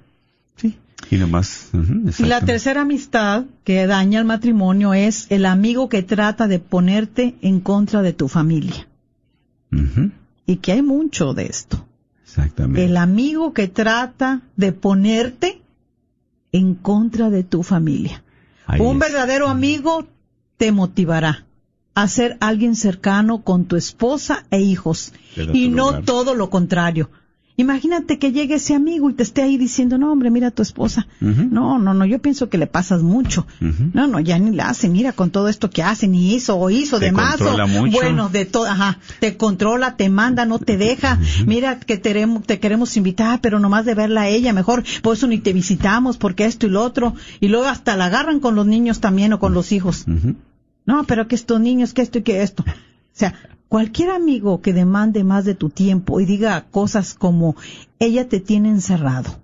Sí. 0.55 0.79
Y 1.11 1.17
nomás. 1.17 1.71
Y 2.17 2.23
la 2.23 2.41
tercera 2.41 2.83
amistad 2.83 3.45
que 3.65 3.89
daña 3.89 4.21
el 4.21 4.25
matrimonio 4.25 4.95
es 4.95 5.27
el 5.31 5.45
amigo 5.47 5.89
que 5.89 6.05
trata 6.05 6.47
de 6.47 6.61
ponerte 6.61 7.35
en 7.43 7.59
contra 7.59 8.01
de 8.01 8.13
tu 8.13 8.29
familia. 8.29 8.87
Y 10.47 10.57
que 10.59 10.73
hay 10.73 10.83
mucho 10.83 11.35
de 11.35 11.47
esto. 11.47 11.85
Exactamente. 12.23 12.85
El 12.85 12.97
amigo 12.97 13.53
que 13.53 13.67
trata 13.67 14.43
de 14.57 14.73
ponerte 14.73 15.61
en 16.53 16.77
contra 16.77 17.31
de 17.31 17.43
tu 17.43 17.65
familia. 17.65 18.23
Ahí 18.67 18.81
Un 18.81 18.95
es. 18.95 19.01
verdadero 19.01 19.49
amigo 19.49 20.07
te 20.57 20.71
motivará 20.71 21.47
a 21.95 22.07
ser 22.07 22.37
alguien 22.39 22.77
cercano 22.77 23.43
con 23.43 23.65
tu 23.65 23.75
esposa 23.75 24.47
e 24.53 24.61
hijos 24.61 25.13
y 25.53 25.69
no 25.69 26.05
todo 26.05 26.37
lo 26.37 26.49
contrario. 26.49 27.11
Imagínate 27.57 28.19
que 28.19 28.33
llegue 28.33 28.55
ese 28.55 28.75
amigo 28.75 29.11
y 29.11 29.13
te 29.13 29.23
esté 29.23 29.43
ahí 29.43 29.59
diciendo, 29.59 29.99
no 29.99 30.11
hombre, 30.11 30.31
mira 30.31 30.49
a 30.49 30.51
tu 30.51 30.63
esposa. 30.63 31.07
No, 31.21 31.79
no, 31.79 31.93
no, 31.93 32.07
yo 32.07 32.19
pienso 32.19 32.49
que 32.49 32.57
le 32.57 32.67
pasas 32.67 33.03
mucho. 33.03 33.47
No, 33.93 34.07
no, 34.07 34.21
ya 34.21 34.39
ni 34.39 34.57
la 34.57 34.71
hace, 34.71 34.89
mira 34.89 35.13
con 35.13 35.31
todo 35.31 35.49
esto 35.49 35.69
que 35.69 35.83
hace, 35.83 36.09
ni 36.09 36.35
hizo 36.35 36.57
o 36.57 36.71
hizo 36.71 36.99
Te 36.99 37.07
de 37.07 37.13
más. 37.13 37.41
o- 37.41 37.67
mucho. 37.69 37.93
Bueno, 37.93 38.29
de 38.31 38.47
todo, 38.47 38.65
ajá, 38.67 38.99
te 39.21 39.37
controla, 39.37 39.97
te 39.97 40.09
manda, 40.09 40.47
no 40.47 40.59
te 40.59 40.77
deja. 40.79 41.19
Mira 41.47 41.79
que 41.79 41.99
te, 41.99 42.11
queremos- 42.13 42.43
te 42.47 42.59
queremos 42.59 42.97
invitar, 42.97 43.41
pero 43.43 43.59
nomás 43.61 43.85
de 43.85 43.95
verla 43.95 44.23
a 44.23 44.29
ella, 44.29 44.53
mejor, 44.55 44.83
por 45.03 45.17
eso 45.17 45.27
ni 45.27 45.39
te 45.39 45.53
visitamos, 45.53 46.17
porque 46.17 46.47
esto 46.47 46.67
y 46.67 46.71
lo 46.71 46.83
otro. 46.83 47.15
Y 47.41 47.49
luego 47.49 47.67
hasta 47.67 47.97
la 47.97 48.07
agarran 48.07 48.41
con 48.41 48.55
los 48.55 48.67
niños 48.67 49.01
también 49.01 49.33
o 49.35 49.39
con 49.39 49.53
los 49.53 49.73
hijos. 49.73 50.05
No, 50.87 51.05
pero 51.05 51.29
que 51.29 51.35
estos 51.35 51.61
niños, 51.61 51.93
que 51.93 52.03
esto 52.03 52.19
y 52.19 52.23
que 52.23 52.43
esto. 52.43 52.65
O 52.67 53.15
sea, 53.15 53.35
cualquier 53.73 54.11
amigo 54.11 54.61
que 54.61 54.75
demande 54.75 55.25
más 55.25 55.47
de 55.47 55.55
tu 55.55 55.71
tiempo 55.71 56.21
y 56.21 56.27
diga 56.27 56.67
cosas 56.71 57.15
como 57.15 57.57
ella 57.99 58.29
te 58.29 58.39
tiene 58.39 58.69
encerrado 58.69 59.41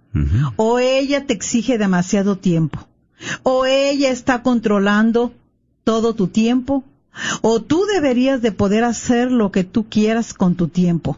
o 0.57 0.79
ella 0.79 1.27
te 1.27 1.33
exige 1.33 1.79
demasiado 1.79 2.37
tiempo 2.37 2.89
¿O 3.43 3.67
ella 3.67 4.11
está 4.11 4.43
controlando 4.43 5.33
todo 5.85 6.15
tu 6.15 6.29
tiempo? 6.29 6.85
¿O 7.43 7.61
tú 7.61 7.85
deberías 7.93 8.43
de 8.43 8.53
poder 8.53 8.85
hacer 8.85 9.33
lo 9.33 9.51
que 9.51 9.65
tú 9.65 9.89
quieras 9.89 10.35
con 10.35 10.55
tu 10.55 10.69
tiempo? 10.69 11.17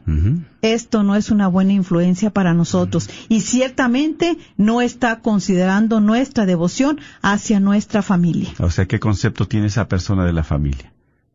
Esto 0.62 1.02
no 1.02 1.14
es 1.14 1.30
una 1.30 1.46
buena 1.46 1.74
influencia 1.74 2.30
para 2.30 2.54
nosotros 2.54 3.10
y 3.28 3.42
ciertamente 3.42 4.38
no 4.56 4.80
está 4.80 5.20
considerando 5.20 6.00
nuestra 6.00 6.46
devoción 6.46 7.00
hacia 7.20 7.60
nuestra 7.60 8.00
familia. 8.00 8.50
O 8.60 8.70
sea, 8.70 8.86
¿qué 8.86 8.98
concepto 8.98 9.46
tiene 9.46 9.66
esa 9.66 9.88
persona 9.88 10.24
de 10.24 10.32
la 10.32 10.44
familia? 10.44 10.90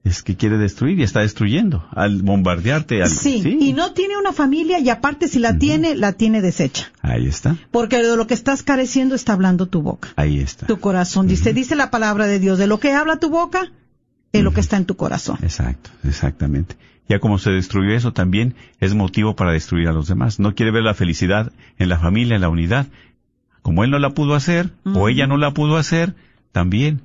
Es 0.06 0.22
que 0.22 0.38
quiere 0.38 0.60
destruir 0.60 1.00
y 1.00 1.04
está 1.04 1.22
destruyendo 1.22 1.84
al 1.92 2.22
bombardearte. 2.22 3.02
Al... 3.02 3.10
Sí, 3.10 3.58
y 3.60 3.74
no 3.74 3.92
tiene 3.94 4.18
una 4.18 4.32
familia 4.32 4.80
y 4.80 4.90
aparte 4.90 5.28
si 5.28 5.40
la 5.40 5.58
tiene, 5.58 5.96
la 5.96 6.14
tiene 6.14 6.42
deshecha. 6.42 6.92
Ahí 7.02 7.26
está, 7.26 7.58
Porque 7.72 7.98
de 7.98 8.16
lo 8.16 8.28
que 8.28 8.36
estás 8.36 8.62
careciendo 8.62 9.16
está 9.16 9.34
hablando 9.34 9.66
tu 9.66 9.82
boca, 9.82 10.10
ahí 10.16 10.40
está. 10.40 10.68
tu 10.68 10.80
corazón. 10.80 11.28
Dice, 11.28 11.54
dice 11.54 11.76
la 11.76 11.90
palabra 11.90 12.28
de 12.28 12.40
Dios, 12.40 12.60
de 12.60 12.68
lo 12.68 12.80
que 12.80 12.94
habla 12.94 13.18
tu 13.18 13.30
boca 13.30 13.72
es 14.32 14.44
lo 14.44 14.54
que 14.54 14.60
está 14.60 14.78
en 14.78 14.86
tu 14.86 14.96
corazón. 14.96 15.40
Exacto, 15.42 15.90
exactamente. 16.04 16.76
Ya 17.08 17.20
como 17.20 17.40
se 17.40 17.52
destruyó 17.52 17.96
eso 17.96 18.14
también 18.14 18.56
es 18.80 18.94
motivo 18.94 19.36
para 19.36 19.52
destruir 19.52 19.88
a 19.88 19.92
los 19.94 20.08
demás. 20.08 20.40
No 20.40 20.56
quiere 20.56 20.72
ver 20.72 20.84
la 20.84 20.94
felicidad 20.94 21.52
en 21.78 21.90
la 21.90 22.00
familia, 22.00 22.36
en 22.36 22.42
la 22.42 22.50
unidad. 22.50 22.88
Como 23.62 23.84
él 23.84 23.90
no 23.90 24.00
la 24.00 24.12
pudo 24.12 24.36
hacer, 24.36 24.72
o 24.84 25.10
ella 25.10 25.26
no 25.26 25.38
la 25.38 25.52
pudo 25.52 25.78
hacer, 25.78 26.16
también 26.52 27.02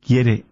quiere 0.00 0.44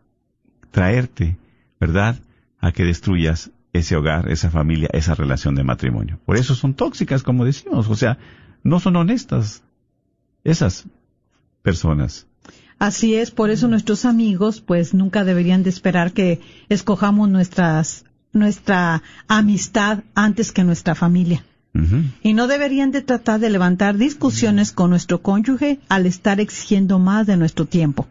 traerte, 0.74 1.38
¿verdad?, 1.78 2.18
a 2.58 2.72
que 2.72 2.84
destruyas 2.84 3.50
ese 3.72 3.94
hogar, 3.96 4.28
esa 4.30 4.50
familia, 4.50 4.88
esa 4.92 5.14
relación 5.14 5.54
de 5.54 5.62
matrimonio. 5.62 6.18
Por 6.26 6.36
eso 6.36 6.54
son 6.54 6.74
tóxicas, 6.74 7.22
como 7.22 7.44
decimos. 7.44 7.88
O 7.88 7.94
sea, 7.94 8.18
no 8.64 8.80
son 8.80 8.96
honestas 8.96 9.62
esas 10.42 10.84
personas. 11.62 12.26
Así 12.78 13.14
es, 13.14 13.30
por 13.30 13.50
eso 13.50 13.68
nuestros 13.68 14.04
amigos 14.04 14.60
pues 14.60 14.94
nunca 14.94 15.24
deberían 15.24 15.62
de 15.62 15.70
esperar 15.70 16.12
que 16.12 16.40
escojamos 16.68 17.28
nuestras 17.28 18.04
nuestra 18.32 19.02
amistad 19.28 20.02
antes 20.16 20.50
que 20.50 20.64
nuestra 20.64 20.96
familia. 20.96 21.44
Y 22.22 22.34
no 22.34 22.46
deberían 22.46 22.92
de 22.92 23.02
tratar 23.02 23.40
de 23.40 23.50
levantar 23.50 23.96
discusiones 23.96 24.70
con 24.70 24.90
nuestro 24.90 25.22
cónyuge 25.22 25.80
al 25.88 26.06
estar 26.06 26.38
exigiendo 26.40 27.00
más 27.00 27.26
de 27.26 27.36
nuestro 27.36 27.66
tiempo. 27.66 28.06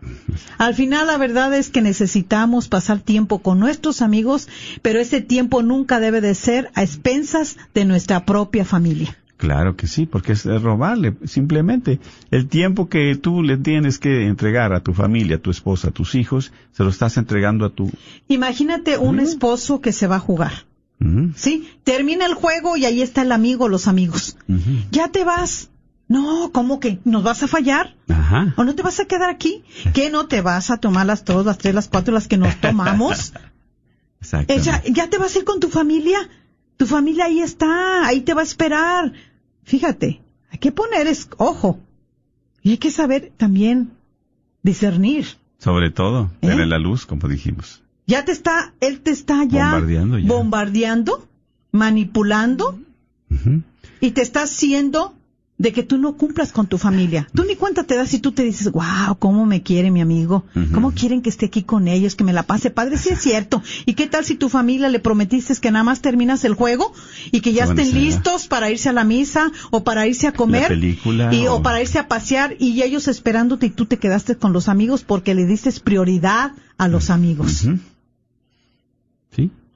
Al 0.58 0.76
final 0.76 1.08
la 1.08 1.18
verdad 1.18 1.54
es 1.54 1.70
que 1.70 1.82
necesitamos 1.82 2.68
pasar 2.68 3.00
tiempo 3.00 3.40
con 3.40 3.60
nuestros 3.60 4.02
amigos, 4.02 4.50
pero 4.82 5.00
ese 5.00 5.22
tiempo 5.22 5.64
nunca 5.64 6.02
debe 6.02 6.20
de 6.20 6.36
ser 6.36 6.72
a 6.76 6.84
expensas 6.84 7.58
de 7.74 7.86
nuestra 7.86 8.26
propia 8.26 8.66
familia. 8.66 9.18
Claro 9.38 9.76
que 9.76 9.88
sí, 9.88 10.06
porque 10.06 10.34
es 10.34 10.46
robarle. 10.46 11.16
Simplemente 11.26 12.00
el 12.32 12.48
tiempo 12.48 12.88
que 12.88 13.16
tú 13.16 13.44
le 13.44 13.58
tienes 13.58 13.98
que 13.98 14.28
entregar 14.28 14.74
a 14.74 14.82
tu 14.82 14.94
familia, 14.94 15.38
a 15.38 15.40
tu 15.40 15.52
esposa, 15.52 15.90
a 15.90 15.92
tus 15.92 16.16
hijos, 16.16 16.54
se 16.72 16.84
lo 16.84 16.90
estás 16.90 17.18
entregando 17.18 17.66
a 17.66 17.70
tu... 17.70 17.92
Imagínate 18.28 18.98
un 18.98 19.20
esposo 19.20 19.82
que 19.82 19.92
se 19.92 20.08
va 20.08 20.18
a 20.18 20.20
jugar. 20.20 20.66
¿Sí? 21.36 21.70
Termina 21.84 22.26
el 22.26 22.34
juego 22.34 22.78
y 22.78 22.86
ahí 22.86 23.02
está 23.02 23.24
el 23.24 23.32
amigo, 23.34 23.68
los 23.68 23.88
amigos. 23.88 24.38
Ya 24.92 25.10
te 25.10 25.24
vas. 25.24 25.70
No, 26.08 26.52
¿cómo 26.54 26.80
que? 26.80 27.00
¿Nos 27.06 27.24
vas 27.24 27.44
a 27.44 27.48
fallar? 27.48 27.96
Ajá. 28.08 28.54
¿O 28.58 28.64
no 28.64 28.76
te 28.76 28.84
vas 28.84 29.00
a 29.00 29.06
quedar 29.06 29.30
aquí? 29.30 29.64
¿Qué 29.94 30.10
no 30.10 30.28
te 30.28 30.42
vas 30.42 30.70
a 30.70 30.78
tomar 30.78 31.06
las 31.06 31.26
dos, 31.26 31.46
las 31.46 31.58
tres, 31.58 31.74
las 31.74 31.88
cuatro, 31.88 32.14
las 32.14 32.28
que 32.28 32.38
nos 32.38 32.56
tomamos? 32.62 33.34
Exacto. 34.22 34.54
Ella, 34.54 34.82
¿Ya 34.86 35.10
te 35.10 35.18
vas 35.18 35.36
a 35.36 35.40
ir 35.40 35.46
con 35.46 35.60
tu 35.60 35.70
familia? 35.70 36.30
Tu 36.78 36.86
familia 36.86 37.26
ahí 37.26 37.42
está, 37.42 38.06
ahí 38.06 38.22
te 38.22 38.34
va 38.34 38.42
a 38.42 38.46
esperar. 38.46 39.14
Fíjate, 39.64 40.22
hay 40.50 40.60
que 40.60 40.72
poner 40.72 41.08
es, 41.08 41.30
ojo. 41.38 41.80
Y 42.62 42.72
hay 42.72 42.78
que 42.78 42.92
saber 42.92 43.32
también 43.36 43.92
discernir. 44.62 45.26
Sobre 45.58 45.92
todo, 45.92 46.32
¿Eh? 46.42 46.48
ver 46.48 46.68
la 46.68 46.80
luz, 46.80 47.06
como 47.06 47.28
dijimos. 47.28 47.82
Ya 48.06 48.26
te 48.26 48.32
está, 48.32 48.74
él 48.82 49.00
te 49.02 49.12
está 49.12 49.44
ya 49.46 49.72
Bombardeando 49.72 50.20
ya. 50.20 50.28
bombardeando, 50.28 51.28
manipulando 51.72 52.80
y 54.02 54.12
te 54.12 54.22
está 54.22 54.44
haciendo 54.44 55.16
de 55.58 55.72
que 55.72 55.84
tú 55.84 55.98
no 55.98 56.18
cumplas 56.18 56.52
con 56.52 56.68
tu 56.68 56.78
familia. 56.78 57.28
Tú 57.34 57.46
ni 57.48 57.56
cuenta 57.56 57.84
te 57.84 57.96
das 57.96 58.10
si 58.10 58.20
tú 58.20 58.32
te 58.34 58.44
dices, 58.44 58.72
wow, 58.72 59.16
cómo 59.18 59.46
me 59.46 59.62
quiere 59.62 59.92
mi 59.92 60.02
amigo, 60.02 60.44
cómo 60.74 60.92
quieren 60.92 61.22
que 61.22 61.30
esté 61.30 61.46
aquí 61.46 61.64
con 61.64 61.88
ellos, 61.88 62.16
que 62.16 62.24
me 62.24 62.34
la 62.34 62.44
pase 62.44 62.70
padre, 62.70 62.98
sí 62.98 63.10
es 63.10 63.20
cierto. 63.28 63.62
¿Y 63.86 63.94
qué 63.94 64.08
tal 64.08 64.26
si 64.26 64.36
tu 64.36 64.50
familia 64.50 64.90
le 64.90 65.00
prometiste 65.00 65.56
que 65.62 65.72
nada 65.72 65.84
más 65.84 66.02
terminas 66.02 66.44
el 66.44 66.54
juego 66.56 66.92
y 67.32 67.40
que 67.42 67.54
ya 67.54 67.64
estén 67.66 67.86
cenar. 67.86 68.02
listos 68.02 68.48
para 68.48 68.70
irse 68.72 68.90
a 68.90 68.94
la 68.94 69.04
misa 69.06 69.52
o 69.72 69.84
para 69.84 70.06
irse 70.08 70.28
a 70.28 70.34
comer 70.34 70.68
película, 70.68 71.34
y, 71.34 71.48
o... 71.48 71.56
o- 71.56 71.62
para 71.64 71.82
irse 71.82 71.98
a 72.00 72.08
pasear 72.10 72.56
y 72.60 72.82
ellos 72.82 73.08
esperándote 73.08 73.68
y 73.68 73.70
tú 73.70 73.86
te 73.86 73.98
quedaste 73.98 74.36
con 74.36 74.52
los 74.54 74.68
amigos 74.68 75.04
porque 75.04 75.34
le 75.36 75.46
diste 75.46 75.72
prioridad 75.82 76.52
a 76.78 76.88
los 76.90 77.10
amigos 77.10 77.68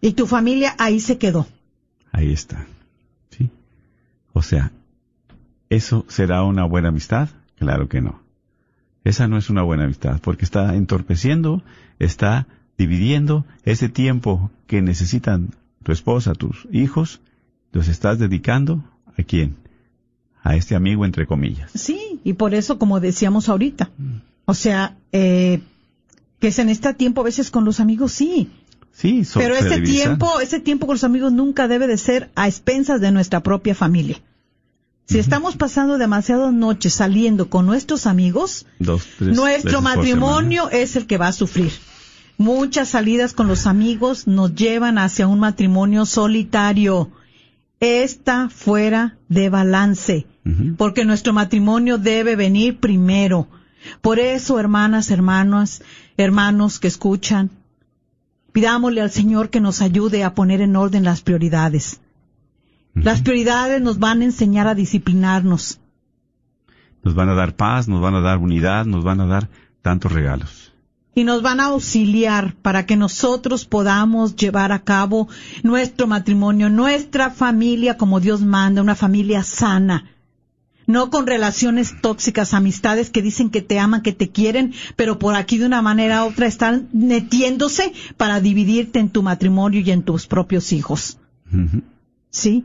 y 0.01 0.13
tu 0.13 0.27
familia 0.27 0.75
ahí 0.77 0.99
se 0.99 1.17
quedó. 1.17 1.47
ahí 2.11 2.31
está. 2.31 2.67
Sí. 3.29 3.49
O 4.33 4.41
sea, 4.41 4.71
¿eso 5.69 6.05
será 6.07 6.43
una 6.43 6.65
buena 6.65 6.89
amistad? 6.89 7.29
Claro 7.57 7.89
que 7.89 8.01
no. 8.01 8.21
Esa 9.03 9.27
no 9.27 9.37
es 9.37 9.49
una 9.49 9.63
buena 9.63 9.85
amistad, 9.85 10.19
porque 10.21 10.45
está 10.45 10.75
entorpeciendo, 10.75 11.63
está 11.97 12.47
dividiendo 12.77 13.45
ese 13.63 13.89
tiempo 13.89 14.51
que 14.67 14.81
necesitan 14.81 15.55
tu 15.83 15.91
esposa, 15.91 16.33
tus 16.33 16.67
hijos, 16.71 17.21
los 17.71 17.87
estás 17.87 18.19
dedicando 18.19 18.83
a 19.17 19.23
quién? 19.23 19.55
A 20.43 20.55
este 20.55 20.75
amigo 20.75 21.05
entre 21.05 21.25
comillas. 21.25 21.71
Sí, 21.73 22.19
y 22.23 22.33
por 22.33 22.53
eso, 22.53 22.77
como 22.77 22.99
decíamos 22.99 23.49
ahorita, 23.49 23.89
o 24.45 24.53
sea, 24.53 24.97
eh, 25.11 25.61
que 26.39 26.51
se 26.51 26.65
necesita 26.65 26.93
tiempo 26.93 27.21
a 27.21 27.25
veces 27.25 27.49
con 27.49 27.65
los 27.65 27.79
amigos, 27.79 28.11
sí, 28.11 28.49
Sí, 28.97 29.21
pero 29.35 29.55
ese 29.55 29.81
tiempo, 29.81 30.39
ese 30.39 30.59
tiempo 30.59 30.87
con 30.87 30.95
los 30.95 31.03
amigos 31.03 31.31
nunca 31.31 31.67
debe 31.67 31.85
de 31.85 31.97
ser 31.97 32.31
a 32.33 32.47
expensas 32.47 32.99
de 32.99 33.11
nuestra 33.11 33.43
propia 33.43 33.75
familia. 33.75 34.19
Si 35.05 35.19
estamos 35.19 35.55
pasando 35.55 35.99
demasiadas 35.99 36.51
noches 36.51 36.95
saliendo 36.95 37.47
con 37.47 37.67
nuestros 37.67 38.07
amigos, 38.07 38.65
Dos, 38.79 39.07
tres 39.19 39.35
nuestro 39.37 39.83
matrimonio 39.83 40.71
es 40.71 40.95
el 40.95 41.05
que 41.05 41.19
va 41.19 41.27
a 41.27 41.31
sufrir. 41.31 41.71
Muchas 42.39 42.89
salidas 42.89 43.33
con 43.33 43.47
los 43.47 43.67
amigos 43.67 44.25
nos 44.25 44.55
llevan 44.55 44.97
hacia 44.97 45.27
un 45.27 45.41
matrimonio 45.41 46.07
solitario. 46.07 47.11
Está 47.79 48.49
fuera 48.49 49.19
de 49.29 49.49
balance, 49.49 50.25
porque 50.75 51.05
nuestro 51.05 51.33
matrimonio 51.33 51.99
debe 51.99 52.35
venir 52.35 52.79
primero. 52.79 53.47
Por 54.01 54.17
eso, 54.17 54.59
hermanas, 54.59 55.11
hermanos, 55.11 55.83
hermanos 56.17 56.79
que 56.79 56.87
escuchan, 56.87 57.51
pidámosle 58.57 59.01
al 59.01 59.11
Señor 59.11 59.51
que 59.51 59.61
nos 59.61 59.83
ayude 59.83 60.23
a 60.23 60.33
poner 60.33 60.61
en 60.61 60.75
orden 60.75 61.03
las 61.03 61.21
prioridades. 61.21 62.01
Las 62.95 63.21
prioridades 63.21 63.79
nos 63.83 63.99
van 63.99 64.21
a 64.21 64.25
enseñar 64.25 64.65
a 64.65 64.73
disciplinarnos. 64.73 65.79
Nos 67.03 67.13
van 67.13 67.29
a 67.29 67.35
dar 67.35 67.55
paz, 67.55 67.87
nos 67.87 68.01
van 68.01 68.15
a 68.15 68.21
dar 68.21 68.39
unidad, 68.39 68.87
nos 68.87 69.03
van 69.03 69.21
a 69.21 69.27
dar 69.27 69.47
tantos 69.83 70.11
regalos. 70.11 70.73
y 71.13 71.23
nos 71.23 71.43
van 71.43 71.59
a 71.59 71.65
auxiliar 71.65 72.55
para 72.55 72.87
que 72.87 72.95
nosotros 72.95 73.65
podamos 73.65 74.35
llevar 74.35 74.71
a 74.71 74.83
cabo 74.83 75.27
nuestro 75.61 76.07
matrimonio, 76.07 76.69
nuestra 76.69 77.29
familia 77.29 77.95
como 77.97 78.19
Dios 78.19 78.41
manda, 78.41 78.81
una 78.81 78.95
familia 78.95 79.43
sana. 79.43 80.05
No 80.87 81.09
con 81.09 81.27
relaciones 81.27 81.93
tóxicas, 82.01 82.53
amistades 82.53 83.09
que 83.09 83.21
dicen 83.21 83.49
que 83.49 83.61
te 83.61 83.77
aman, 83.77 84.01
que 84.01 84.13
te 84.13 84.29
quieren, 84.29 84.73
pero 84.95 85.19
por 85.19 85.35
aquí 85.35 85.57
de 85.57 85.65
una 85.65 85.81
manera 85.81 86.23
u 86.23 86.29
otra 86.29 86.47
están 86.47 86.87
metiéndose 86.93 87.91
para 88.15 88.39
dividirte 88.39 88.99
en 88.99 89.09
tu 89.09 89.21
matrimonio 89.21 89.81
y 89.81 89.91
en 89.91 90.01
tus 90.03 90.27
propios 90.27 90.71
hijos. 90.71 91.19
¿Sí? 92.29 92.63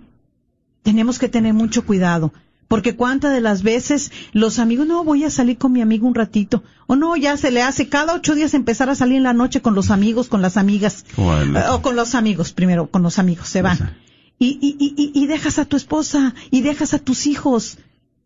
Tenemos 0.83 1.19
que 1.19 1.29
tener 1.29 1.53
mucho 1.55 1.85
cuidado. 1.85 2.33
Porque 2.69 2.97
cuántas 2.97 3.35
de 3.35 3.43
las 3.43 3.63
veces 3.63 4.11
los 4.33 4.59
amigos, 4.59 4.87
no, 4.87 5.05
voy 5.05 5.25
a 5.25 5.31
salir 5.31 5.59
con 5.59 5.73
mi 5.73 5.83
amigo 5.83 6.07
un 6.09 6.15
ratito. 6.15 6.63
O 6.87 6.97
no, 6.97 7.17
ya 7.17 7.37
se 7.37 7.51
le 7.51 7.61
hace 7.63 7.89
cada 7.89 8.15
ocho 8.15 8.35
días 8.35 8.55
empezar 8.55 8.89
a 8.89 8.95
salir 8.95 9.19
en 9.19 9.25
la 9.25 9.35
noche 9.35 9.61
con 9.61 9.75
los 9.75 9.91
amigos, 9.91 10.29
con 10.29 10.41
las 10.41 10.57
amigas. 10.57 11.05
O 11.75 11.83
con 11.83 11.97
los 11.97 12.15
amigos, 12.15 12.53
primero, 12.53 12.87
con 12.91 13.03
los 13.03 13.19
amigos, 13.19 13.49
se 13.49 13.61
van. 13.61 13.97
Y, 14.39 14.59
y, 14.63 14.77
y- 14.79 15.13
y 15.23 15.27
dejas 15.27 15.59
a 15.59 15.67
tu 15.67 15.77
esposa, 15.77 16.35
y 16.51 16.63
dejas 16.63 16.95
a 16.95 16.99
tus 16.99 17.27
hijos. 17.27 17.79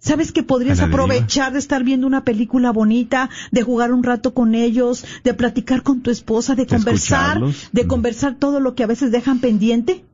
¿Sabes 0.07 0.31
que 0.33 0.43
podrías 0.43 0.81
aprovechar 0.81 1.53
de 1.53 1.59
estar 1.59 1.83
viendo 1.83 2.07
una 2.07 2.23
película 2.25 2.71
bonita, 2.71 3.29
de 3.51 3.63
jugar 3.63 3.93
un 3.93 4.03
rato 4.05 4.33
con 4.35 4.55
ellos, 4.55 5.05
de 5.25 5.35
platicar 5.35 5.83
con 5.83 6.01
tu 6.03 6.11
esposa, 6.11 6.55
de 6.55 6.65
De 6.65 6.69
conversar, 6.77 7.37
escucharlos. 7.39 7.69
de 7.73 7.87
conversar 7.87 8.37
todo 8.37 8.61
lo 8.61 8.75
que 8.75 8.85
a 8.85 8.87
veces 8.87 9.11
dejan 9.11 9.41
pendiente? 9.41 10.05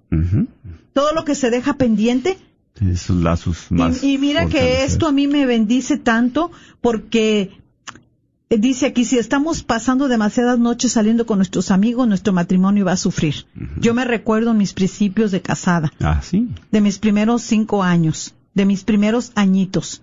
Todo 0.93 1.13
lo 1.15 1.25
que 1.25 1.35
se 1.35 1.51
deja 1.51 1.75
pendiente, 1.75 2.39
Esos 2.81 3.17
lazos 3.17 3.67
más. 3.71 4.03
y, 4.03 4.15
y 4.15 4.19
mira 4.19 4.47
que 4.47 4.85
esto 4.85 5.07
a 5.07 5.13
mí 5.13 5.27
me 5.27 5.45
bendice 5.47 5.97
tanto 5.99 6.51
porque 6.81 7.51
eh, 8.51 8.59
dice 8.59 8.87
aquí, 8.87 9.05
si 9.05 9.19
estamos 9.19 9.63
pasando 9.63 10.09
demasiadas 10.09 10.59
noches 10.59 10.93
saliendo 10.93 11.25
con 11.27 11.39
nuestros 11.39 11.71
amigos, 11.71 12.07
nuestro 12.09 12.33
matrimonio 12.33 12.85
va 12.87 12.93
a 12.93 12.97
sufrir. 12.97 13.47
Yo 13.79 13.95
me 13.95 14.05
recuerdo 14.05 14.53
mis 14.55 14.73
principios 14.75 15.31
de 15.33 15.41
casada, 15.43 15.93
Ah, 16.01 16.21
sí. 16.23 16.49
de 16.71 16.81
mis 16.81 16.99
primeros 16.99 17.43
cinco 17.43 17.83
años, 17.83 18.35
de 18.55 18.65
mis 18.67 18.85
primeros 18.85 19.33
añitos, 19.35 20.03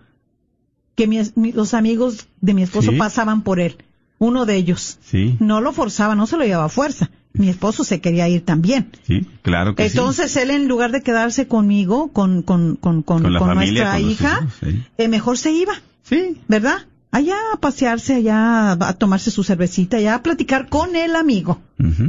que 0.96 1.08
mi 1.08 1.52
los 1.54 1.74
amigos 1.74 2.28
de 2.42 2.54
mi 2.54 2.64
esposo 2.64 2.92
Sí. 2.92 2.98
pasaban 2.98 3.42
por 3.44 3.60
él. 3.60 3.78
Uno 4.18 4.46
de 4.46 4.56
ellos. 4.56 4.98
Sí, 5.02 5.38
No 5.40 5.62
lo 5.62 5.72
forzaba, 5.72 6.14
no 6.16 6.28
se 6.28 6.36
lo 6.38 6.44
llevaba 6.44 6.66
a 6.66 6.70
fuerza. 6.70 7.10
Mi 7.32 7.48
esposo 7.48 7.84
se 7.84 8.02
quería 8.02 8.28
ir 8.28 8.42
también. 8.44 8.90
sí, 9.08 9.26
claro 9.44 9.76
que 9.76 9.88
sí. 9.88 9.98
Entonces 9.98 10.36
él 10.36 10.50
en 10.50 10.68
lugar 10.68 10.92
de 10.92 11.02
quedarse 11.02 11.48
conmigo, 11.48 12.10
con, 12.12 12.42
con, 12.42 12.76
con, 12.76 13.02
con, 13.04 13.22
familia, 13.22 13.54
nuestra 13.94 14.00
hija, 14.00 14.40
hijos, 14.62 14.76
eh, 14.98 15.08
mejor 15.08 15.38
se 15.38 15.52
iba, 15.52 15.74
Sí, 16.04 16.38
¿verdad? 16.48 16.80
Allá 17.12 17.36
a 17.54 17.58
pasearse, 17.60 18.16
allá 18.16 18.72
a 18.72 18.94
tomarse 18.94 19.32
su 19.32 19.44
cervecita, 19.44 19.98
allá 19.98 20.16
a 20.16 20.24
platicar 20.24 20.70
con 20.70 20.96
el 20.96 21.16
amigo. 21.16 21.62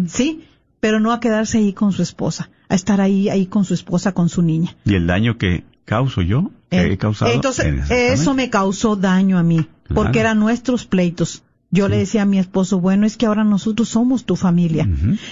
¿sí? 0.09 0.45
Pero 0.80 1.01
no 1.01 1.12
a 1.12 1.20
quedarse 1.20 1.59
ahí 1.59 1.72
con 1.74 1.93
su 1.93 2.03
esposa, 2.03 2.51
a 2.68 2.74
estar 2.74 3.01
ahí, 3.01 3.28
ahí 3.28 3.47
con 3.47 3.64
su 3.66 3.74
esposa, 3.74 4.12
con 4.12 4.28
su 4.30 4.43
niña. 4.43 4.74
Y 4.86 4.95
el 4.95 5.07
daño 5.07 5.36
que 5.38 5.64
causo 5.91 6.22
yo, 6.22 6.53
que 6.70 6.78
Eh, 6.78 6.93
he 6.93 6.99
causado. 6.99 7.32
Entonces, 7.32 7.91
eso 7.91 8.32
me 8.32 8.49
causó 8.49 8.95
daño 8.95 9.38
a 9.38 9.43
mí, 9.43 9.66
porque 9.93 10.20
eran 10.20 10.38
nuestros 10.38 10.86
pleitos. 10.86 11.43
Yo 11.72 11.88
le 11.88 11.99
decía 11.99 12.22
a 12.22 12.26
mi 12.26 12.38
esposo, 12.38 12.80
bueno, 12.80 13.07
es 13.07 13.16
que 13.16 13.26
ahora 13.26 13.43
nosotros 13.45 13.88
somos 13.88 14.24
tu 14.24 14.36
familia. 14.36 14.88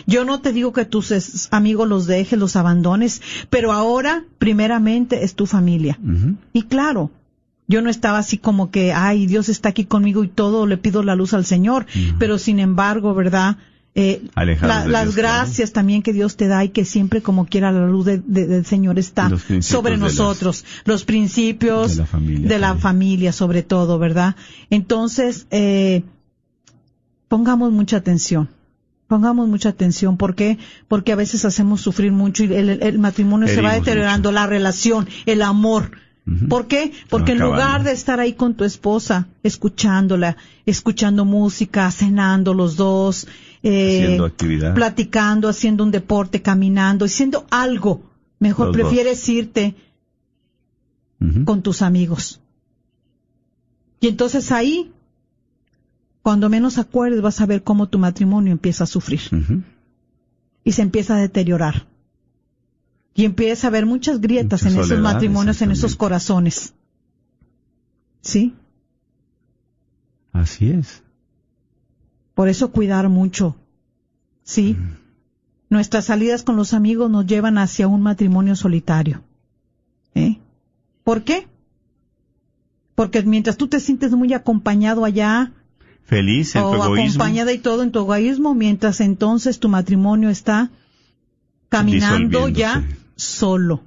Yo 0.07 0.25
no 0.25 0.41
te 0.41 0.53
digo 0.53 0.73
que 0.73 0.85
tus 0.85 1.49
amigos 1.53 1.89
los 1.89 2.07
dejes, 2.07 2.39
los 2.39 2.57
abandones, 2.57 3.23
pero 3.51 3.73
ahora, 3.73 4.25
primeramente, 4.39 5.23
es 5.25 5.35
tu 5.35 5.47
familia. 5.47 5.97
Y 6.53 6.63
claro, 6.65 7.11
yo 7.69 7.83
no 7.83 7.91
estaba 7.91 8.19
así 8.19 8.37
como 8.39 8.71
que, 8.73 8.93
ay, 8.93 9.27
Dios 9.27 9.49
está 9.49 9.69
aquí 9.69 9.85
conmigo 9.85 10.25
y 10.25 10.29
todo, 10.29 10.67
le 10.67 10.77
pido 10.77 11.03
la 11.05 11.15
luz 11.15 11.35
al 11.35 11.45
Señor. 11.45 11.87
Pero 12.19 12.39
sin 12.39 12.59
embargo, 12.59 13.15
¿verdad? 13.15 13.59
Eh, 13.95 14.23
la- 14.37 14.87
las 14.87 15.05
Dios, 15.07 15.17
gracias 15.17 15.73
también 15.73 16.03
que 16.03 16.13
Dios 16.13 16.37
te 16.37 16.47
da 16.47 16.63
y 16.63 16.69
que 16.69 16.85
siempre 16.85 17.21
como 17.21 17.47
quiera 17.47 17.73
la 17.73 17.87
luz 17.87 18.05
de- 18.07 18.19
de- 18.19 18.47
del 18.47 18.65
Señor 18.65 18.99
está 18.99 19.29
sobre 19.61 19.93
las- 19.97 20.01
nosotros. 20.01 20.65
los 20.85 21.05
principios 21.05 21.93
de 21.97 22.03
la 22.03 22.07
familia 22.07 22.49
de 22.49 22.59
la 22.59 22.67
también. 22.69 22.83
familia 22.83 23.33
sobre 23.33 23.63
todo, 23.65 23.99
¿verdad? 23.99 24.37
Entonces, 24.71 25.47
eh, 25.51 26.05
pongamos 27.29 27.73
mucha 27.73 27.97
atención. 27.97 28.49
Pongamos 29.09 29.49
mucha 29.49 29.71
atención. 29.71 30.17
¿Por 30.19 30.35
qué? 30.35 30.59
Porque 30.87 31.13
a 31.13 31.17
veces 31.17 31.45
hacemos 31.47 31.81
sufrir 31.81 32.13
mucho 32.13 32.45
y 32.45 32.53
el, 32.55 32.99
matrimonio 32.99 33.49
se 33.49 33.63
va 33.63 33.73
deteriorando, 33.73 34.33
la 34.33 34.47
relación, 34.47 35.09
el 35.27 35.43
amor. 35.43 35.93
¿Por 36.51 36.67
qué? 36.67 36.93
Porque 37.09 37.33
en 37.33 37.39
lugar 37.39 37.85
de 37.85 37.93
estar 37.93 38.21
ahí 38.21 38.35
con 38.35 38.53
tu 38.53 38.65
esposa, 38.65 39.29
escuchándola, 39.43 40.37
escuchando 40.67 41.25
música, 41.25 41.91
cenando 41.91 42.53
los 42.53 42.77
dos, 42.77 43.27
eh, 43.63 44.03
Haciendo 44.03 44.25
actividad. 44.25 44.75
platicando, 44.75 45.49
haciendo 45.49 45.85
un 45.85 45.91
deporte, 45.91 46.43
caminando, 46.43 47.05
haciendo 47.05 47.47
algo, 47.51 48.03
mejor 48.39 48.69
Los 48.69 48.77
dos. 48.77 48.83
prefieres 48.87 49.29
irte 49.29 49.75
con 51.45 51.63
tus 51.63 51.83
amigos. 51.83 52.41
Y 54.01 54.07
entonces 54.07 54.53
ahí, 54.53 54.93
cuando 56.23 56.49
menos 56.49 56.79
acuerdes, 56.79 57.21
vas 57.21 57.41
a 57.41 57.47
ver 57.47 57.65
cómo 57.65 57.89
tu 57.89 57.99
matrimonio 57.99 58.53
empieza 58.53 58.85
a 58.85 58.87
sufrir 58.87 59.21
y 60.63 60.73
se 60.73 60.83
empieza 60.83 61.17
a 61.17 61.21
deteriorar. 61.21 61.87
Y 63.15 63.25
empieza 63.25 63.67
a 63.67 63.71
haber 63.71 63.85
muchas 63.87 64.21
grietas 64.21 64.63
en 64.65 64.79
esos 64.79 65.01
matrimonios, 65.01 65.61
en 65.63 65.73
esos 65.73 65.97
corazones. 65.97 66.75
¿Sí? 68.21 68.55
Así 70.33 70.71
es. 70.71 71.03
Por 72.39 72.49
eso 72.49 72.71
cuidar 72.71 73.09
mucho. 73.09 73.57
¿Sí? 74.45 74.77
Nuestras 75.71 76.05
salidas 76.05 76.45
con 76.45 76.55
los 76.55 76.73
amigos 76.73 77.11
nos 77.11 77.27
llevan 77.27 77.59
hacia 77.59 77.89
un 77.89 78.01
matrimonio 78.01 78.55
solitario. 78.55 79.25
¿Eh? 80.15 80.39
¿Por 81.03 81.25
qué? 81.25 81.49
Porque 82.95 83.25
mientras 83.25 83.57
tú 83.57 83.67
te 83.67 83.81
sientes 83.81 84.13
muy 84.13 84.35
acompañado 84.35 85.05
allá, 85.05 85.51
Feliz 86.05 86.55
en 86.55 86.63
tu 86.63 86.69
o 86.69 86.75
egoísmo. 86.77 87.25
acompañada 87.25 87.53
y 87.53 87.59
todo 87.59 87.83
en 87.83 87.91
tu 87.91 87.99
egoísmo, 87.99 88.55
mientras 88.55 89.01
entonces 89.01 89.59
tu 89.59 89.69
matrimonio 89.69 90.29
está 90.29 90.71
caminando 91.69 92.47
ya 92.47 92.87
solo, 93.17 93.83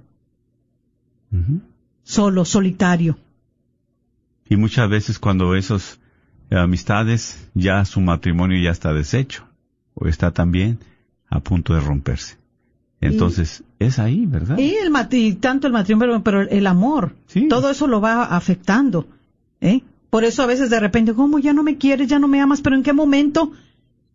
solo, 2.04 2.44
solitario. 2.44 3.18
Y 4.50 4.58
muchas 4.58 4.90
veces 4.90 5.20
cuando 5.20 5.56
esos 5.56 6.01
amistades, 6.52 7.38
ya 7.54 7.84
su 7.86 8.02
matrimonio 8.02 8.62
ya 8.62 8.72
está 8.72 8.94
deshecho, 8.94 9.46
o 9.94 10.08
está 10.08 10.32
también 10.32 10.80
a 11.30 11.40
punto 11.40 11.74
de 11.74 11.80
romperse. 11.80 12.38
Entonces, 13.00 13.64
es 13.80 13.98
ahí, 13.98 14.26
¿verdad? 14.28 14.60
Y, 14.60 14.76
el 14.76 14.92
y 15.12 15.34
tanto 15.34 15.66
el 15.66 15.74
matrimonio, 15.74 16.22
pero 16.24 16.42
el 16.42 16.68
amor, 16.68 17.16
Sí. 17.26 17.48
todo 17.48 17.72
eso 17.72 17.88
lo 17.88 18.00
va 18.00 18.26
afectando. 18.26 19.08
¿eh? 19.60 19.82
Por 20.12 20.24
eso 20.24 20.44
a 20.44 20.46
veces 20.46 20.70
de 20.70 20.80
repente, 20.80 21.14
¿cómo 21.14 21.40
ya 21.40 21.54
no 21.54 21.64
me 21.64 21.78
quieres, 21.78 22.08
ya 22.08 22.20
no 22.20 22.28
me 22.28 22.42
amas? 22.42 22.62
Pero 22.62 22.76
¿en 22.76 22.84
qué 22.84 22.94
momento? 22.94 23.54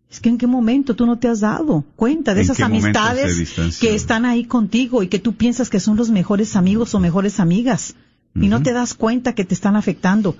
Es 0.09 0.21
que 0.21 0.29
en 0.29 0.37
qué 0.37 0.47
momento 0.47 0.95
tú 0.95 1.05
no 1.05 1.17
te 1.17 1.27
has 1.27 1.41
dado 1.41 1.83
cuenta 1.97 2.33
de 2.33 2.41
¿En 2.41 2.45
esas 2.45 2.61
amistades 2.61 3.77
que 3.79 3.93
están 3.93 4.23
ahí 4.23 4.45
contigo 4.45 5.03
y 5.03 5.09
que 5.09 5.19
tú 5.19 5.33
piensas 5.33 5.69
que 5.69 5.81
son 5.81 5.97
los 5.97 6.09
mejores 6.09 6.55
amigos 6.55 6.95
o 6.95 6.99
mejores 6.99 7.41
amigas 7.41 7.95
y 8.33 8.47
no 8.47 8.61
te 8.61 8.71
das 8.71 8.93
cuenta 8.93 9.33
que 9.33 9.43
te 9.43 9.53
están 9.53 9.75
afectando. 9.75 10.37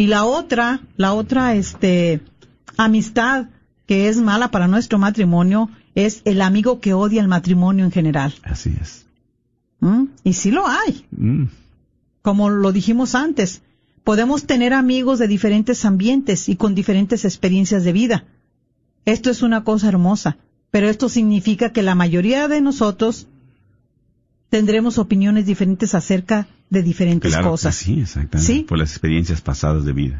Y 0.00 0.06
la 0.06 0.24
otra, 0.24 0.80
la 0.96 1.12
otra, 1.12 1.54
este, 1.56 2.22
amistad 2.78 3.48
que 3.86 4.08
es 4.08 4.16
mala 4.16 4.50
para 4.50 4.66
nuestro 4.66 4.98
matrimonio 4.98 5.68
es 5.94 6.22
el 6.24 6.40
amigo 6.40 6.80
que 6.80 6.94
odia 6.94 7.20
el 7.20 7.28
matrimonio 7.28 7.84
en 7.84 7.90
general. 7.90 8.32
Así 8.42 8.74
es. 8.80 9.04
¿Mm? 9.80 10.04
Y 10.24 10.32
sí 10.32 10.52
lo 10.52 10.66
hay, 10.66 11.04
Mm. 11.10 11.44
como 12.22 12.48
lo 12.48 12.72
dijimos 12.72 13.14
antes. 13.14 13.60
Podemos 14.02 14.46
tener 14.46 14.72
amigos 14.72 15.18
de 15.18 15.28
diferentes 15.28 15.84
ambientes 15.84 16.48
y 16.48 16.56
con 16.56 16.74
diferentes 16.74 17.26
experiencias 17.26 17.84
de 17.84 17.92
vida. 17.92 18.24
Esto 19.04 19.28
es 19.28 19.42
una 19.42 19.64
cosa 19.64 19.88
hermosa, 19.88 20.38
pero 20.70 20.88
esto 20.88 21.10
significa 21.10 21.74
que 21.74 21.82
la 21.82 21.94
mayoría 21.94 22.48
de 22.48 22.62
nosotros 22.62 23.26
tendremos 24.48 24.96
opiniones 24.96 25.44
diferentes 25.44 25.94
acerca 25.94 26.48
de 26.70 26.82
diferentes 26.82 27.32
Claro 27.32 27.46
que 27.46 27.50
cosas. 27.50 27.74
sí, 27.74 28.00
exactamente. 28.00 28.52
¿Sí? 28.52 28.60
Por 28.60 28.78
las 28.78 28.90
experiencias 28.90 29.40
pasadas 29.40 29.84
de 29.84 29.92
vida. 29.92 30.18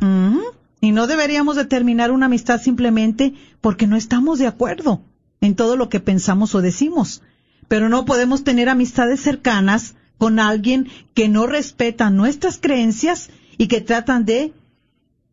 Y 0.80 0.92
no 0.92 1.06
deberíamos 1.06 1.56
determinar 1.56 2.10
una 2.10 2.26
amistad 2.26 2.60
simplemente 2.60 3.34
porque 3.60 3.86
no 3.86 3.96
estamos 3.96 4.38
de 4.38 4.46
acuerdo 4.46 5.02
en 5.40 5.54
todo 5.54 5.76
lo 5.76 5.88
que 5.88 6.00
pensamos 6.00 6.54
o 6.54 6.60
decimos. 6.62 7.22
Pero 7.68 7.88
no 7.88 8.04
podemos 8.04 8.44
tener 8.44 8.68
amistades 8.68 9.20
cercanas 9.20 9.94
con 10.18 10.38
alguien 10.38 10.88
que 11.14 11.28
no 11.28 11.46
respeta 11.46 12.10
nuestras 12.10 12.58
creencias 12.58 13.30
y 13.56 13.68
que 13.68 13.80
tratan 13.80 14.24
de 14.24 14.52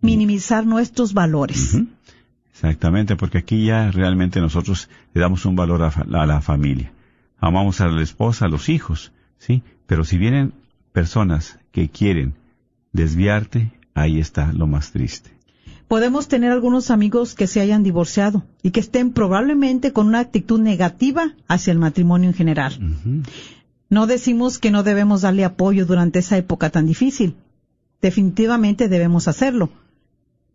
minimizar 0.02 0.66
nuestros 0.66 1.14
valores. 1.14 1.78
Exactamente, 2.54 3.16
porque 3.16 3.40
aquí 3.40 3.66
ya 3.66 3.92
realmente 3.92 4.40
nosotros 4.40 4.90
le 5.14 5.22
damos 5.22 5.46
un 5.46 5.56
valor 5.56 5.82
a 5.84 6.26
la 6.26 6.42
familia. 6.42 6.92
Amamos 7.40 7.82
a 7.82 7.88
la 7.88 8.02
esposa, 8.02 8.46
a 8.46 8.50
los 8.50 8.70
hijos, 8.70 9.12
¿sí? 9.38 9.64
Pero 9.86 10.04
si 10.04 10.18
vienen 10.18 10.54
personas 10.98 11.60
que 11.72 11.90
quieren 11.90 12.34
desviarte, 12.92 13.72
ahí 13.94 14.20
está 14.20 14.52
lo 14.52 14.66
más 14.66 14.92
triste. 14.92 15.30
Podemos 15.88 16.28
tener 16.28 16.52
algunos 16.52 16.90
amigos 16.90 17.36
que 17.36 17.46
se 17.46 17.62
hayan 17.62 17.84
divorciado 17.84 18.46
y 18.64 18.72
que 18.72 18.80
estén 18.80 19.12
probablemente 19.12 19.94
con 19.94 20.08
una 20.08 20.22
actitud 20.22 20.60
negativa 20.60 21.36
hacia 21.48 21.72
el 21.72 21.78
matrimonio 21.78 22.30
en 22.30 22.34
general. 22.34 22.80
No 23.92 24.08
decimos 24.08 24.58
que 24.58 24.72
no 24.72 24.82
debemos 24.82 25.22
darle 25.22 25.46
apoyo 25.46 25.86
durante 25.86 26.18
esa 26.18 26.36
época 26.36 26.72
tan 26.72 26.88
difícil. 26.88 27.36
Definitivamente 28.02 28.88
debemos 28.88 29.28
hacerlo. 29.28 29.70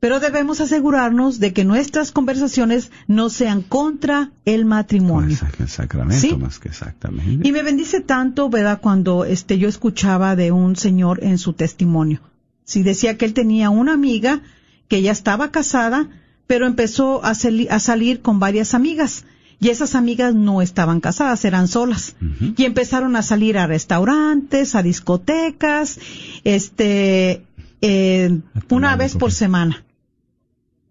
Pero 0.02 0.18
debemos 0.18 0.60
asegurarnos 0.60 1.38
de 1.38 1.52
que 1.52 1.64
nuestras 1.64 2.10
conversaciones 2.10 2.90
no 3.06 3.30
sean 3.30 3.62
contra 3.62 4.32
el 4.44 4.64
matrimonio. 4.64 5.38
El 5.60 5.68
sacramento 5.68 6.20
Sí. 6.20 6.36
más 6.36 6.58
que 6.58 6.66
exactamente. 6.70 7.46
Y 7.48 7.52
me 7.52 7.62
bendice 7.62 8.00
tanto, 8.00 8.50
¿verdad? 8.50 8.80
Cuando 8.82 9.24
este 9.24 9.58
yo 9.58 9.68
escuchaba 9.68 10.34
de 10.34 10.50
un 10.50 10.74
señor 10.74 11.20
en 11.22 11.38
su 11.38 11.52
testimonio. 11.52 12.18
Sí, 12.64 12.82
decía 12.82 13.16
que 13.16 13.26
él 13.26 13.32
tenía 13.32 13.70
una 13.70 13.92
amiga 13.92 14.40
que 14.88 15.02
ya 15.02 15.12
estaba 15.12 15.52
casada, 15.52 16.08
pero 16.48 16.66
empezó 16.66 17.24
a, 17.24 17.36
sali- 17.36 17.68
a 17.70 17.78
salir 17.78 18.22
con 18.22 18.40
varias 18.40 18.74
amigas. 18.74 19.24
Y 19.60 19.68
esas 19.68 19.94
amigas 19.94 20.34
no 20.34 20.62
estaban 20.62 20.98
casadas, 21.00 21.44
eran 21.44 21.68
solas. 21.68 22.16
Y 22.56 22.64
empezaron 22.64 23.14
a 23.14 23.22
salir 23.22 23.56
a 23.56 23.68
restaurantes, 23.68 24.74
a 24.74 24.82
discotecas, 24.82 26.00
este, 26.42 27.44
eh, 27.82 28.40
una 28.68 28.92
un 28.94 28.98
vez 28.98 29.14
por 29.14 29.30
semana. 29.30 29.84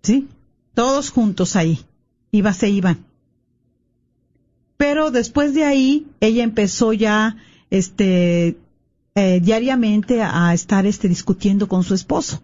¿Sí? 0.04 0.28
Todos 0.74 1.10
juntos 1.10 1.56
ahí. 1.56 1.80
Iba, 2.32 2.54
se 2.54 2.70
iban. 2.70 3.06
Pero 4.78 5.12
después 5.12 5.54
de 5.54 5.64
ahí, 5.64 6.08
ella 6.22 6.44
empezó 6.44 6.94
ya, 6.94 7.38
este, 7.70 8.58
eh, 9.16 9.40
diariamente 9.42 10.22
a 10.24 10.54
estar, 10.54 10.86
este, 10.86 11.08
discutiendo 11.08 11.68
con 11.68 11.84
su 11.84 11.94
esposo. 11.94 12.42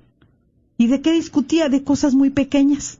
¿Y 0.77 0.87
de 0.87 1.01
qué 1.01 1.13
discutía? 1.13 1.69
De 1.69 1.83
cosas 1.83 2.13
muy 2.13 2.29
pequeñas. 2.29 2.99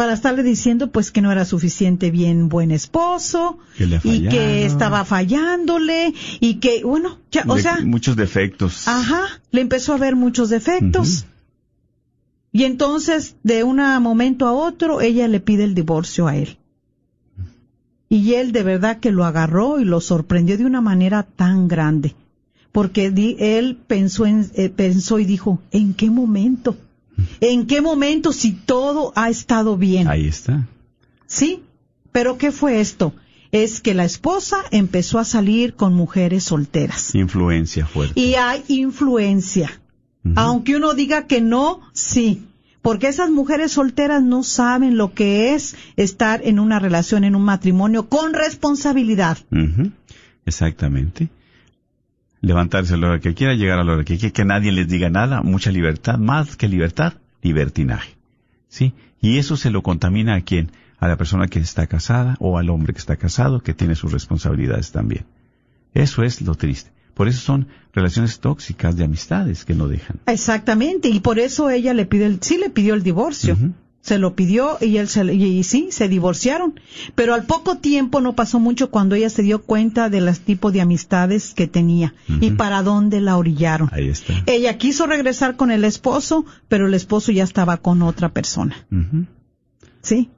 para 0.00 0.14
estarle 0.14 0.42
diciendo 0.42 0.90
pues 0.90 1.10
que 1.10 1.20
no 1.20 1.30
era 1.30 1.44
suficiente 1.44 2.10
bien 2.10 2.48
buen 2.48 2.70
esposo 2.70 3.58
Que 3.76 3.84
le 3.84 3.96
ha 3.96 4.00
y 4.02 4.28
que 4.28 4.64
estaba 4.64 5.04
fallándole 5.04 6.14
y 6.40 6.54
que 6.54 6.82
bueno, 6.84 7.18
ya, 7.30 7.44
o 7.46 7.58
sea, 7.58 7.80
muchos 7.84 8.16
defectos. 8.16 8.88
Ajá, 8.88 9.24
le 9.50 9.60
empezó 9.60 9.92
a 9.92 9.98
ver 9.98 10.16
muchos 10.16 10.48
defectos. 10.48 11.26
Y 12.52 12.64
entonces, 12.64 13.36
de 13.42 13.62
un 13.64 13.76
momento 14.02 14.46
a 14.46 14.52
otro, 14.52 15.00
ella 15.00 15.28
le 15.28 15.40
pide 15.40 15.64
el 15.64 15.74
divorcio 15.74 16.26
a 16.26 16.36
él. 16.36 16.56
Y 18.08 18.34
él 18.34 18.50
de 18.52 18.62
verdad 18.64 18.98
que 18.98 19.12
lo 19.12 19.24
agarró 19.24 19.78
y 19.78 19.84
lo 19.84 20.00
sorprendió 20.00 20.58
de 20.58 20.64
una 20.64 20.80
manera 20.80 21.22
tan 21.22 21.68
grande. 21.68 22.14
Porque 22.72 23.10
di- 23.10 23.36
él 23.38 23.76
pensó, 23.86 24.26
en, 24.26 24.50
eh, 24.54 24.68
pensó 24.68 25.18
y 25.20 25.24
dijo, 25.24 25.60
¿en 25.70 25.94
qué 25.94 26.10
momento? 26.10 26.76
¿En 27.40 27.66
qué 27.66 27.80
momento 27.80 28.32
si 28.32 28.52
todo 28.52 29.12
ha 29.14 29.28
estado 29.30 29.76
bien? 29.76 30.08
Ahí 30.08 30.26
está. 30.26 30.66
Sí, 31.26 31.62
pero 32.10 32.36
¿qué 32.38 32.50
fue 32.50 32.80
esto? 32.80 33.12
Es 33.52 33.80
que 33.80 33.94
la 33.94 34.04
esposa 34.04 34.58
empezó 34.70 35.18
a 35.18 35.24
salir 35.24 35.74
con 35.74 35.94
mujeres 35.94 36.44
solteras. 36.44 37.14
Influencia 37.14 37.86
fuerte. 37.86 38.18
Y 38.18 38.34
hay 38.34 38.64
influencia. 38.68 39.79
Aunque 40.36 40.76
uno 40.76 40.94
diga 40.94 41.26
que 41.26 41.40
no, 41.40 41.80
sí. 41.92 42.46
Porque 42.82 43.08
esas 43.08 43.30
mujeres 43.30 43.72
solteras 43.72 44.22
no 44.22 44.42
saben 44.42 44.96
lo 44.96 45.12
que 45.12 45.54
es 45.54 45.76
estar 45.96 46.40
en 46.44 46.58
una 46.58 46.78
relación, 46.78 47.24
en 47.24 47.34
un 47.34 47.42
matrimonio 47.42 48.08
con 48.08 48.32
responsabilidad. 48.32 49.38
Exactamente. 50.46 51.28
Levantarse 52.40 52.94
a 52.94 52.96
la 52.96 53.08
hora 53.08 53.20
que 53.20 53.34
quiera, 53.34 53.54
llegar 53.54 53.78
a 53.78 53.84
la 53.84 53.92
hora 53.92 54.04
que 54.04 54.16
quiera, 54.16 54.32
que 54.32 54.44
nadie 54.46 54.72
les 54.72 54.88
diga 54.88 55.10
nada, 55.10 55.42
mucha 55.42 55.70
libertad, 55.70 56.18
más 56.18 56.56
que 56.56 56.68
libertad, 56.68 57.14
libertinaje. 57.42 58.16
¿Sí? 58.68 58.94
Y 59.20 59.38
eso 59.38 59.56
se 59.56 59.70
lo 59.70 59.82
contamina 59.82 60.34
a 60.34 60.40
quién? 60.40 60.70
A 60.98 61.08
la 61.08 61.16
persona 61.16 61.48
que 61.48 61.58
está 61.58 61.86
casada 61.86 62.36
o 62.40 62.56
al 62.56 62.70
hombre 62.70 62.94
que 62.94 62.98
está 62.98 63.16
casado, 63.16 63.60
que 63.60 63.74
tiene 63.74 63.94
sus 63.94 64.12
responsabilidades 64.12 64.90
también. 64.90 65.26
Eso 65.92 66.22
es 66.22 66.40
lo 66.40 66.54
triste. 66.54 66.90
Por 67.14 67.28
eso 67.28 67.40
son 67.40 67.68
relaciones 67.92 68.40
tóxicas 68.40 68.96
de 68.96 69.04
amistades 69.04 69.64
que 69.64 69.74
no 69.74 69.88
dejan. 69.88 70.20
Exactamente. 70.26 71.08
Y 71.08 71.20
por 71.20 71.38
eso 71.38 71.70
ella 71.70 71.94
le 71.94 72.06
pide, 72.06 72.26
el, 72.26 72.38
sí 72.40 72.58
le 72.58 72.70
pidió 72.70 72.94
el 72.94 73.02
divorcio. 73.02 73.56
Se 74.00 74.18
lo 74.18 74.34
pidió 74.34 74.78
y 74.80 74.96
él 74.96 75.08
se, 75.08 75.24
y, 75.34 75.44
y 75.44 75.62
sí, 75.62 75.88
se 75.90 76.08
divorciaron. 76.08 76.80
Pero 77.14 77.34
al 77.34 77.44
poco 77.44 77.76
tiempo, 77.76 78.22
no 78.22 78.34
pasó 78.34 78.58
mucho 78.58 78.90
cuando 78.90 79.14
ella 79.14 79.28
se 79.28 79.42
dio 79.42 79.60
cuenta 79.60 80.08
de 80.08 80.22
los 80.22 80.40
tipos 80.40 80.72
de 80.72 80.80
amistades 80.80 81.52
que 81.52 81.66
tenía 81.66 82.14
y 82.40 82.52
para 82.52 82.82
dónde 82.82 83.20
la 83.20 83.36
orillaron. 83.36 83.90
Ahí 83.92 84.08
está. 84.08 84.32
Ella 84.46 84.78
quiso 84.78 85.06
regresar 85.06 85.56
con 85.56 85.70
el 85.70 85.84
esposo, 85.84 86.46
pero 86.68 86.86
el 86.86 86.94
esposo 86.94 87.30
ya 87.30 87.44
estaba 87.44 87.76
con 87.76 88.00
otra 88.00 88.30
persona. 88.30 88.86
¿Sí? 90.00 90.30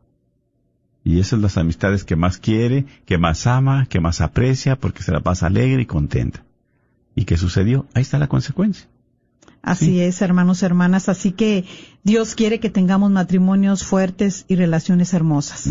Y 1.04 1.18
esas 1.18 1.30
son 1.30 1.42
las 1.42 1.56
amistades 1.56 2.04
que 2.04 2.16
más 2.16 2.38
quiere, 2.38 2.86
que 3.06 3.18
más 3.18 3.46
ama, 3.46 3.86
que 3.86 4.00
más 4.00 4.20
aprecia, 4.20 4.76
porque 4.76 5.02
se 5.02 5.12
la 5.12 5.20
pasa 5.20 5.46
alegre 5.46 5.82
y 5.82 5.86
contenta. 5.86 6.44
¿Y 7.14 7.24
qué 7.24 7.36
sucedió? 7.36 7.86
Ahí 7.94 8.02
está 8.02 8.18
la 8.18 8.28
consecuencia. 8.28 8.86
Así 9.62 9.86
Sí. 9.86 10.00
es, 10.00 10.22
hermanos, 10.22 10.62
hermanas. 10.62 11.08
Así 11.08 11.32
que 11.32 11.64
Dios 12.02 12.34
quiere 12.34 12.58
que 12.58 12.68
tengamos 12.70 13.10
matrimonios 13.12 13.84
fuertes 13.84 14.44
y 14.48 14.56
relaciones 14.56 15.14
hermosas. 15.14 15.70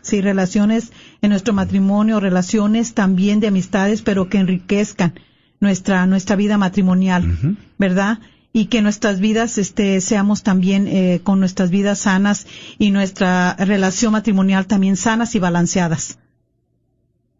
Sí, 0.00 0.20
relaciones 0.20 0.92
en 1.22 1.30
nuestro 1.30 1.52
matrimonio, 1.52 2.20
relaciones 2.20 2.94
también 2.94 3.40
de 3.40 3.48
amistades, 3.48 4.02
pero 4.02 4.28
que 4.28 4.38
enriquezcan 4.38 5.14
nuestra, 5.60 6.06
nuestra 6.06 6.36
vida 6.36 6.56
matrimonial. 6.58 7.56
¿verdad? 7.78 8.20
Y 8.52 8.66
que 8.66 8.82
nuestras 8.82 9.18
vidas, 9.18 9.58
este, 9.58 10.00
seamos 10.00 10.42
también, 10.42 10.86
eh, 10.86 11.20
con 11.24 11.40
nuestras 11.40 11.70
vidas 11.70 12.00
sanas 12.00 12.46
y 12.78 12.90
nuestra 12.90 13.56
relación 13.58 14.12
matrimonial 14.12 14.66
también 14.66 14.96
sanas 14.96 15.34
y 15.34 15.38
balanceadas. 15.40 16.18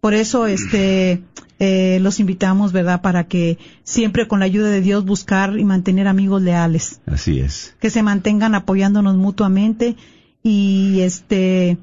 Por 0.02 0.14
eso, 0.14 0.46
este, 0.56 1.22
eh, 1.60 2.00
los 2.00 2.18
invitamos, 2.18 2.72
¿verdad? 2.72 3.00
Para 3.02 3.24
que 3.24 3.56
siempre 3.84 4.26
con 4.26 4.40
la 4.40 4.46
ayuda 4.46 4.68
de 4.68 4.80
Dios 4.80 5.04
buscar 5.04 5.56
y 5.56 5.64
mantener 5.64 6.08
amigos 6.08 6.42
leales 6.42 7.00
Así 7.06 7.38
es. 7.38 7.76
que 7.80 7.88
se 7.88 8.02
mantengan 8.02 8.56
apoyándonos 8.56 9.16
mutuamente 9.16 9.96
y 10.42 11.00
este 11.02 11.78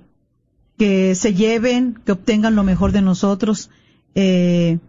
que 0.78 1.15
se 1.15 1.34
lleven, 1.34 1.97
que 2.05 2.11
obtengan 2.11 2.55
lo 2.55 2.63
mejor 2.63 2.91
de 2.91 3.01
nosotros 3.01 3.70
eh, 4.15 4.80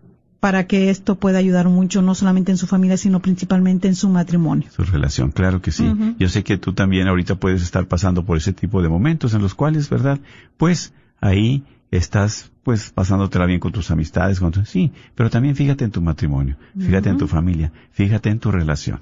para 0.41 0.66
que 0.66 0.91
esto 0.91 1.14
pueda 1.14 1.39
ayudar 1.39 1.68
mucho 1.68 2.03
no 2.03 2.16
solamente 2.16 2.51
en 2.51 2.59
su 2.59 2.66
familia 2.66 2.97
sino 2.97 3.20
principalmente 3.20 3.87
en 3.87 3.95
su 3.95 4.09
matrimonio. 4.09 4.68
Su 4.74 4.83
relación, 4.83 5.31
claro 5.31 5.62
que 5.62 5.70
sí. 5.70 5.89
Yo 6.18 6.28
sé 6.28 6.43
que 6.43 6.59
tú 6.59 6.72
también 6.72 7.07
ahorita 7.07 7.37
puedes 7.37 7.62
estar 7.62 7.87
pasando 7.87 8.24
por 8.24 8.39
ese 8.39 8.53
tipo 8.53 8.83
de 8.83 8.89
momentos 8.89 9.35
en 9.35 9.43
los 9.43 9.55
cuales, 9.55 9.89
¿verdad? 9.89 10.18
Pues 10.57 10.93
ahí 11.20 11.62
estás 11.91 12.53
pues 12.62 12.91
pasándotela 12.91 13.47
bien 13.47 13.61
con 13.61 13.72
tus 13.72 13.91
amistades, 13.91 14.38
con 14.41 14.53
tu- 14.53 14.64
sí, 14.64 14.93
pero 15.14 15.30
también 15.30 15.57
fíjate 15.57 15.84
en 15.84 15.91
tu 15.91 16.01
matrimonio, 16.03 16.57
fíjate 16.78 17.09
en 17.09 17.18
tu 17.18 17.26
familia, 17.26 17.72
fíjate 17.93 18.28
en 18.30 18.38
tu 18.38 18.51
relación, 18.51 19.01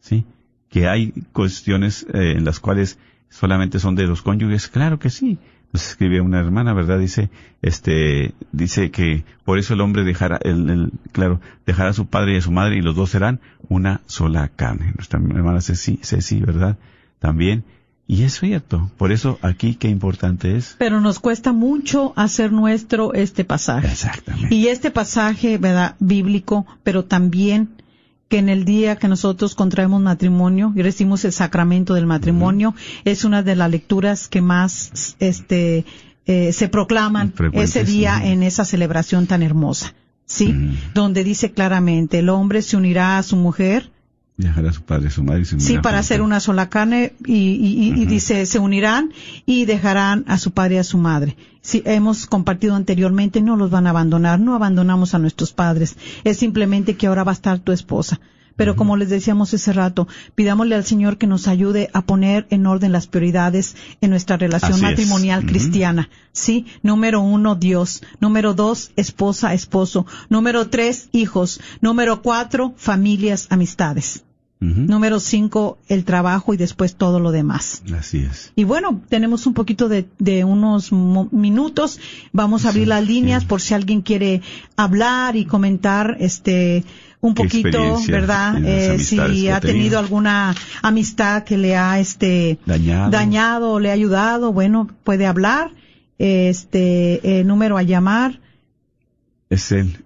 ¿sí? 0.00 0.24
Que 0.68 0.88
hay 0.88 1.12
cuestiones 1.32 2.06
eh, 2.12 2.34
en 2.36 2.44
las 2.44 2.60
cuales 2.60 2.98
solamente 3.28 3.78
son 3.78 3.94
de 3.94 4.06
los 4.06 4.22
cónyuges, 4.22 4.68
claro 4.68 4.98
que 4.98 5.10
sí. 5.10 5.38
Nos 5.72 5.88
escribe 5.88 6.20
una 6.20 6.38
hermana, 6.38 6.72
¿verdad? 6.74 6.98
Dice, 7.00 7.28
este, 7.60 8.34
dice 8.52 8.90
que 8.92 9.24
por 9.44 9.58
eso 9.58 9.74
el 9.74 9.80
hombre 9.80 10.04
dejará, 10.04 10.38
el, 10.42 10.70
el- 10.70 10.92
claro, 11.12 11.40
dejará 11.66 11.90
a 11.90 11.92
su 11.92 12.06
padre 12.06 12.34
y 12.34 12.36
a 12.38 12.40
su 12.42 12.52
madre 12.52 12.76
y 12.76 12.82
los 12.82 12.94
dos 12.94 13.10
serán 13.10 13.40
una 13.68 14.00
sola 14.06 14.48
carne. 14.48 14.92
Nuestra 14.96 15.18
hermana 15.18 15.60
Ceci, 15.60 15.98
Ceci, 16.02 16.40
¿verdad? 16.40 16.78
También. 17.18 17.64
Y 18.08 18.22
es 18.22 18.38
cierto. 18.38 18.90
Por 18.96 19.10
eso 19.10 19.38
aquí 19.42 19.74
qué 19.74 19.88
importante 19.88 20.56
es. 20.56 20.76
Pero 20.78 21.00
nos 21.00 21.18
cuesta 21.18 21.52
mucho 21.52 22.12
hacer 22.16 22.52
nuestro 22.52 23.14
este 23.14 23.44
pasaje. 23.44 23.88
Exactamente. 23.88 24.54
Y 24.54 24.68
este 24.68 24.90
pasaje, 24.90 25.58
¿verdad? 25.58 25.96
Bíblico, 25.98 26.66
pero 26.84 27.04
también 27.04 27.70
que 28.28 28.38
en 28.38 28.48
el 28.48 28.64
día 28.64 28.96
que 28.96 29.08
nosotros 29.08 29.54
contraemos 29.54 30.00
matrimonio 30.02 30.72
y 30.74 30.82
recibimos 30.82 31.24
el 31.24 31.32
sacramento 31.32 31.94
del 31.94 32.06
matrimonio, 32.06 32.74
es 33.04 33.24
una 33.24 33.42
de 33.42 33.54
las 33.54 33.70
lecturas 33.70 34.28
que 34.28 34.40
más, 34.40 35.16
este, 35.20 35.84
eh, 36.26 36.52
se 36.52 36.68
proclaman 36.68 37.32
ese 37.52 37.84
día 37.84 38.20
en 38.24 38.42
esa 38.42 38.64
celebración 38.64 39.26
tan 39.26 39.42
hermosa. 39.42 39.94
¿Sí? 40.28 40.52
Donde 40.92 41.22
dice 41.22 41.52
claramente, 41.52 42.18
el 42.18 42.30
hombre 42.30 42.60
se 42.60 42.76
unirá 42.76 43.16
a 43.16 43.22
su 43.22 43.36
mujer, 43.36 43.92
Dejará 44.38 44.68
a 44.68 44.72
su 44.72 44.82
padre 44.82 45.10
su 45.10 45.22
madre 45.22 45.42
y 45.42 45.60
Sí, 45.60 45.78
para 45.78 45.98
hacer 45.98 46.20
una 46.20 46.40
sola 46.40 46.68
carne 46.68 47.14
y, 47.24 47.32
y- 47.32 47.92
y- 48.02 48.04
dice, 48.04 48.44
se 48.44 48.58
unirán 48.58 49.12
y 49.46 49.64
dejarán 49.64 50.24
a 50.28 50.36
su 50.36 50.50
padre 50.50 50.74
y 50.74 50.78
a 50.78 50.84
su 50.84 50.98
madre. 50.98 51.36
Si 51.62 51.82
hemos 51.86 52.26
compartido 52.26 52.74
anteriormente, 52.74 53.40
no 53.40 53.56
los 53.56 53.70
van 53.70 53.86
a 53.86 53.90
abandonar, 53.90 54.38
no 54.38 54.54
abandonamos 54.54 55.14
a 55.14 55.18
nuestros 55.18 55.52
padres. 55.52 55.96
Es 56.24 56.36
simplemente 56.36 56.96
que 56.96 57.06
ahora 57.06 57.24
va 57.24 57.32
a 57.32 57.34
estar 57.34 57.60
tu 57.60 57.72
esposa. 57.72 58.20
Pero 58.56 58.74
como 58.74 58.96
les 58.96 59.10
decíamos 59.10 59.52
ese 59.52 59.72
rato, 59.74 60.08
pidámosle 60.34 60.74
al 60.76 60.84
Señor 60.84 61.18
que 61.18 61.26
nos 61.26 61.46
ayude 61.46 61.90
a 61.92 62.02
poner 62.06 62.46
en 62.48 62.66
orden 62.66 62.90
las 62.92 63.06
prioridades 63.06 63.76
en 64.00 64.08
nuestra 64.10 64.38
relación 64.38 64.72
Así 64.72 64.82
matrimonial 64.82 65.44
cristiana. 65.44 66.08
Sí, 66.32 66.64
número 66.82 67.20
uno, 67.20 67.54
Dios. 67.54 68.02
Número 68.20 68.54
dos, 68.54 68.92
esposa, 68.96 69.52
esposo. 69.52 70.06
Número 70.30 70.68
tres, 70.68 71.08
hijos. 71.12 71.60
Número 71.82 72.22
cuatro, 72.22 72.72
familias, 72.78 73.46
amistades. 73.50 74.24
Número 74.58 75.20
cinco, 75.20 75.76
el 75.86 76.04
trabajo 76.06 76.54
y 76.54 76.56
después 76.56 76.96
todo 76.96 77.20
lo 77.20 77.30
demás. 77.30 77.82
Así 77.96 78.20
es. 78.20 78.52
Y 78.56 78.64
bueno, 78.64 79.02
tenemos 79.10 79.46
un 79.46 79.52
poquito 79.52 79.88
de, 79.90 80.08
de 80.18 80.44
unos 80.44 80.92
minutos. 80.92 82.00
Vamos 82.32 82.64
a 82.64 82.70
abrir 82.70 82.84
Sí, 82.84 82.88
las 82.88 83.06
líneas 83.06 83.42
sí. 83.42 83.48
por 83.48 83.60
si 83.60 83.74
alguien 83.74 84.00
quiere 84.00 84.40
hablar 84.74 85.36
y 85.36 85.44
comentar, 85.44 86.16
este, 86.20 86.84
un 87.20 87.34
¿Qué 87.34 87.42
poquito, 87.44 88.00
¿verdad? 88.08 88.64
Eh, 88.64 88.98
si 88.98 89.48
ha 89.50 89.60
tenido 89.60 89.98
alguna 89.98 90.54
amistad 90.80 91.44
que 91.44 91.58
le 91.58 91.76
ha, 91.76 92.00
este, 92.00 92.58
Dañado. 92.64 93.10
dañado 93.10 93.72
o 93.72 93.78
le 93.78 93.90
ha 93.90 93.92
ayudado, 93.94 94.54
bueno, 94.54 94.88
puede 95.04 95.26
hablar. 95.26 95.72
Este, 96.18 97.42
número 97.44 97.76
a 97.76 97.82
llamar, 97.82 98.40
Es 99.50 99.70
el 99.70 100.02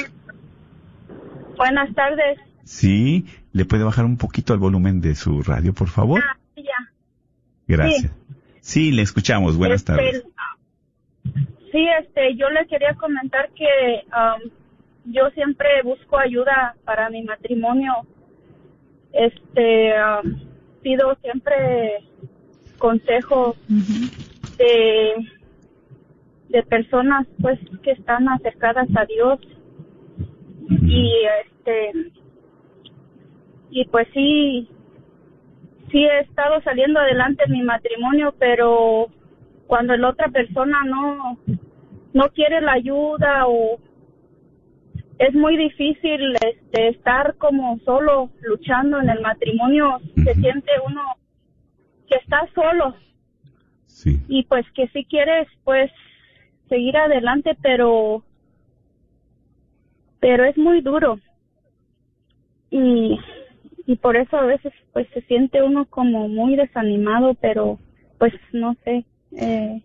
Buenas 1.57 1.93
tardes. 1.93 2.39
Sí, 2.63 3.25
¿le 3.51 3.65
puede 3.65 3.83
bajar 3.83 4.05
un 4.05 4.17
poquito 4.17 4.53
el 4.53 4.59
volumen 4.59 5.01
de 5.01 5.15
su 5.15 5.41
radio, 5.43 5.73
por 5.73 5.89
favor? 5.89 6.21
Ah, 6.23 6.37
sí, 6.55 6.63
ya. 6.63 6.93
Gracias. 7.67 8.11
Sí, 8.61 8.91
le 8.91 9.01
escuchamos. 9.01 9.57
Buenas 9.57 9.81
Este, 9.81 9.93
tardes. 9.93 10.23
Sí, 11.71 11.87
este, 11.99 12.35
yo 12.35 12.49
le 12.49 12.67
quería 12.67 12.95
comentar 12.95 13.49
que 13.51 14.03
um, 14.07 14.51
yo 15.05 15.29
siempre 15.31 15.81
busco 15.83 16.17
ayuda 16.17 16.75
para 16.83 17.09
mi 17.09 17.23
matrimonio. 17.23 17.93
Este, 19.13 19.93
um, 19.93 20.39
pido 20.81 21.15
siempre 21.21 22.03
consejo 22.77 23.55
de, 24.57 25.13
de 26.49 26.63
personas, 26.63 27.27
pues, 27.41 27.59
que 27.83 27.91
están 27.91 28.27
acercadas 28.27 28.89
a 28.95 29.05
Dios. 29.05 29.39
Y, 30.69 31.11
este, 31.45 32.11
y 33.69 33.85
pues 33.85 34.07
sí, 34.13 34.69
sí 35.91 36.05
he 36.05 36.19
estado 36.19 36.61
saliendo 36.63 36.99
adelante 36.99 37.43
en 37.45 37.51
mi 37.53 37.61
matrimonio, 37.61 38.33
pero 38.37 39.07
cuando 39.71 39.95
la 39.95 40.09
otra 40.09 40.27
persona 40.27 40.83
no 40.83 41.39
no 42.11 42.29
quiere 42.33 42.59
la 42.59 42.73
ayuda 42.73 43.47
o 43.47 43.79
es 45.17 45.33
muy 45.33 45.55
difícil 45.55 46.35
este 46.45 46.89
estar 46.89 47.37
como 47.37 47.79
solo 47.85 48.31
luchando 48.41 48.99
en 48.99 49.09
el 49.09 49.21
matrimonio 49.21 50.01
se 50.13 50.33
siente 50.33 50.71
uno 50.85 51.01
que 52.05 52.17
está 52.17 52.49
solo. 52.53 52.97
Sí. 53.85 54.19
y 54.27 54.43
pues 54.43 54.65
que 54.75 54.89
si 54.89 55.05
quieres 55.05 55.47
pues 55.63 55.89
seguir 56.67 56.97
adelante 56.97 57.57
pero 57.61 58.25
pero 60.19 60.43
es 60.43 60.57
muy 60.57 60.81
duro. 60.81 61.17
Y 62.71 63.17
y 63.87 63.95
por 63.95 64.17
eso 64.17 64.35
a 64.35 64.45
veces 64.47 64.73
pues 64.91 65.07
se 65.13 65.21
siente 65.21 65.63
uno 65.63 65.85
como 65.85 66.27
muy 66.27 66.57
desanimado 66.57 67.35
pero 67.35 67.79
pues 68.17 68.33
no 68.51 68.75
sé 68.83 69.05
eh, 69.37 69.81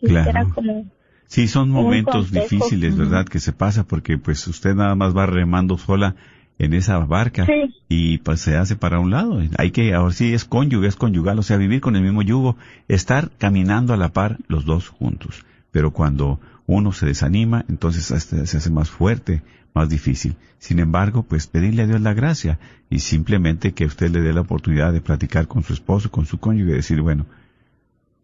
quisiera 0.00 0.30
Claro. 0.30 0.54
como 0.54 0.84
Sí, 1.26 1.48
son 1.48 1.70
momentos 1.70 2.30
difíciles, 2.30 2.94
¿verdad? 2.94 3.24
Que 3.26 3.40
se 3.40 3.52
pasa 3.54 3.84
porque 3.84 4.18
pues 4.18 4.46
usted 4.46 4.74
nada 4.74 4.94
más 4.94 5.16
va 5.16 5.24
remando 5.24 5.78
sola 5.78 6.14
en 6.58 6.74
esa 6.74 6.98
barca 6.98 7.46
Sí. 7.46 7.74
y 7.88 8.18
pues 8.18 8.40
se 8.42 8.56
hace 8.56 8.76
para 8.76 9.00
un 9.00 9.10
lado. 9.10 9.40
Hay 9.56 9.70
que, 9.70 9.94
ahora 9.94 10.12
sí 10.12 10.34
es 10.34 10.44
cónyuge, 10.44 10.88
es 10.88 10.96
conyugal, 10.96 11.38
o 11.38 11.42
sea, 11.42 11.56
vivir 11.56 11.80
con 11.80 11.96
el 11.96 12.02
mismo 12.02 12.20
yugo, 12.20 12.56
estar 12.86 13.30
caminando 13.38 13.94
a 13.94 13.96
la 13.96 14.10
par 14.12 14.38
los 14.46 14.66
dos 14.66 14.88
juntos. 14.90 15.44
Pero 15.70 15.92
cuando 15.92 16.38
uno 16.66 16.92
se 16.92 17.06
desanima, 17.06 17.64
entonces 17.66 18.10
hasta 18.12 18.44
se 18.44 18.58
hace 18.58 18.70
más 18.70 18.90
fuerte, 18.90 19.42
más 19.74 19.88
difícil. 19.88 20.36
Sin 20.58 20.80
embargo, 20.80 21.22
pues 21.22 21.46
pedirle 21.46 21.82
a 21.82 21.86
Dios 21.86 22.02
la 22.02 22.12
gracia 22.12 22.58
y 22.90 22.98
simplemente 22.98 23.72
que 23.72 23.86
usted 23.86 24.10
le 24.10 24.20
dé 24.20 24.34
la 24.34 24.42
oportunidad 24.42 24.92
de 24.92 25.00
platicar 25.00 25.48
con 25.48 25.62
su 25.64 25.72
esposo, 25.72 26.10
con 26.10 26.26
su 26.26 26.38
cónyuge, 26.38 26.72
y 26.72 26.74
decir, 26.74 27.00
bueno, 27.00 27.24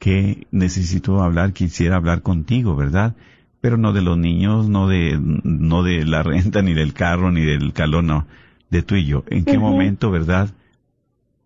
que 0.09 0.47
necesito 0.53 1.23
hablar, 1.23 1.53
quisiera 1.53 1.97
hablar 1.97 2.23
contigo, 2.23 2.75
¿verdad? 2.75 3.15
Pero 3.61 3.77
no 3.77 3.93
de 3.93 4.01
los 4.01 4.17
niños, 4.17 4.67
no 4.67 4.89
de, 4.89 5.19
no 5.21 5.83
de 5.83 6.07
la 6.07 6.23
renta, 6.33 6.63
ni 6.63 6.73
del 6.73 6.95
carro, 6.95 7.31
ni 7.31 7.43
del 7.43 7.75
calor, 7.75 8.05
no. 8.05 8.27
De 8.71 8.81
tú 8.83 8.95
y 8.95 9.05
yo. 9.05 9.25
¿En 9.29 9.45
qué 9.45 9.59
momento, 9.59 10.11
verdad, 10.11 10.49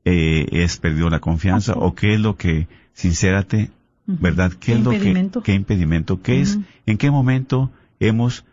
eh, 0.05 0.47
es 0.53 0.77
perdió 0.77 1.11
la 1.11 1.19
confianza? 1.19 1.73
¿O 1.73 1.97
qué 1.97 2.15
es 2.15 2.21
lo 2.21 2.37
que, 2.37 2.69
sincérate, 2.93 3.73
verdad? 4.07 4.53
¿Qué, 4.53 4.59
¿Qué 4.59 4.73
es 4.75 4.85
lo 4.85 4.93
impedimento? 4.93 5.43
que, 5.43 5.47
qué 5.51 5.57
impedimento? 5.57 6.23
¿Qué 6.23 6.41
es? 6.41 6.61
¿En 6.87 6.99
qué 6.99 7.11
momento 7.11 7.73
hemos 7.99 8.45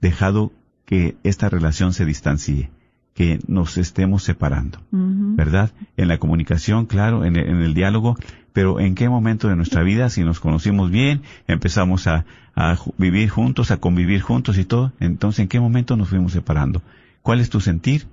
dejado 0.00 0.52
que 0.84 1.16
esta 1.24 1.48
relación 1.48 1.94
se 1.94 2.04
distancie? 2.04 2.70
Que 3.12 3.40
nos 3.48 3.76
estemos 3.76 4.22
separando. 4.22 4.78
¿verdad? 4.90 5.72
En 5.96 6.06
la 6.06 6.18
comunicación, 6.18 6.86
claro, 6.86 7.24
en 7.24 7.36
el, 7.36 7.48
en 7.48 7.56
el 7.56 7.74
diálogo, 7.74 8.16
pero 8.52 8.80
en 8.80 8.94
qué 8.94 9.08
momento 9.08 9.48
de 9.48 9.56
nuestra 9.56 9.82
vida, 9.82 10.10
si 10.10 10.22
nos 10.22 10.40
conocimos 10.40 10.90
bien, 10.90 11.22
empezamos 11.46 12.06
a, 12.06 12.24
a 12.54 12.76
vivir 12.98 13.28
juntos, 13.28 13.70
a 13.70 13.78
convivir 13.78 14.20
juntos 14.20 14.58
y 14.58 14.64
todo, 14.64 14.92
entonces 15.00 15.40
en 15.40 15.48
qué 15.48 15.60
momento 15.60 15.96
nos 15.96 16.08
fuimos 16.08 16.32
separando. 16.32 16.82
¿Cuál 17.22 17.40
es 17.40 17.50
tu 17.50 17.60
sentir? 17.60 18.06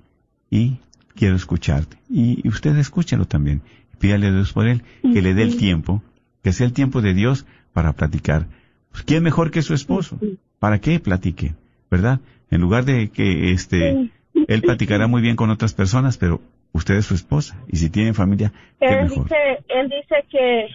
Y 0.50 0.78
quiero 1.14 1.36
escucharte. 1.36 1.96
Y, 2.08 2.40
y 2.44 2.48
usted 2.48 2.76
escúchalo 2.76 3.26
también. 3.26 3.62
Pídale 3.98 4.28
a 4.28 4.32
Dios 4.32 4.52
por 4.52 4.66
él, 4.66 4.82
que 5.02 5.20
le 5.20 5.34
dé 5.34 5.42
el 5.42 5.56
tiempo, 5.56 6.02
que 6.42 6.52
sea 6.52 6.66
el 6.66 6.72
tiempo 6.72 7.02
de 7.02 7.12
Dios 7.12 7.44
para 7.72 7.92
platicar. 7.92 8.46
Pues, 8.90 9.02
¿Quién 9.02 9.22
mejor 9.22 9.50
que 9.50 9.62
su 9.62 9.74
esposo? 9.74 10.18
¿Para 10.58 10.80
qué 10.80 11.00
platique? 11.00 11.54
¿Verdad? 11.90 12.20
En 12.50 12.60
lugar 12.60 12.84
de 12.84 13.10
que 13.10 13.52
este, 13.52 14.10
él 14.48 14.62
platicará 14.62 15.06
muy 15.06 15.22
bien 15.22 15.36
con 15.36 15.50
otras 15.50 15.74
personas, 15.74 16.16
pero 16.16 16.40
usted 16.72 16.94
es 16.94 17.06
su 17.06 17.14
esposa. 17.14 17.56
Y 17.68 17.76
si 17.76 17.90
tienen 17.90 18.14
familia, 18.14 18.52
qué 18.78 18.86
él 18.86 19.02
mejor. 19.08 19.24
dice 19.24 19.36
él 19.68 19.88
dice 19.88 20.24
que 20.30 20.68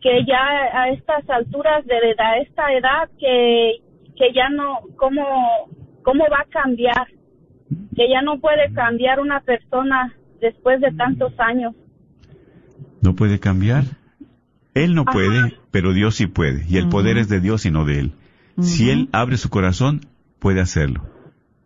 que 0.00 0.24
ya 0.26 0.82
a 0.82 0.90
estas 0.90 1.28
alturas 1.30 1.84
de 1.86 1.96
edad, 1.96 2.32
a 2.34 2.38
esta 2.38 2.72
edad 2.72 3.08
que 3.18 3.80
que 4.16 4.32
ya 4.34 4.48
no 4.50 4.80
cómo 4.96 5.24
cómo 6.02 6.24
va 6.30 6.40
a 6.40 6.50
cambiar 6.50 7.06
que 7.96 8.08
ya 8.08 8.22
no 8.22 8.38
puede 8.40 8.72
cambiar 8.72 9.20
una 9.20 9.40
persona 9.40 10.14
después 10.40 10.80
de 10.80 10.92
tantos 10.92 11.32
años 11.38 11.74
No 13.00 13.14
puede 13.14 13.40
cambiar. 13.40 13.84
Él 14.74 14.94
no 14.94 15.02
Ajá. 15.02 15.12
puede, 15.12 15.54
pero 15.70 15.92
Dios 15.92 16.16
sí 16.16 16.26
puede. 16.26 16.64
Y 16.68 16.78
el 16.78 16.88
poder 16.88 17.16
es 17.18 17.28
de 17.28 17.40
Dios 17.40 17.64
y 17.64 17.70
no 17.70 17.84
de 17.84 18.00
él. 18.00 18.12
Si 18.60 18.90
él 18.90 19.08
abre 19.12 19.36
su 19.36 19.50
corazón, 19.50 20.00
puede 20.38 20.60
hacerlo. 20.60 21.02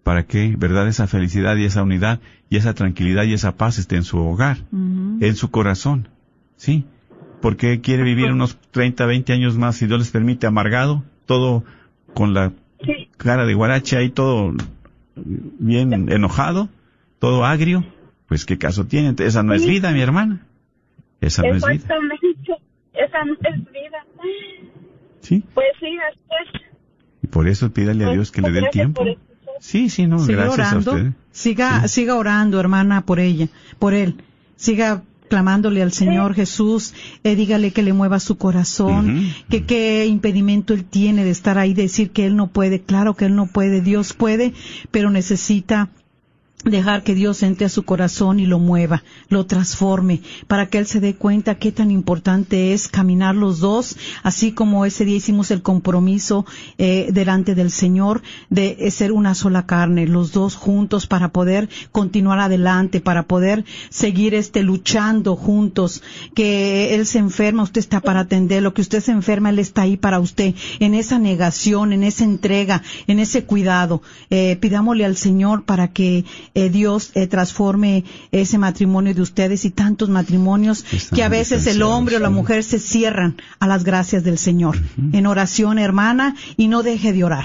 Para 0.08 0.24
que, 0.24 0.54
verdad, 0.56 0.88
esa 0.88 1.06
felicidad 1.06 1.54
y 1.56 1.64
esa 1.64 1.82
unidad 1.82 2.18
y 2.48 2.56
esa 2.56 2.72
tranquilidad 2.72 3.24
y 3.24 3.34
esa 3.34 3.58
paz 3.58 3.76
esté 3.76 3.96
en 3.96 4.04
su 4.04 4.16
hogar, 4.18 4.56
en 4.72 5.36
su 5.36 5.50
corazón. 5.50 6.08
¿Sí? 6.56 6.86
Porque 7.42 7.82
quiere 7.82 8.04
vivir 8.04 8.32
unos 8.32 8.56
30, 8.70 9.04
20 9.04 9.34
años 9.34 9.58
más, 9.58 9.76
si 9.76 9.86
Dios 9.86 9.98
les 9.98 10.10
permite, 10.10 10.46
amargado, 10.46 11.04
todo 11.26 11.62
con 12.14 12.32
la 12.32 12.54
cara 13.18 13.44
de 13.44 13.52
guaracha 13.52 14.00
y 14.00 14.08
todo 14.08 14.54
bien 15.14 16.10
enojado, 16.10 16.70
todo 17.18 17.44
agrio, 17.44 17.84
pues 18.28 18.46
qué 18.46 18.56
caso 18.56 18.86
tiene. 18.86 19.14
Esa 19.18 19.42
no 19.42 19.52
es 19.52 19.66
vida, 19.66 19.92
mi 19.92 20.00
hermana. 20.00 20.40
Esa 21.20 21.42
no 21.42 21.54
es 21.54 21.66
vida. 21.66 21.74
exactamente 21.74 22.56
esa 22.94 23.24
no 23.26 23.34
es 23.34 23.72
vida 23.72 24.06
Sí. 25.20 25.44
pues 25.52 25.66
sí 25.78 25.98
después 26.08 26.62
Y 27.22 27.26
por 27.26 27.46
eso 27.46 27.70
pídale 27.74 28.06
a 28.06 28.12
Dios 28.12 28.32
que 28.32 28.40
le 28.40 28.52
dé 28.52 28.60
el 28.60 28.70
tiempo. 28.70 29.04
Sí, 29.60 29.90
sí, 29.90 30.06
no, 30.06 30.18
Siga 30.24 30.44
gracias 30.44 30.58
orando. 30.72 30.90
a 30.90 30.94
usted. 30.94 31.12
Siga, 31.32 31.82
Sí. 31.82 31.88
siga 31.88 32.16
orando, 32.16 32.58
hermana, 32.60 33.02
por 33.04 33.20
ella, 33.20 33.48
por 33.78 33.94
él. 33.94 34.16
Siga 34.56 35.02
clamándole 35.28 35.82
al 35.82 35.92
Señor 35.92 36.34
Jesús, 36.34 36.94
eh, 37.22 37.36
dígale 37.36 37.70
que 37.72 37.82
le 37.82 37.92
mueva 37.92 38.18
su 38.18 38.38
corazón, 38.38 39.30
que 39.50 39.64
qué 39.66 40.06
impedimento 40.06 40.72
él 40.72 40.84
tiene 40.84 41.22
de 41.22 41.30
estar 41.30 41.58
ahí, 41.58 41.74
decir 41.74 42.12
que 42.12 42.24
él 42.24 42.34
no 42.34 42.46
puede, 42.46 42.80
claro 42.80 43.12
que 43.14 43.26
él 43.26 43.36
no 43.36 43.46
puede, 43.46 43.82
Dios 43.82 44.14
puede, 44.14 44.54
pero 44.90 45.10
necesita 45.10 45.90
dejar 46.64 47.04
que 47.04 47.14
Dios 47.14 47.42
entre 47.42 47.66
a 47.66 47.68
su 47.68 47.84
corazón 47.84 48.40
y 48.40 48.46
lo 48.46 48.58
mueva, 48.58 49.04
lo 49.28 49.46
transforme, 49.46 50.20
para 50.48 50.66
que 50.66 50.78
él 50.78 50.86
se 50.86 51.00
dé 51.00 51.14
cuenta 51.14 51.54
qué 51.54 51.70
tan 51.70 51.90
importante 51.90 52.72
es 52.72 52.88
caminar 52.88 53.36
los 53.36 53.60
dos, 53.60 53.96
así 54.22 54.52
como 54.52 54.84
ese 54.84 55.04
día 55.04 55.16
hicimos 55.16 55.50
el 55.50 55.62
compromiso 55.62 56.46
eh, 56.76 57.10
delante 57.12 57.54
del 57.54 57.70
Señor 57.70 58.22
de 58.50 58.76
eh, 58.80 58.90
ser 58.90 59.12
una 59.12 59.34
sola 59.34 59.66
carne, 59.66 60.06
los 60.06 60.32
dos 60.32 60.56
juntos 60.56 61.06
para 61.06 61.28
poder 61.28 61.68
continuar 61.92 62.40
adelante, 62.40 63.00
para 63.00 63.22
poder 63.24 63.64
seguir 63.88 64.34
este 64.34 64.62
luchando 64.62 65.36
juntos, 65.36 66.02
que 66.34 66.94
él 66.94 67.06
se 67.06 67.18
enferma, 67.18 67.62
usted 67.62 67.78
está 67.78 68.00
para 68.00 68.20
atenderlo, 68.20 68.74
que 68.74 68.82
usted 68.82 69.00
se 69.00 69.12
enferma, 69.12 69.50
él 69.50 69.60
está 69.60 69.82
ahí 69.82 69.96
para 69.96 70.18
usted, 70.18 70.54
en 70.80 70.94
esa 70.94 71.18
negación, 71.20 71.92
en 71.92 72.02
esa 72.02 72.24
entrega, 72.24 72.82
en 73.06 73.20
ese 73.20 73.44
cuidado. 73.44 74.02
Eh, 74.30 74.56
pidámosle 74.60 75.04
al 75.04 75.16
Señor 75.16 75.64
para 75.64 75.88
que 75.92 76.24
eh, 76.54 76.68
Dios 76.68 77.12
eh, 77.14 77.26
transforme 77.26 78.04
ese 78.32 78.58
matrimonio 78.58 79.14
de 79.14 79.22
ustedes 79.22 79.64
y 79.64 79.70
tantos 79.70 80.08
matrimonios 80.08 80.84
Están 80.92 81.16
que 81.16 81.22
a 81.22 81.28
veces 81.28 81.66
el 81.66 81.82
hombre 81.82 82.16
o 82.16 82.20
la 82.20 82.30
mujer 82.30 82.62
se 82.64 82.78
cierran 82.78 83.36
a 83.60 83.66
las 83.66 83.84
gracias 83.84 84.24
del 84.24 84.38
Señor. 84.38 84.76
En 85.12 85.26
oración, 85.26 85.78
hermana, 85.78 86.36
y 86.56 86.68
no 86.68 86.82
deje 86.82 87.12
de 87.12 87.24
orar. 87.24 87.44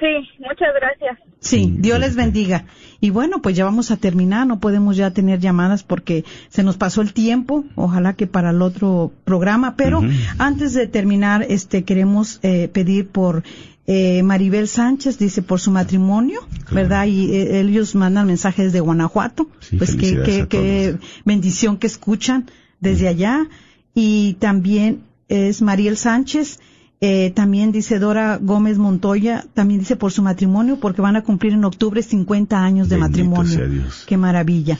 sí 0.00 0.28
muchas 0.38 0.74
gracias. 0.80 1.18
Sí, 1.40 1.74
Dios 1.78 2.00
les 2.00 2.16
bendiga. 2.16 2.64
Y 3.00 3.10
bueno, 3.10 3.42
pues 3.42 3.54
ya 3.54 3.66
vamos 3.66 3.90
a 3.90 3.98
terminar, 3.98 4.46
no 4.46 4.60
podemos 4.60 4.96
ya 4.96 5.10
tener 5.10 5.38
llamadas 5.38 5.82
porque 5.82 6.24
se 6.48 6.62
nos 6.62 6.78
pasó 6.78 7.02
el 7.02 7.12
tiempo, 7.12 7.66
ojalá 7.74 8.14
que 8.14 8.26
para 8.26 8.48
el 8.48 8.62
otro 8.62 9.12
programa, 9.24 9.76
pero 9.76 10.00
antes 10.38 10.72
de 10.72 10.86
terminar, 10.86 11.44
este 11.46 11.84
queremos 11.84 12.40
eh, 12.42 12.68
pedir 12.68 13.08
por 13.08 13.44
eh, 13.86 14.22
Maribel 14.22 14.66
Sánchez, 14.68 15.18
dice 15.18 15.42
por 15.42 15.60
su 15.60 15.70
matrimonio, 15.70 16.40
Claro. 16.64 16.74
¿verdad? 16.74 17.06
Y 17.06 17.32
eh, 17.32 17.60
ellos 17.60 17.94
mandan 17.94 18.26
mensajes 18.26 18.72
de 18.72 18.80
Guanajuato, 18.80 19.48
Sí, 19.60 19.76
pues 19.76 19.94
qué, 19.94 20.22
qué, 20.24 20.46
qué 20.48 20.96
bendición 21.24 21.76
que 21.76 21.86
escuchan 21.86 22.50
desde 22.80 23.08
allá. 23.08 23.46
Y 23.94 24.34
también 24.40 25.02
es 25.28 25.62
Mariel 25.62 25.96
Sánchez, 25.96 26.58
eh, 27.00 27.32
también 27.34 27.70
dice 27.72 27.98
Dora 27.98 28.38
Gómez 28.40 28.78
Montoya, 28.78 29.44
también 29.54 29.80
dice 29.80 29.96
por 29.96 30.10
su 30.12 30.22
matrimonio, 30.22 30.78
porque 30.80 31.02
van 31.02 31.16
a 31.16 31.22
cumplir 31.22 31.52
en 31.52 31.64
octubre 31.64 32.02
50 32.02 32.62
años 32.64 32.88
de 32.88 32.96
Bendito 32.96 33.24
matrimonio. 33.30 33.68
Dios. 33.68 34.04
Qué 34.06 34.16
maravilla. 34.16 34.78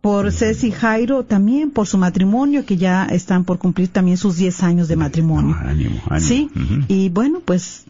Por 0.00 0.30
Ceci 0.32 0.70
Jairo 0.70 1.24
también, 1.24 1.70
por 1.70 1.86
su 1.86 1.96
matrimonio, 1.98 2.64
que 2.66 2.76
ya 2.76 3.06
están 3.06 3.44
por 3.44 3.58
cumplir 3.58 3.88
también 3.88 4.16
sus 4.18 4.36
10 4.36 4.62
años 4.62 4.86
de 4.88 4.96
matrimonio. 4.96 5.56
No, 5.56 5.68
ánimo, 5.68 6.00
ánimo. 6.08 6.20
Sí, 6.28 6.50
y 6.88 7.08
bueno, 7.08 7.40
pues 7.44 7.86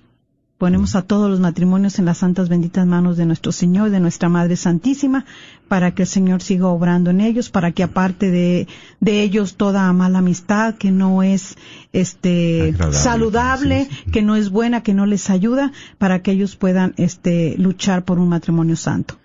ponemos 0.58 0.94
a 0.94 1.02
todos 1.02 1.28
los 1.30 1.40
matrimonios 1.40 1.98
en 1.98 2.04
las 2.04 2.18
santas 2.18 2.48
benditas 2.48 2.86
manos 2.86 3.16
de 3.16 3.26
nuestro 3.26 3.52
Señor, 3.52 3.90
de 3.90 4.00
nuestra 4.00 4.28
Madre 4.28 4.56
Santísima, 4.56 5.24
para 5.68 5.94
que 5.94 6.02
el 6.02 6.08
Señor 6.08 6.42
siga 6.42 6.68
obrando 6.68 7.10
en 7.10 7.20
ellos, 7.20 7.50
para 7.50 7.72
que 7.72 7.82
aparte 7.82 8.30
de, 8.30 8.68
de 9.00 9.22
ellos 9.22 9.56
toda 9.56 9.92
mala 9.92 10.18
amistad 10.20 10.74
que 10.76 10.90
no 10.90 11.22
es 11.22 11.56
este 11.92 12.68
Agradable, 12.70 12.96
saludable, 12.98 13.84
sí, 13.90 13.96
sí. 14.04 14.10
que 14.12 14.22
no 14.22 14.36
es 14.36 14.50
buena, 14.50 14.82
que 14.82 14.94
no 14.94 15.06
les 15.06 15.28
ayuda, 15.30 15.72
para 15.98 16.22
que 16.22 16.30
ellos 16.32 16.56
puedan 16.56 16.94
este 16.96 17.56
luchar 17.58 18.04
por 18.04 18.18
un 18.18 18.28
matrimonio 18.28 18.76
santo. 18.76 19.18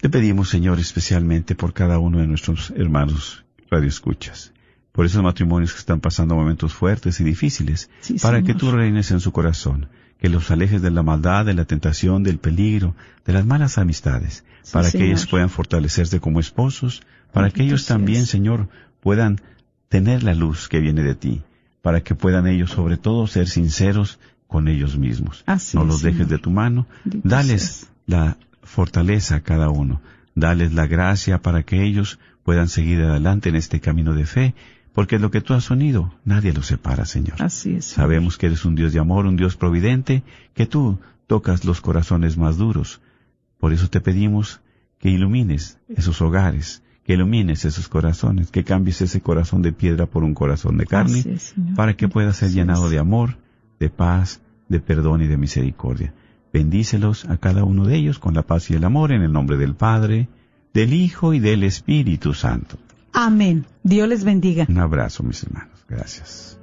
Te 0.00 0.10
pedimos, 0.10 0.50
Señor, 0.50 0.78
especialmente 0.78 1.54
por 1.54 1.72
cada 1.72 1.98
uno 1.98 2.18
de 2.18 2.26
nuestros 2.26 2.70
hermanos 2.76 3.44
radioescuchas, 3.70 4.52
por 4.92 5.06
esos 5.06 5.22
matrimonios 5.22 5.72
que 5.72 5.78
están 5.80 6.00
pasando 6.00 6.34
momentos 6.36 6.72
fuertes 6.74 7.18
y 7.20 7.24
difíciles, 7.24 7.90
Sí, 8.00 8.14
para 8.20 8.38
Señor. 8.38 8.46
que 8.46 8.58
tú 8.58 8.70
reines 8.70 9.10
en 9.10 9.20
su 9.20 9.32
corazón, 9.32 9.88
que 10.18 10.28
los 10.28 10.50
alejes 10.50 10.82
de 10.82 10.90
la 10.90 11.02
maldad, 11.02 11.44
de 11.44 11.54
la 11.54 11.64
tentación, 11.64 12.22
del 12.22 12.38
peligro, 12.38 12.94
de 13.24 13.32
las 13.32 13.44
malas 13.44 13.78
amistades, 13.78 14.44
Sí, 14.62 14.72
para 14.72 14.90
que 14.90 15.06
ellos 15.06 15.26
puedan 15.26 15.48
fortalecerse 15.48 16.18
como 16.18 16.40
esposos, 16.40 17.02
para 17.32 17.50
que 17.50 17.62
ellos 17.62 17.86
también. 17.86 18.26
Señor, 18.26 18.68
puedan 19.00 19.40
tener 19.88 20.24
la 20.24 20.34
luz 20.34 20.68
que 20.68 20.80
viene 20.80 21.02
de 21.02 21.14
ti, 21.14 21.42
para 21.82 22.02
que 22.02 22.16
puedan 22.16 22.48
ellos, 22.48 22.70
sobre 22.70 22.96
todo, 22.96 23.28
ser 23.28 23.48
sinceros 23.48 24.18
con 24.48 24.66
ellos 24.66 24.98
mismos. 24.98 25.44
Así 25.46 25.76
no 25.76 25.84
es, 25.84 25.88
los 25.88 26.02
dejes 26.02 26.28
de 26.28 26.38
tu 26.38 26.50
mano, 26.50 26.86
Bendito 27.04 27.28
dales 27.28 27.88
la 28.06 28.38
fortaleza 28.62 29.36
a 29.36 29.40
cada 29.40 29.70
uno. 29.70 30.00
Dales 30.34 30.72
la 30.72 30.86
gracia 30.86 31.40
para 31.40 31.62
que 31.62 31.84
ellos 31.84 32.18
puedan 32.42 32.68
seguir 32.68 33.00
adelante 33.02 33.48
en 33.48 33.56
este 33.56 33.80
camino 33.80 34.12
de 34.14 34.26
fe, 34.26 34.54
porque 34.96 35.18
lo 35.18 35.30
que 35.30 35.42
tú 35.42 35.52
has 35.52 35.70
unido, 35.70 36.14
nadie 36.24 36.54
lo 36.54 36.62
separa, 36.62 37.04
Señor. 37.04 37.42
Así 37.42 37.74
es. 37.74 37.84
Señor. 37.84 38.06
Sabemos 38.06 38.38
que 38.38 38.46
eres 38.46 38.64
un 38.64 38.74
Dios 38.74 38.94
de 38.94 38.98
amor, 38.98 39.26
un 39.26 39.36
Dios 39.36 39.54
providente, 39.54 40.22
que 40.54 40.64
tú 40.64 40.98
tocas 41.26 41.66
los 41.66 41.82
corazones 41.82 42.38
más 42.38 42.56
duros. 42.56 43.02
Por 43.58 43.74
eso 43.74 43.90
te 43.90 44.00
pedimos 44.00 44.62
que 44.98 45.10
ilumines 45.10 45.78
esos 45.90 46.22
hogares, 46.22 46.82
que 47.04 47.12
ilumines 47.12 47.66
esos 47.66 47.90
corazones, 47.90 48.50
que 48.50 48.64
cambies 48.64 49.02
ese 49.02 49.20
corazón 49.20 49.60
de 49.60 49.72
piedra 49.72 50.06
por 50.06 50.24
un 50.24 50.32
corazón 50.32 50.78
de 50.78 50.86
carne, 50.86 51.22
es, 51.26 51.54
para 51.74 51.94
que 51.94 52.08
pueda 52.08 52.32
ser 52.32 52.52
llenado 52.52 52.88
de 52.88 52.98
amor, 52.98 53.36
de 53.78 53.90
paz, 53.90 54.40
de 54.70 54.80
perdón 54.80 55.20
y 55.20 55.26
de 55.26 55.36
misericordia. 55.36 56.14
Bendícelos 56.54 57.26
a 57.26 57.36
cada 57.36 57.64
uno 57.64 57.84
de 57.84 57.96
ellos 57.96 58.18
con 58.18 58.32
la 58.32 58.44
paz 58.44 58.70
y 58.70 58.74
el 58.76 58.84
amor 58.84 59.12
en 59.12 59.20
el 59.20 59.30
nombre 59.30 59.58
del 59.58 59.74
Padre, 59.74 60.30
del 60.72 60.94
Hijo 60.94 61.34
y 61.34 61.38
del 61.38 61.64
Espíritu 61.64 62.32
Santo. 62.32 62.78
Amén. 63.18 63.64
Dios 63.82 64.06
les 64.06 64.24
bendiga. 64.24 64.66
Un 64.68 64.78
abrazo, 64.78 65.22
mis 65.22 65.42
hermanos. 65.42 65.86
Gracias. 65.88 66.58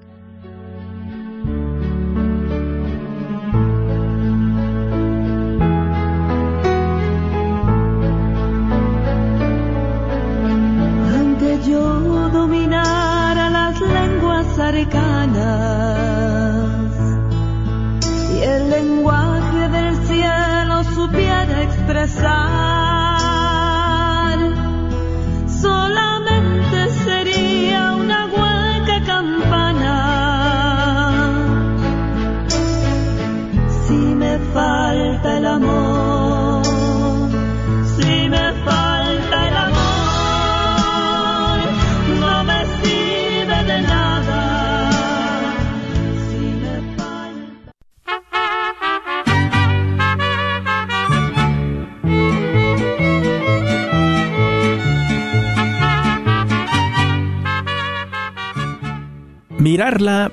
Mirarla 59.74 60.32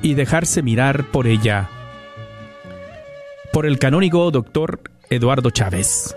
y 0.00 0.14
dejarse 0.14 0.62
mirar 0.62 1.04
por 1.10 1.26
ella. 1.26 1.68
Por 3.52 3.66
el 3.66 3.78
canónigo 3.78 4.30
doctor 4.30 4.80
Eduardo 5.10 5.50
Chávez. 5.50 6.16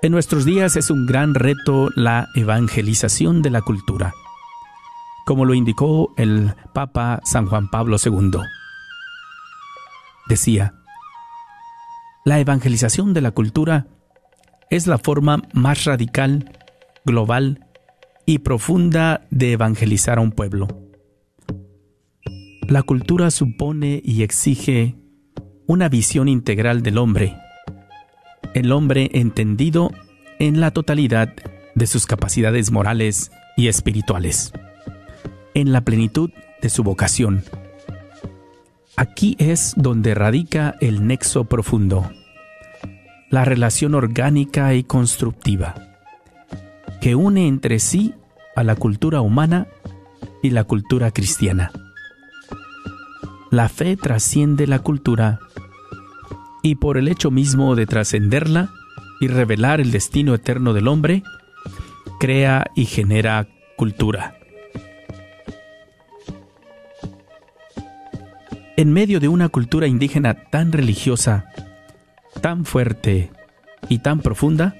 En 0.00 0.12
nuestros 0.12 0.46
días 0.46 0.76
es 0.76 0.88
un 0.88 1.04
gran 1.04 1.34
reto 1.34 1.90
la 1.94 2.28
evangelización 2.34 3.42
de 3.42 3.50
la 3.50 3.60
cultura, 3.60 4.14
como 5.26 5.44
lo 5.44 5.52
indicó 5.52 6.14
el 6.16 6.54
Papa 6.72 7.20
San 7.24 7.44
Juan 7.44 7.68
Pablo 7.68 7.98
II. 8.02 8.40
Decía, 10.26 10.72
la 12.24 12.38
evangelización 12.38 13.12
de 13.12 13.20
la 13.20 13.32
cultura 13.32 13.88
es 14.70 14.86
la 14.86 14.96
forma 14.96 15.42
más 15.52 15.84
radical, 15.84 16.50
global 17.04 17.66
y 18.26 18.38
profunda 18.38 19.26
de 19.30 19.52
evangelizar 19.52 20.18
a 20.18 20.22
un 20.22 20.32
pueblo. 20.32 20.68
La 22.68 22.82
cultura 22.82 23.30
supone 23.30 24.00
y 24.04 24.22
exige 24.22 24.96
una 25.66 25.88
visión 25.88 26.28
integral 26.28 26.82
del 26.82 26.98
hombre, 26.98 27.36
el 28.54 28.72
hombre 28.72 29.10
entendido 29.14 29.92
en 30.38 30.60
la 30.60 30.70
totalidad 30.70 31.32
de 31.74 31.86
sus 31.86 32.06
capacidades 32.06 32.70
morales 32.70 33.30
y 33.56 33.68
espirituales, 33.68 34.52
en 35.54 35.72
la 35.72 35.82
plenitud 35.82 36.30
de 36.60 36.70
su 36.70 36.82
vocación. 36.82 37.44
Aquí 38.96 39.36
es 39.38 39.74
donde 39.76 40.14
radica 40.14 40.76
el 40.80 41.06
nexo 41.06 41.44
profundo, 41.44 42.10
la 43.30 43.44
relación 43.44 43.94
orgánica 43.94 44.74
y 44.74 44.82
constructiva, 44.82 45.89
que 47.00 47.14
une 47.14 47.46
entre 47.48 47.78
sí 47.78 48.14
a 48.54 48.62
la 48.62 48.76
cultura 48.76 49.20
humana 49.20 49.66
y 50.42 50.50
la 50.50 50.64
cultura 50.64 51.10
cristiana. 51.10 51.72
La 53.50 53.68
fe 53.68 53.96
trasciende 53.96 54.66
la 54.66 54.78
cultura 54.78 55.40
y 56.62 56.76
por 56.76 56.98
el 56.98 57.08
hecho 57.08 57.30
mismo 57.30 57.74
de 57.74 57.86
trascenderla 57.86 58.70
y 59.20 59.28
revelar 59.28 59.80
el 59.80 59.90
destino 59.90 60.34
eterno 60.34 60.72
del 60.72 60.88
hombre, 60.88 61.22
crea 62.18 62.66
y 62.74 62.84
genera 62.86 63.48
cultura. 63.76 64.36
En 68.76 68.92
medio 68.92 69.20
de 69.20 69.28
una 69.28 69.48
cultura 69.48 69.86
indígena 69.86 70.34
tan 70.34 70.72
religiosa, 70.72 71.46
tan 72.40 72.64
fuerte 72.64 73.30
y 73.88 73.98
tan 73.98 74.20
profunda, 74.20 74.74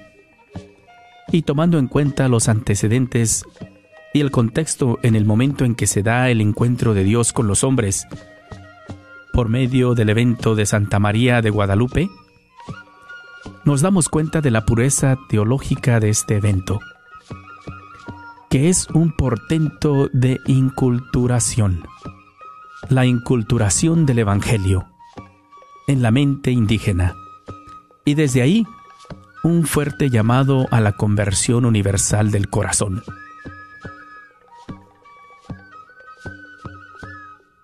y 1.31 1.43
tomando 1.43 1.79
en 1.79 1.87
cuenta 1.87 2.27
los 2.27 2.49
antecedentes 2.49 3.45
y 4.13 4.19
el 4.19 4.31
contexto 4.31 4.99
en 5.01 5.15
el 5.15 5.25
momento 5.25 5.63
en 5.63 5.75
que 5.75 5.87
se 5.87 6.03
da 6.03 6.29
el 6.29 6.41
encuentro 6.41 6.93
de 6.93 7.03
Dios 7.03 7.31
con 7.31 7.47
los 7.47 7.63
hombres, 7.63 8.05
por 9.31 9.47
medio 9.47 9.95
del 9.95 10.09
evento 10.09 10.55
de 10.55 10.65
Santa 10.65 10.99
María 10.99 11.41
de 11.41 11.49
Guadalupe, 11.49 12.09
nos 13.63 13.81
damos 13.81 14.09
cuenta 14.09 14.41
de 14.41 14.51
la 14.51 14.65
pureza 14.65 15.17
teológica 15.29 15.99
de 15.99 16.09
este 16.09 16.35
evento, 16.35 16.79
que 18.49 18.67
es 18.67 18.89
un 18.89 19.15
portento 19.15 20.09
de 20.11 20.41
inculturación, 20.47 21.83
la 22.89 23.05
inculturación 23.05 24.05
del 24.05 24.19
Evangelio, 24.19 24.87
en 25.87 26.01
la 26.01 26.11
mente 26.11 26.51
indígena. 26.51 27.15
Y 28.03 28.15
desde 28.15 28.41
ahí, 28.41 28.65
un 29.43 29.65
fuerte 29.65 30.09
llamado 30.09 30.67
a 30.71 30.79
la 30.81 30.93
conversión 30.93 31.65
universal 31.65 32.31
del 32.31 32.49
corazón. 32.49 33.03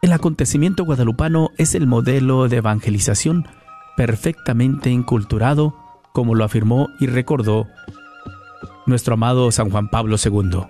El 0.01 0.13
acontecimiento 0.13 0.85
guadalupano 0.85 1.49
es 1.57 1.75
el 1.75 1.85
modelo 1.85 2.47
de 2.47 2.57
evangelización 2.57 3.47
perfectamente 3.95 4.89
enculturado, 4.89 5.75
como 6.13 6.35
lo 6.35 6.43
afirmó 6.45 6.89
y 6.99 7.07
recordó 7.07 7.67
nuestro 8.85 9.15
amado 9.15 9.51
San 9.51 9.69
Juan 9.69 9.89
Pablo 9.89 10.15
II. 10.23 10.61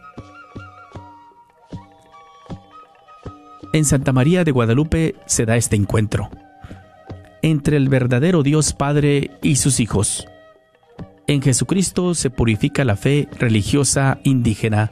En 3.73 3.85
Santa 3.85 4.11
María 4.11 4.43
de 4.43 4.51
Guadalupe 4.51 5.15
se 5.25 5.45
da 5.45 5.55
este 5.55 5.75
encuentro 5.75 6.29
entre 7.41 7.77
el 7.77 7.89
verdadero 7.89 8.43
Dios 8.43 8.73
Padre 8.73 9.31
y 9.41 9.57
sus 9.57 9.79
hijos. 9.79 10.27
En 11.27 11.41
Jesucristo 11.41 12.15
se 12.15 12.29
purifica 12.29 12.85
la 12.85 12.95
fe 12.95 13.27
religiosa 13.37 14.19
indígena, 14.23 14.89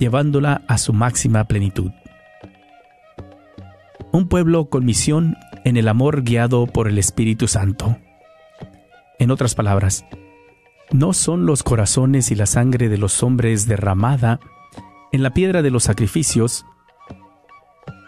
llevándola 0.00 0.62
a 0.66 0.78
su 0.78 0.92
máxima 0.92 1.44
plenitud. 1.44 1.92
Un 4.10 4.26
pueblo 4.26 4.68
con 4.68 4.84
misión 4.84 5.36
en 5.64 5.76
el 5.76 5.86
amor 5.86 6.22
guiado 6.22 6.66
por 6.66 6.88
el 6.88 6.98
Espíritu 6.98 7.46
Santo. 7.46 7.96
En 9.20 9.30
otras 9.30 9.54
palabras, 9.54 10.04
no 10.90 11.12
son 11.12 11.46
los 11.46 11.62
corazones 11.62 12.32
y 12.32 12.34
la 12.34 12.46
sangre 12.46 12.88
de 12.88 12.98
los 12.98 13.22
hombres 13.22 13.68
derramada 13.68 14.40
en 15.12 15.22
la 15.22 15.30
piedra 15.30 15.62
de 15.62 15.70
los 15.70 15.84
sacrificios 15.84 16.66